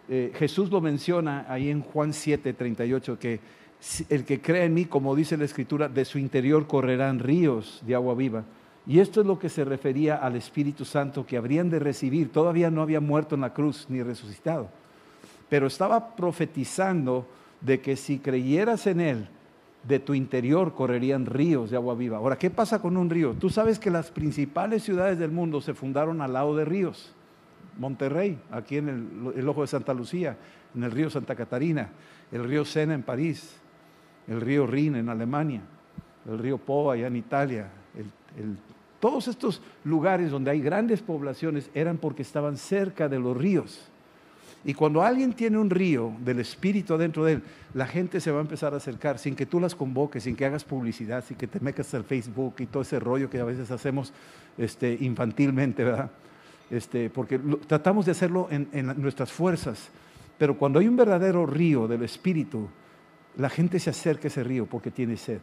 eh, 0.09 0.31
Jesús 0.35 0.69
lo 0.69 0.81
menciona 0.81 1.45
ahí 1.47 1.69
en 1.69 1.81
Juan 1.81 2.11
7, 2.11 2.53
38, 2.53 3.17
que 3.17 3.39
el 4.09 4.26
que 4.26 4.41
cree 4.41 4.65
en 4.65 4.73
mí, 4.73 4.86
como 4.86 5.15
dice 5.15 5.38
la 5.38 5.45
Escritura, 5.45 5.89
de 5.89 6.05
su 6.05 6.17
interior 6.17 6.67
correrán 6.67 7.19
ríos 7.19 7.82
de 7.86 7.95
agua 7.95 8.15
viva. 8.15 8.43
Y 8.88 8.99
esto 8.99 9.21
es 9.21 9.28
lo 9.28 9.39
que 9.39 9.49
se 9.49 9.65
refería 9.65 10.15
al 10.15 10.36
Espíritu 10.36 10.86
Santo 10.86 11.26
que 11.26 11.38
habrían 11.38 11.69
de 11.69 11.80
recibir. 11.80 12.32
Todavía 12.32 12.69
no 12.69 12.82
había 12.82 12.99
muerto 12.99 13.36
en 13.36 13.41
la 13.41 13.53
cruz 13.53 13.88
ni 13.89 14.01
resucitado. 14.01 14.69
pero 15.47 15.67
estaba 15.67 16.15
profetizando 16.15 17.28
de 17.61 17.80
que 17.80 17.95
si 17.95 18.17
creyeras 18.17 18.88
en 18.88 18.99
Él, 18.99 19.28
de 19.88 19.99
tu 19.99 20.13
interior 20.13 20.73
correrían 20.73 21.26
ríos 21.26 21.69
de 21.69 21.78
agua 21.78 21.95
viva. 21.95 22.17
Ahora, 22.17 22.38
¿qué 22.38 22.49
pasa 22.49 22.82
con 22.82 22.97
un 22.97 23.09
río? 23.09 23.36
Tú 23.39 23.49
sabes 23.49 23.78
que 23.78 23.91
las 23.91 24.09
principales 24.09 24.84
ciudades 24.84 25.19
del 25.19 25.32
mundo 25.32 25.61
se 25.61 25.73
fundaron 25.73 26.21
al 26.21 26.34
lado 26.34 26.55
de 26.55 26.65
ríos. 26.65 27.13
Monterrey, 27.78 28.39
aquí 28.51 28.78
en 28.78 29.32
el, 29.36 29.47
Ojo 29.47 29.61
de 29.61 29.67
Santa 29.67 29.93
Lucía, 29.93 30.38
en 30.73 30.84
el 30.84 30.91
río 30.91 31.09
Santa 31.09 31.36
Catarina, 31.36 31.89
el 32.32 32.43
río 32.45 32.65
Sena 32.65 32.93
en 32.93 33.03
París, 33.03 33.57
el 34.28 34.41
río 34.41 34.65
Rin 34.65 34.95
en 34.95 35.09
Alemania, 35.09 35.61
el 36.28 36.39
río 36.39 36.57
Po 36.57 36.91
allá 36.91 37.07
en 37.07 37.15
Italia. 37.15 37.69
todos 38.99 39.28
estos 39.28 39.61
lugares 39.84 40.32
donde 40.32 40.51
hay 40.51 40.61
grandes 40.61 41.01
poblaciones 41.01 41.69
eran 41.73 41.97
porque 41.97 42.23
estaban 42.23 42.57
cerca 42.57 43.07
de 43.07 43.19
los 43.19 43.38
ríos. 43.38 43.89
Y 44.67 44.73
cuando 44.73 45.03
alguien 45.03 45.34
tiene 45.34 45.59
un 45.59 45.69
río 45.69 46.11
del 46.21 46.39
Espíritu 46.39 46.95
adentro 46.95 47.23
de 47.23 47.34
él, 47.34 47.43
la 47.76 47.86
gente 47.86 48.19
se 48.19 48.32
va 48.32 48.39
a 48.39 48.41
empezar 48.41 48.73
a 48.73 48.78
acercar 48.78 49.19
sin 49.19 49.36
que 49.36 49.45
tú 49.45 49.59
las 49.59 49.76
convoques, 49.76 50.23
sin 50.23 50.36
que 50.36 50.43
hagas 50.43 50.63
publicidad, 50.63 51.23
sin 51.23 51.38
que 51.38 51.45
te 51.45 51.59
metas 51.59 51.93
al 51.93 52.03
Facebook 52.03 52.55
y 52.57 52.65
todo 52.65 52.82
ese 52.82 52.99
rollo 52.99 53.30
que 53.30 53.39
a 53.39 53.43
veces 53.43 53.69
hacemos 53.69 54.11
este, 54.57 54.97
infantilmente, 55.01 55.84
¿verdad? 55.84 56.09
Este, 56.71 57.11
porque 57.11 57.38
tratamos 57.67 58.07
de 58.07 58.13
hacerlo 58.13 58.47
en, 58.49 58.67
en 58.71 58.99
nuestras 58.99 59.32
fuerzas. 59.32 59.89
Pero 60.39 60.57
cuando 60.57 60.80
hay 60.80 60.88
un 60.88 60.97
verdadero 60.97 61.45
río 61.45 61.88
del 61.88 62.01
Espíritu, 62.01 62.67
la 63.38 63.49
gente 63.49 63.79
se 63.79 63.89
acerca 63.89 64.25
a 64.25 64.27
ese 64.27 64.43
río 64.43 64.65
porque 64.65 64.91
tiene 64.91 65.17
sed. 65.17 65.39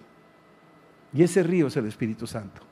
Y 1.13 1.23
ese 1.23 1.43
río 1.43 1.67
es 1.67 1.77
el 1.77 1.87
Espíritu 1.87 2.27
Santo. 2.27 2.63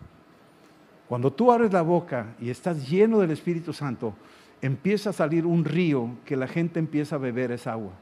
Cuando 1.08 1.32
tú 1.32 1.50
abres 1.52 1.72
la 1.72 1.82
boca 1.82 2.34
y 2.40 2.50
estás 2.50 2.88
lleno 2.88 3.18
del 3.18 3.32
Espíritu 3.32 3.72
Santo, 3.72 4.14
empieza 4.62 5.10
a 5.10 5.12
salir 5.12 5.44
un 5.44 5.64
río 5.64 6.10
que 6.24 6.36
la 6.36 6.46
gente 6.46 6.78
empieza 6.78 7.16
a 7.16 7.18
beber 7.18 7.50
esa 7.50 7.72
agua. 7.72 7.92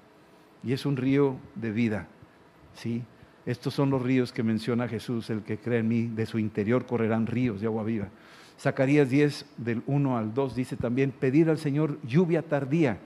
Y 0.62 0.72
es 0.72 0.84
un 0.86 0.96
río 0.96 1.36
de 1.54 1.70
vida. 1.70 2.06
¿sí? 2.74 3.02
Estos 3.46 3.74
son 3.74 3.90
los 3.90 4.02
ríos 4.02 4.32
que 4.32 4.42
menciona 4.42 4.88
Jesús, 4.88 5.30
el 5.30 5.42
que 5.42 5.58
cree 5.58 5.78
en 5.78 5.88
mí, 5.88 6.06
de 6.08 6.26
su 6.26 6.38
interior 6.38 6.84
correrán 6.84 7.26
ríos 7.26 7.60
de 7.60 7.66
agua 7.66 7.82
viva. 7.82 8.08
Zacarías 8.60 9.08
10, 9.08 9.46
del 9.56 9.82
1 9.86 10.18
al 10.18 10.34
2, 10.34 10.54
dice 10.54 10.76
también, 10.76 11.12
pedir 11.12 11.48
al 11.48 11.58
Señor 11.58 11.98
lluvia 12.02 12.42
tardía. 12.42 12.98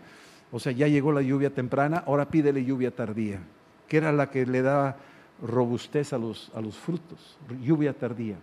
O 0.50 0.58
sea, 0.58 0.72
ya 0.72 0.88
llegó 0.88 1.12
la 1.12 1.22
lluvia 1.22 1.54
temprana, 1.54 2.02
ahora 2.06 2.28
pídele 2.28 2.64
lluvia 2.64 2.90
tardía, 2.90 3.40
que 3.88 3.96
era 3.96 4.12
la 4.12 4.30
que 4.30 4.46
le 4.46 4.62
da 4.62 4.96
robustez 5.42 6.12
a 6.12 6.18
los, 6.18 6.50
a 6.54 6.60
los 6.60 6.76
frutos, 6.76 7.36
lluvia 7.60 7.92
tardía. 7.92 8.36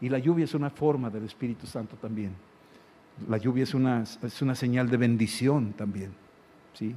Y 0.00 0.08
la 0.08 0.18
lluvia 0.18 0.44
es 0.44 0.54
una 0.54 0.70
forma 0.70 1.10
del 1.10 1.24
Espíritu 1.24 1.66
Santo 1.66 1.96
también. 1.96 2.32
La 3.28 3.38
lluvia 3.38 3.64
es 3.64 3.74
una, 3.74 4.02
es 4.02 4.42
una 4.42 4.54
señal 4.54 4.90
de 4.90 4.96
bendición 4.96 5.72
también. 5.72 6.12
¿sí? 6.74 6.94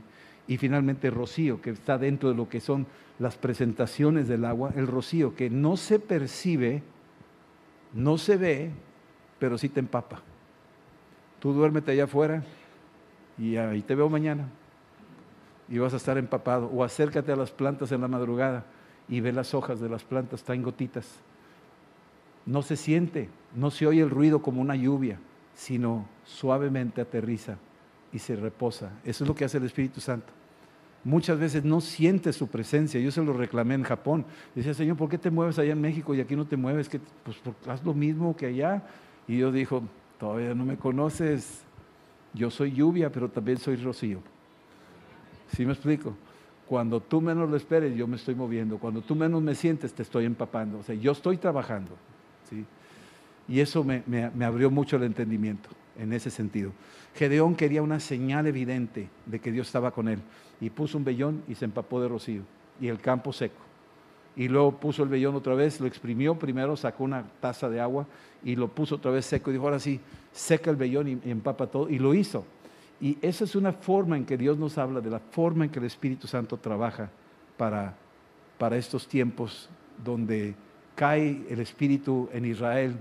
Y 0.47 0.57
finalmente 0.57 1.09
rocío, 1.09 1.61
que 1.61 1.71
está 1.71 1.97
dentro 1.97 2.29
de 2.29 2.35
lo 2.35 2.49
que 2.49 2.59
son 2.59 2.87
las 3.19 3.35
presentaciones 3.37 4.27
del 4.27 4.45
agua, 4.45 4.71
el 4.75 4.87
rocío, 4.87 5.35
que 5.35 5.49
no 5.49 5.77
se 5.77 5.99
percibe, 5.99 6.83
no 7.93 8.17
se 8.17 8.37
ve, 8.37 8.71
pero 9.39 9.57
sí 9.57 9.69
te 9.69 9.79
empapa. 9.79 10.21
Tú 11.39 11.53
duérmete 11.53 11.91
allá 11.91 12.05
afuera 12.05 12.43
y 13.37 13.55
ahí 13.57 13.81
te 13.81 13.95
veo 13.95 14.09
mañana 14.09 14.47
y 15.69 15.77
vas 15.77 15.93
a 15.93 15.97
estar 15.97 16.17
empapado. 16.17 16.67
O 16.67 16.83
acércate 16.83 17.31
a 17.31 17.35
las 17.35 17.51
plantas 17.51 17.91
en 17.91 18.01
la 18.01 18.07
madrugada 18.07 18.65
y 19.09 19.21
ve 19.21 19.31
las 19.31 19.53
hojas 19.53 19.79
de 19.79 19.89
las 19.89 20.03
plantas, 20.03 20.43
traen 20.43 20.63
gotitas. 20.63 21.19
No 22.45 22.61
se 22.61 22.75
siente, 22.75 23.29
no 23.55 23.71
se 23.71 23.87
oye 23.87 24.01
el 24.01 24.09
ruido 24.09 24.41
como 24.41 24.61
una 24.61 24.75
lluvia, 24.75 25.19
sino 25.53 26.07
suavemente 26.23 27.01
aterriza 27.01 27.57
y 28.13 28.19
se 28.19 28.35
reposa. 28.35 28.91
Eso 29.03 29.23
es 29.23 29.27
lo 29.27 29.35
que 29.35 29.45
hace 29.45 29.57
el 29.57 29.65
Espíritu 29.65 29.99
Santo. 29.99 30.31
Muchas 31.03 31.39
veces 31.39 31.63
no 31.63 31.79
siente 31.79 32.33
su 32.33 32.47
presencia. 32.47 32.99
Yo 32.99 33.11
se 33.11 33.23
lo 33.23 33.33
reclamé 33.33 33.75
en 33.75 33.83
Japón. 33.83 34.25
Decía, 34.55 34.73
Señor, 34.73 34.97
¿por 34.97 35.09
qué 35.09 35.17
te 35.17 35.29
mueves 35.29 35.57
allá 35.59 35.71
en 35.71 35.79
México 35.79 36.13
y 36.13 36.19
aquí 36.19 36.35
no 36.35 36.45
te 36.45 36.57
mueves? 36.57 36.89
Que, 36.89 36.99
pues 37.23 37.37
haz 37.67 37.83
lo 37.85 37.93
mismo 37.93 38.35
que 38.35 38.47
allá. 38.47 38.83
Y 39.27 39.37
yo 39.37 39.51
dijo, 39.51 39.83
todavía 40.19 40.53
no 40.53 40.65
me 40.65 40.77
conoces. 40.77 41.63
Yo 42.33 42.49
soy 42.49 42.73
lluvia, 42.73 43.11
pero 43.11 43.29
también 43.29 43.57
soy 43.57 43.77
rocío. 43.77 44.19
¿Sí 45.55 45.65
me 45.65 45.73
explico? 45.73 46.15
Cuando 46.67 46.99
tú 46.99 47.21
menos 47.21 47.49
lo 47.49 47.55
esperes, 47.55 47.95
yo 47.95 48.07
me 48.07 48.17
estoy 48.17 48.35
moviendo. 48.35 48.77
Cuando 48.77 49.01
tú 49.01 49.15
menos 49.15 49.41
me 49.41 49.55
sientes, 49.55 49.93
te 49.93 50.03
estoy 50.03 50.25
empapando. 50.25 50.79
O 50.79 50.83
sea, 50.83 50.95
yo 50.95 51.13
estoy 51.13 51.37
trabajando. 51.37 51.91
¿sí? 52.49 52.65
Y 53.47 53.61
eso 53.61 53.83
me, 53.83 54.03
abrió 54.43 54.69
mucho 54.69 54.97
el 54.97 55.03
entendimiento 55.03 55.69
en 55.97 56.11
ese 56.11 56.29
sentido. 56.29 56.71
Gedeón 57.15 57.55
quería 57.55 57.81
una 57.81 57.99
señal 57.99 58.47
evidente 58.47 59.07
de 59.25 59.39
que 59.39 59.51
Dios 59.51 59.67
estaba 59.67 59.91
con 59.91 60.09
él. 60.09 60.19
Y 60.59 60.69
puso 60.69 60.97
un 60.97 61.05
vellón 61.05 61.43
y 61.47 61.55
se 61.55 61.65
empapó 61.65 62.01
de 62.01 62.09
rocío. 62.09 62.41
Y 62.81 62.89
el 62.89 62.99
campo 62.99 63.31
seco. 63.31 63.61
Y 64.35 64.49
luego 64.49 64.73
puso 64.73 65.01
el 65.03 65.09
vellón 65.09 65.35
otra 65.35 65.55
vez, 65.55 65.79
lo 65.79 65.87
exprimió 65.87 66.37
primero, 66.37 66.75
sacó 66.75 67.05
una 67.05 67.23
taza 67.39 67.69
de 67.69 67.79
agua 67.79 68.05
y 68.43 68.55
lo 68.55 68.67
puso 68.67 68.95
otra 68.95 69.09
vez 69.09 69.25
seco. 69.25 69.49
Y 69.49 69.53
dijo, 69.53 69.65
ahora 69.65 69.79
sí, 69.79 69.99
seca 70.31 70.69
el 70.69 70.75
vellón 70.75 71.07
y 71.07 71.19
empapa 71.31 71.67
todo. 71.67 71.89
Y 71.89 71.97
lo 71.97 72.13
hizo. 72.13 72.45
Y 72.99 73.17
esa 73.21 73.43
es 73.43 73.55
una 73.55 73.73
forma 73.73 74.17
en 74.17 74.25
que 74.25 74.37
Dios 74.37 74.57
nos 74.57 74.77
habla, 74.77 75.01
de 75.01 75.09
la 75.09 75.19
forma 75.19 75.65
en 75.65 75.71
que 75.71 75.79
el 75.79 75.85
Espíritu 75.85 76.27
Santo 76.27 76.57
trabaja 76.57 77.09
para, 77.57 77.95
para 78.57 78.77
estos 78.77 79.07
tiempos 79.07 79.69
donde 80.03 80.55
cae 80.95 81.45
el 81.49 81.59
Espíritu 81.59 82.29
en 82.33 82.45
Israel 82.45 82.99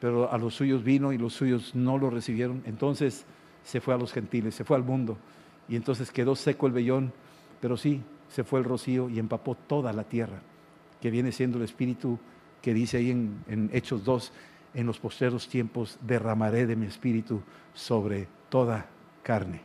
pero 0.00 0.30
a 0.30 0.38
los 0.38 0.54
suyos 0.54 0.84
vino 0.84 1.12
y 1.12 1.18
los 1.18 1.34
suyos 1.34 1.74
no 1.74 1.98
lo 1.98 2.10
recibieron. 2.10 2.62
Entonces 2.66 3.24
se 3.64 3.80
fue 3.80 3.94
a 3.94 3.98
los 3.98 4.12
gentiles, 4.12 4.54
se 4.54 4.64
fue 4.64 4.76
al 4.76 4.84
mundo. 4.84 5.16
Y 5.68 5.76
entonces 5.76 6.10
quedó 6.10 6.36
seco 6.36 6.66
el 6.66 6.72
vellón, 6.72 7.12
pero 7.60 7.76
sí, 7.76 8.02
se 8.28 8.44
fue 8.44 8.60
el 8.60 8.64
rocío 8.64 9.08
y 9.08 9.18
empapó 9.18 9.54
toda 9.54 9.92
la 9.92 10.04
tierra, 10.04 10.40
que 11.00 11.10
viene 11.10 11.32
siendo 11.32 11.58
el 11.58 11.64
espíritu 11.64 12.18
que 12.62 12.74
dice 12.74 12.98
ahí 12.98 13.10
en, 13.10 13.70
Hechos 13.72 14.04
2, 14.04 14.32
en 14.74 14.86
los 14.86 14.98
posteros 14.98 15.48
tiempos 15.48 15.98
derramaré 16.02 16.66
de 16.66 16.76
mi 16.76 16.86
espíritu 16.86 17.40
sobre 17.74 18.28
toda 18.48 18.86
carne. 19.26 19.60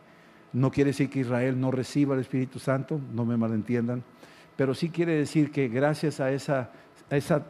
No 0.54 0.72
quiere 0.72 0.90
decir 0.90 1.08
que 1.08 1.20
Israel 1.20 1.60
no 1.60 1.70
reciba 1.70 2.16
el 2.16 2.22
Espíritu 2.22 2.58
Santo, 2.58 3.00
no 3.14 3.26
me 3.26 3.38
malentiendan, 3.38 4.04
pero 4.58 4.74
sí 4.74 4.90
quiere 4.90 5.14
decir 5.14 5.52
que 5.52 5.68
gracias 5.68 6.20
a 6.20 6.32
esa, 6.32 6.72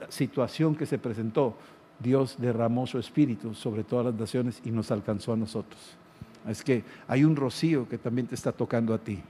situación 0.09 0.75
que 0.75 0.85
se 0.85 0.97
presentó, 0.97 1.55
Dios 1.99 2.35
derramó 2.37 2.85
su 2.85 2.99
espíritu 2.99 3.53
sobre 3.53 3.83
todas 3.83 4.07
las 4.07 4.15
naciones 4.15 4.61
y 4.65 4.71
nos 4.71 4.91
alcanzó 4.91 5.31
a 5.33 5.37
nosotros. 5.37 5.79
Es 6.47 6.63
que 6.63 6.83
hay 7.07 7.23
un 7.23 7.35
rocío 7.35 7.87
que 7.87 7.97
también 7.97 8.27
te 8.27 8.35
está 8.35 8.51
tocando 8.51 8.93
a 8.93 8.97
ti. 8.97 9.21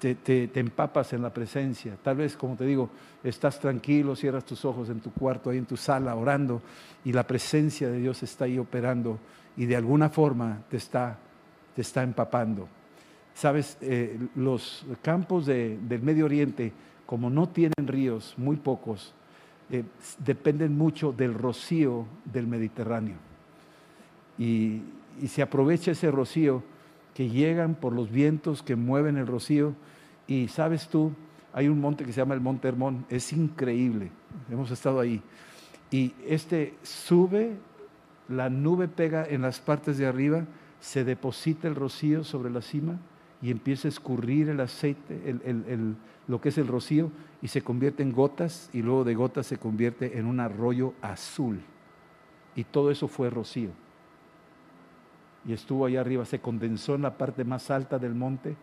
Te, 0.00 0.50
empapas 0.54 1.12
en 1.12 1.22
la 1.22 1.32
presencia. 1.32 1.96
Tal 2.02 2.16
vez, 2.16 2.36
como 2.36 2.56
te 2.56 2.64
digo, 2.64 2.90
estás 3.22 3.60
tranquilo, 3.60 4.16
cierras 4.16 4.44
tus 4.44 4.64
ojos 4.64 4.88
en 4.88 5.00
tu 5.00 5.12
cuarto, 5.12 5.50
ahí 5.50 5.58
en 5.58 5.66
tu 5.66 5.76
sala, 5.76 6.14
orando, 6.14 6.62
y 7.04 7.12
la 7.12 7.26
presencia 7.26 7.88
de 7.88 8.00
Dios 8.00 8.22
está 8.22 8.46
ahí 8.46 8.58
operando 8.58 9.18
y 9.56 9.66
de 9.66 9.76
alguna 9.76 10.08
forma 10.08 10.62
te 10.68 10.76
está, 10.76 11.18
te 11.76 11.82
está 11.82 12.02
empapando. 12.02 12.66
Sabes, 13.34 13.76
eh, 13.82 14.18
los 14.34 14.86
campos 15.02 15.44
del 15.44 16.00
Medio 16.02 16.24
Oriente, 16.24 16.72
como 17.04 17.28
no 17.28 17.50
tienen 17.50 17.86
ríos, 17.86 18.32
muy 18.38 18.56
pocos, 18.56 19.12
eh, 19.68 19.84
dependen 20.24 20.76
mucho 20.78 21.12
del 21.12 21.34
rocío 21.34 22.06
del 22.24 22.46
Mediterráneo. 22.46 23.16
Y, 24.38 24.82
se 25.28 25.40
aprovecha 25.40 25.92
ese 25.92 26.10
rocío 26.10 26.62
que 27.14 27.30
llegan 27.30 27.74
por 27.74 27.94
los 27.94 28.10
vientos 28.10 28.62
que 28.62 28.76
mueven 28.76 29.16
el 29.16 29.26
rocío. 29.26 29.74
Y 30.26 30.48
sabes 30.48 30.88
tú, 30.88 31.12
hay 31.54 31.68
un 31.68 31.80
monte 31.80 32.04
que 32.04 32.12
se 32.12 32.20
llama 32.20 32.34
el 32.34 32.42
Monte 32.42 32.68
Hermón, 32.68 33.06
es 33.08 33.32
increíble, 33.32 34.10
hemos 34.50 34.70
estado 34.70 35.00
ahí. 35.00 35.22
Y 35.90 36.12
este 36.26 36.74
sube, 36.82 37.52
la 38.28 38.50
nube 38.50 38.88
pega 38.88 39.26
en 39.26 39.40
las 39.40 39.58
partes 39.58 39.96
de 39.96 40.06
arriba, 40.06 40.44
se 40.80 41.04
deposita 41.04 41.68
el 41.68 41.74
rocío 41.74 42.24
sobre 42.24 42.50
la 42.50 42.62
cima 42.62 42.98
y 43.42 43.50
empieza 43.50 43.88
a 43.88 43.90
escurrir 43.90 44.48
el 44.48 44.60
aceite, 44.60 45.28
el, 45.28 45.96
lo 46.26 46.40
que 46.40 46.48
es 46.48 46.58
el 46.58 46.66
rocío, 46.66 47.10
y 47.42 47.48
se 47.48 47.62
convierte 47.62 48.02
en 48.02 48.12
gotas 48.12 48.70
y 48.72 48.82
luego 48.82 49.04
de 49.04 49.14
gotas 49.14 49.46
se 49.46 49.58
convierte 49.58 50.18
en 50.18 50.26
un 50.26 50.40
arroyo 50.40 50.94
azul. 51.02 51.60
Y 52.54 52.64
todo 52.64 52.90
eso 52.90 53.08
fue 53.08 53.30
rocío. 53.30 53.70
Y 55.46 55.52
estuvo 55.52 55.86
allá 55.86 56.00
arriba, 56.00 56.24
se 56.24 56.40
condensó 56.40 56.94
en 56.94 57.02
la 57.02 57.18
parte 57.18 57.44
más 57.44 57.70
alta 57.70 57.98
del 57.98 58.14
monte 58.14 58.56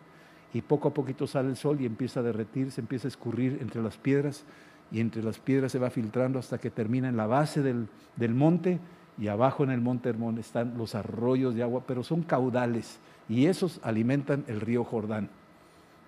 y 0.53 0.61
poco 0.61 0.89
a 0.89 0.93
poquito 0.93 1.27
sale 1.27 1.49
el 1.49 1.55
sol 1.55 1.79
y 1.79 1.85
empieza 1.85 2.19
a 2.19 2.23
derretirse, 2.23 2.81
empieza 2.81 3.07
a 3.07 3.09
escurrir 3.09 3.59
entre 3.61 3.81
las 3.81 3.97
piedras 3.97 4.43
y 4.91 4.99
entre 4.99 5.23
las 5.23 5.39
piedras 5.39 5.71
se 5.71 5.79
va 5.79 5.89
filtrando 5.89 6.39
hasta 6.39 6.57
que 6.57 6.69
termina 6.69 7.07
en 7.07 7.17
la 7.17 7.25
base 7.25 7.61
del, 7.61 7.87
del 8.15 8.35
monte 8.35 8.79
y 9.17 9.27
abajo 9.27 9.63
en 9.63 9.71
el 9.71 9.81
monte 9.81 10.09
Hermón 10.09 10.37
están 10.37 10.77
los 10.77 10.95
arroyos 10.95 11.55
de 11.55 11.63
agua, 11.63 11.83
pero 11.85 12.03
son 12.03 12.23
caudales 12.23 12.99
y 13.29 13.45
esos 13.45 13.79
alimentan 13.83 14.43
el 14.47 14.61
río 14.61 14.83
Jordán, 14.83 15.29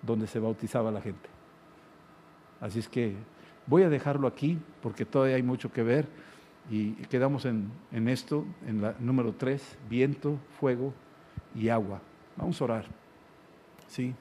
donde 0.01 0.27
se 0.27 0.39
bautizaba 0.39 0.91
la 0.91 1.01
gente. 1.01 1.29
Así 2.59 2.79
es 2.79 2.87
que 2.87 3.15
voy 3.67 3.83
a 3.83 3.89
dejarlo 3.89 4.27
aquí 4.27 4.57
porque 4.81 5.05
todavía 5.05 5.35
hay 5.35 5.43
mucho 5.43 5.71
que 5.71 5.83
ver 5.83 6.07
y 6.69 6.93
quedamos 7.07 7.45
en, 7.45 7.71
esto, 8.07 8.45
en 8.65 8.81
la 8.81 8.95
número 8.99 9.33
tres, 9.33 9.77
viento, 9.89 10.37
fuego 10.59 10.93
y 11.53 11.69
agua. 11.69 12.01
Vamos 12.35 12.59
a 12.59 12.63
orar. 12.63 12.85
¿Sí? 13.87 14.13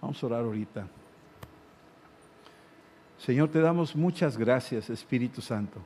Vamos 0.00 0.22
a 0.22 0.26
orar 0.26 0.44
ahorita. 0.44 0.86
Señor, 3.18 3.48
te 3.48 3.60
damos 3.60 3.96
muchas 3.96 4.36
gracias, 4.36 4.90
Espíritu 4.90 5.40
Santo, 5.40 5.80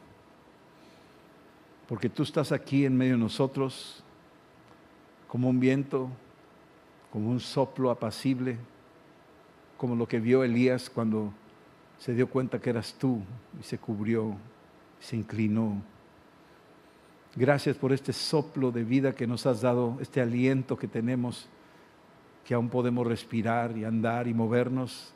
porque 1.91 2.09
tú 2.09 2.22
estás 2.22 2.53
aquí 2.53 2.86
en 2.86 2.97
medio 2.97 3.14
de 3.14 3.18
nosotros 3.18 4.05
como 5.26 5.49
un 5.49 5.59
viento, 5.59 6.09
como 7.11 7.28
un 7.28 7.41
soplo 7.41 7.91
apacible, 7.91 8.59
como 9.76 9.97
lo 9.97 10.07
que 10.07 10.20
vio 10.20 10.45
Elías 10.45 10.88
cuando 10.88 11.32
se 11.99 12.14
dio 12.14 12.30
cuenta 12.30 12.61
que 12.61 12.70
eras 12.70 12.95
tú 12.97 13.20
y 13.59 13.64
se 13.64 13.76
cubrió, 13.76 14.36
se 15.01 15.16
inclinó. 15.16 15.82
Gracias 17.34 17.76
por 17.76 17.93
este 17.93 18.12
soplo 18.12 18.70
de 18.70 18.84
vida 18.84 19.12
que 19.12 19.26
nos 19.26 19.45
has 19.47 19.61
dado, 19.61 19.99
este 20.01 20.20
aliento 20.20 20.78
que 20.78 20.86
tenemos, 20.86 21.49
que 22.45 22.55
aún 22.55 22.68
podemos 22.68 23.05
respirar 23.05 23.76
y 23.76 23.84
andar 23.84 24.28
y 24.28 24.34
movernos 24.34 25.12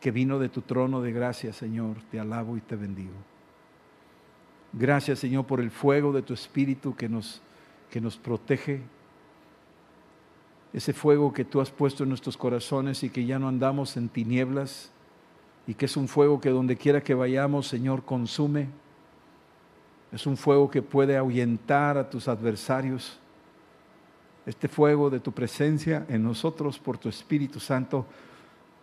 que 0.00 0.10
vino 0.10 0.40
de 0.40 0.48
tu 0.48 0.62
trono 0.62 1.00
de 1.00 1.12
gracia, 1.12 1.52
Señor. 1.52 1.98
Te 2.10 2.18
alabo 2.18 2.56
y 2.56 2.60
te 2.60 2.74
bendigo. 2.74 3.35
Gracias, 4.72 5.18
Señor, 5.18 5.46
por 5.46 5.60
el 5.60 5.70
fuego 5.70 6.12
de 6.12 6.22
tu 6.22 6.34
Espíritu 6.34 6.94
que 6.94 7.08
nos, 7.08 7.40
que 7.90 8.00
nos 8.00 8.16
protege. 8.16 8.82
Ese 10.72 10.92
fuego 10.92 11.32
que 11.32 11.44
tú 11.44 11.60
has 11.60 11.70
puesto 11.70 12.02
en 12.02 12.10
nuestros 12.10 12.36
corazones 12.36 13.02
y 13.02 13.10
que 13.10 13.24
ya 13.24 13.38
no 13.38 13.48
andamos 13.48 13.96
en 13.96 14.08
tinieblas 14.08 14.90
y 15.66 15.74
que 15.74 15.86
es 15.86 15.96
un 15.96 16.08
fuego 16.08 16.40
que 16.40 16.50
donde 16.50 16.76
quiera 16.76 17.02
que 17.02 17.14
vayamos, 17.14 17.66
Señor, 17.66 18.04
consume. 18.04 18.68
Es 20.12 20.26
un 20.26 20.36
fuego 20.36 20.70
que 20.70 20.82
puede 20.82 21.16
ahuyentar 21.16 21.98
a 21.98 22.08
tus 22.08 22.28
adversarios. 22.28 23.18
Este 24.44 24.68
fuego 24.68 25.10
de 25.10 25.18
tu 25.18 25.32
presencia 25.32 26.06
en 26.08 26.22
nosotros 26.22 26.78
por 26.78 26.98
tu 26.98 27.08
Espíritu 27.08 27.58
Santo 27.58 28.06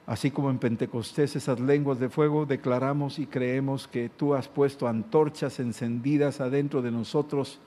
Así 0.06 0.32
como 0.32 0.50
en 0.50 0.60
Pentecostés 0.60 1.36
esas 1.36 1.60
lenguas 1.62 1.98
de 2.00 2.10
fuego 2.10 2.46
declaramos 2.46 3.20
y 3.20 3.26
creemos 3.26 3.88
que 3.88 4.10
tú 4.10 4.34
has 4.34 4.50
puesto 4.50 4.88
antorchas 4.88 5.60
encendidas 5.60 6.42
adentro 6.42 6.82
de 6.82 6.92
nosotros 6.92 7.60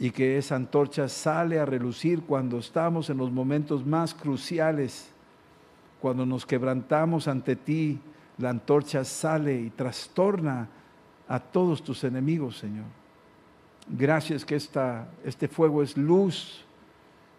y 0.00 0.10
que 0.10 0.38
esa 0.38 0.56
antorcha 0.56 1.08
sale 1.08 1.60
a 1.60 1.64
relucir 1.64 2.22
cuando 2.22 2.58
estamos 2.58 3.08
en 3.08 3.18
los 3.18 3.30
momentos 3.30 3.86
más 3.86 4.14
cruciales, 4.14 5.10
cuando 6.00 6.26
nos 6.26 6.44
quebrantamos 6.44 7.28
ante 7.28 7.54
ti, 7.54 8.00
la 8.38 8.50
antorcha 8.50 9.04
sale 9.04 9.60
y 9.60 9.70
trastorna 9.70 10.68
a 11.28 11.38
todos 11.40 11.82
tus 11.82 12.02
enemigos, 12.02 12.58
Señor. 12.58 12.86
Gracias 13.88 14.44
que 14.44 14.56
esta, 14.56 15.08
este 15.24 15.46
fuego 15.46 15.82
es 15.82 15.96
luz 15.96 16.64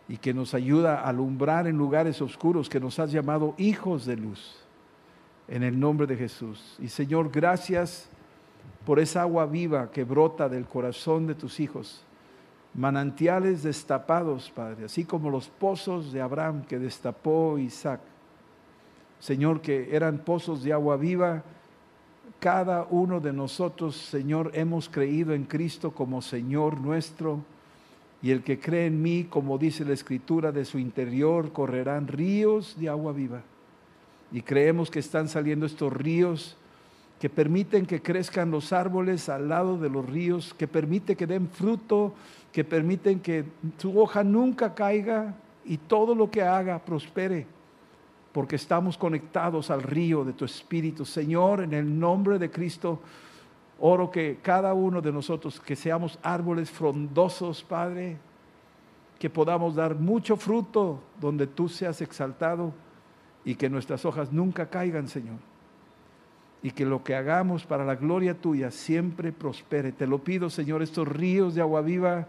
y 0.10 0.18
que 0.18 0.34
nos 0.34 0.56
ayuda 0.56 1.02
a 1.02 1.10
alumbrar 1.10 1.68
en 1.68 1.78
lugares 1.78 2.20
oscuros, 2.20 2.68
que 2.68 2.80
nos 2.80 2.98
has 2.98 3.12
llamado 3.12 3.54
hijos 3.58 4.08
de 4.08 4.18
luz, 4.18 4.58
en 5.48 5.62
el 5.62 5.80
nombre 5.80 6.08
de 6.08 6.18
Jesús. 6.18 6.76
Y 6.80 6.88
Señor, 6.88 7.30
gracias 7.32 8.10
por 8.88 9.00
esa 9.00 9.22
agua 9.22 9.46
viva 9.46 9.92
que 9.92 10.04
brota 10.04 10.50
del 10.50 10.66
corazón 10.66 11.28
de 11.28 11.36
tus 11.36 11.60
hijos, 11.60 12.04
manantiales 12.74 13.62
destapados, 13.62 14.50
Padre, 14.50 14.86
así 14.86 15.06
como 15.06 15.30
los 15.30 15.48
pozos 15.48 16.12
de 16.12 16.22
Abraham 16.22 16.64
que 16.64 16.80
destapó 16.80 17.60
Isaac. 17.60 18.02
Señor, 19.20 19.62
que 19.62 19.96
eran 19.96 20.18
pozos 20.18 20.64
de 20.64 20.74
agua 20.74 20.98
viva, 20.98 21.44
cada 22.40 22.88
uno 22.90 23.20
de 23.20 23.32
nosotros, 23.32 23.96
Señor, 23.96 24.52
hemos 24.56 24.90
creído 24.90 25.34
en 25.34 25.44
Cristo 25.44 25.92
como 25.92 26.24
Señor 26.24 26.80
nuestro 26.80 27.44
y 28.22 28.32
el 28.32 28.44
que 28.44 28.60
cree 28.60 28.88
en 28.88 29.02
mí, 29.02 29.26
como 29.30 29.58
dice 29.58 29.86
la 29.86 29.94
Escritura, 29.94 30.52
de 30.52 30.66
su 30.66 30.78
interior 30.78 31.54
correrán 31.54 32.08
ríos 32.08 32.76
de 32.78 32.90
agua 32.90 33.14
viva. 33.14 33.42
Y 34.32 34.42
creemos 34.42 34.92
que 34.92 35.00
están 35.00 35.28
saliendo 35.28 35.66
estos 35.66 35.92
ríos 35.92 36.58
que 37.20 37.30
permiten 37.30 37.86
que 37.86 38.02
crezcan 38.02 38.50
los 38.50 38.72
árboles 38.72 39.28
al 39.28 39.50
lado 39.50 39.78
de 39.78 39.90
los 39.90 40.06
ríos, 40.06 40.54
que 40.54 40.68
permite 40.68 41.16
que 41.16 41.28
den 41.28 41.50
fruto, 41.50 42.14
que 42.52 42.64
permiten 42.64 43.20
que 43.20 43.44
su 43.78 44.00
hoja 44.00 44.24
nunca 44.24 44.74
caiga 44.74 45.36
y 45.66 45.78
todo 45.78 46.16
lo 46.16 46.32
que 46.32 46.42
haga 46.42 46.80
prospere, 46.80 47.46
porque 48.32 48.56
estamos 48.56 48.98
conectados 48.98 49.70
al 49.70 49.84
río 49.84 50.24
de 50.24 50.34
tu 50.34 50.46
Espíritu. 50.46 51.06
Señor, 51.06 51.62
en 51.62 51.74
el 51.74 52.00
nombre 52.00 52.40
de 52.40 52.50
Cristo, 52.50 53.02
Oro 53.82 54.12
que 54.12 54.40
cada 54.42 54.74
uno 54.74 55.02
de 55.02 55.12
nosotros, 55.12 55.60
que 55.60 55.76
seamos 55.76 56.20
árboles 56.22 56.70
frondosos, 56.70 57.64
Padre, 57.64 58.18
que 59.18 59.30
podamos 59.30 59.76
dar 59.76 59.96
mucho 59.96 60.36
fruto 60.36 61.00
donde 61.20 61.48
tú 61.48 61.70
seas 61.70 62.02
exaltado 62.02 62.74
y 63.46 63.56
que 63.56 63.70
nuestras 63.70 64.06
hojas 64.06 64.32
nunca 64.32 64.70
caigan, 64.70 65.08
Señor. 65.08 65.38
Y 66.62 66.72
que 66.72 66.86
lo 66.86 67.04
que 67.04 67.16
hagamos 67.16 67.66
para 67.66 67.86
la 67.86 67.96
gloria 67.96 68.34
tuya 68.34 68.70
siempre 68.70 69.32
prospere. 69.32 69.94
Te 69.94 70.08
lo 70.08 70.20
pido, 70.20 70.50
Señor, 70.50 70.82
estos 70.82 71.08
ríos 71.08 71.56
de 71.56 71.62
agua 71.62 71.82
viva, 71.82 72.28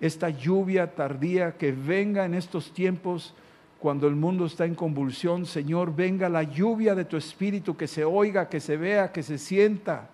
esta 0.00 0.30
lluvia 0.30 0.96
tardía 0.96 1.56
que 1.56 1.70
venga 1.70 2.24
en 2.24 2.34
estos 2.34 2.72
tiempos 2.72 3.34
cuando 3.78 4.08
el 4.08 4.16
mundo 4.16 4.46
está 4.46 4.64
en 4.64 4.74
convulsión, 4.74 5.46
Señor, 5.46 5.94
venga 5.94 6.28
la 6.28 6.42
lluvia 6.42 6.96
de 6.96 7.04
tu 7.04 7.16
espíritu, 7.16 7.76
que 7.76 7.86
se 7.86 8.04
oiga, 8.04 8.48
que 8.48 8.58
se 8.58 8.76
vea, 8.76 9.12
que 9.12 9.22
se 9.22 9.38
sienta 9.38 10.10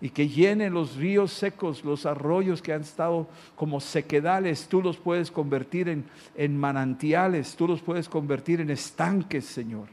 y 0.00 0.10
que 0.10 0.28
llene 0.28 0.68
los 0.68 0.96
ríos 0.96 1.32
secos, 1.32 1.84
los 1.84 2.04
arroyos 2.04 2.60
que 2.60 2.72
han 2.72 2.82
estado 2.82 3.26
como 3.54 3.80
sequedales, 3.80 4.68
tú 4.68 4.82
los 4.82 4.98
puedes 4.98 5.30
convertir 5.30 5.88
en, 5.88 6.04
en 6.34 6.58
manantiales, 6.58 7.56
tú 7.56 7.66
los 7.66 7.80
puedes 7.80 8.08
convertir 8.08 8.60
en 8.60 8.70
estanques, 8.70 9.46
Señor. 9.46 9.88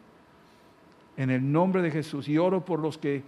En 1.16 1.30
el 1.30 1.49
nombre 1.49 1.82
de 1.82 1.91
Jesús. 1.91 2.28
Y 2.28 2.38
oro 2.38 2.66
por 2.66 2.80
los 2.80 2.97
que 2.97 3.24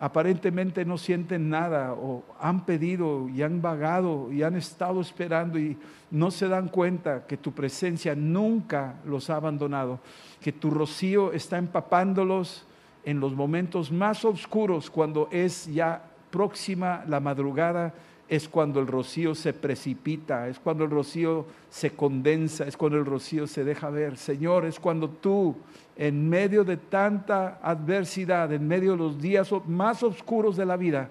aparentemente 0.00 0.86
no 0.86 0.96
sienten 0.96 1.50
nada 1.50 1.92
o 1.92 2.24
han 2.40 2.64
pedido 2.64 3.28
y 3.28 3.42
han 3.42 3.60
vagado 3.60 4.32
y 4.32 4.42
han 4.42 4.56
estado 4.56 5.02
esperando 5.02 5.58
y 5.58 5.76
no 6.10 6.30
se 6.30 6.48
dan 6.48 6.68
cuenta 6.68 7.26
que 7.26 7.36
tu 7.36 7.52
presencia 7.52 8.14
nunca 8.14 8.94
los 9.04 9.28
ha 9.28 9.36
abandonado, 9.36 10.00
que 10.40 10.52
tu 10.52 10.70
rocío 10.70 11.32
está 11.32 11.58
empapándolos 11.58 12.64
en 13.04 13.20
los 13.20 13.34
momentos 13.34 13.90
más 13.90 14.24
oscuros, 14.24 14.90
cuando 14.90 15.28
es 15.30 15.66
ya 15.66 16.02
próxima 16.30 17.04
la 17.06 17.20
madrugada, 17.20 17.94
es 18.28 18.48
cuando 18.48 18.78
el 18.78 18.86
rocío 18.86 19.34
se 19.34 19.52
precipita, 19.52 20.46
es 20.46 20.60
cuando 20.60 20.84
el 20.84 20.90
rocío 20.90 21.46
se 21.68 21.90
condensa, 21.90 22.64
es 22.64 22.76
cuando 22.76 22.96
el 22.96 23.04
rocío 23.04 23.48
se 23.48 23.64
deja 23.64 23.90
ver. 23.90 24.16
Señor, 24.16 24.66
es 24.66 24.78
cuando 24.78 25.10
tú, 25.10 25.56
en 25.96 26.28
medio 26.28 26.62
de 26.62 26.76
tanta 26.76 27.58
adversidad, 27.60 28.52
en 28.52 28.68
medio 28.68 28.92
de 28.92 28.98
los 28.98 29.20
días 29.20 29.50
más 29.66 30.04
oscuros 30.04 30.56
de 30.56 30.64
la 30.64 30.76
vida, 30.76 31.10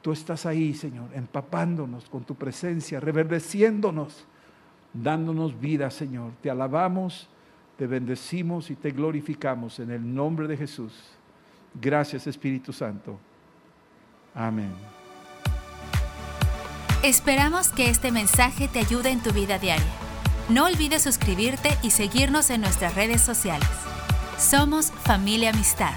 tú 0.00 0.12
estás 0.12 0.46
ahí, 0.46 0.72
Señor, 0.72 1.10
empapándonos 1.14 2.08
con 2.08 2.24
tu 2.24 2.34
presencia, 2.34 2.98
reverdeciéndonos, 2.98 4.24
dándonos 4.94 5.60
vida, 5.60 5.90
Señor. 5.90 6.32
Te 6.40 6.48
alabamos 6.48 7.28
te 7.78 7.86
bendecimos 7.86 8.70
y 8.70 8.74
te 8.74 8.90
glorificamos 8.90 9.78
en 9.78 9.92
el 9.92 10.14
nombre 10.14 10.48
de 10.48 10.56
Jesús. 10.56 10.92
Gracias 11.80 12.26
Espíritu 12.26 12.72
Santo. 12.72 13.18
Amén. 14.34 14.72
Esperamos 17.04 17.68
que 17.68 17.88
este 17.88 18.10
mensaje 18.10 18.66
te 18.66 18.80
ayude 18.80 19.10
en 19.10 19.22
tu 19.22 19.30
vida 19.30 19.60
diaria. 19.60 19.86
No 20.48 20.64
olvides 20.64 21.02
suscribirte 21.02 21.70
y 21.82 21.90
seguirnos 21.90 22.50
en 22.50 22.62
nuestras 22.62 22.96
redes 22.96 23.22
sociales. 23.22 23.68
Somos 24.38 24.90
familia 24.90 25.50
amistad. 25.50 25.94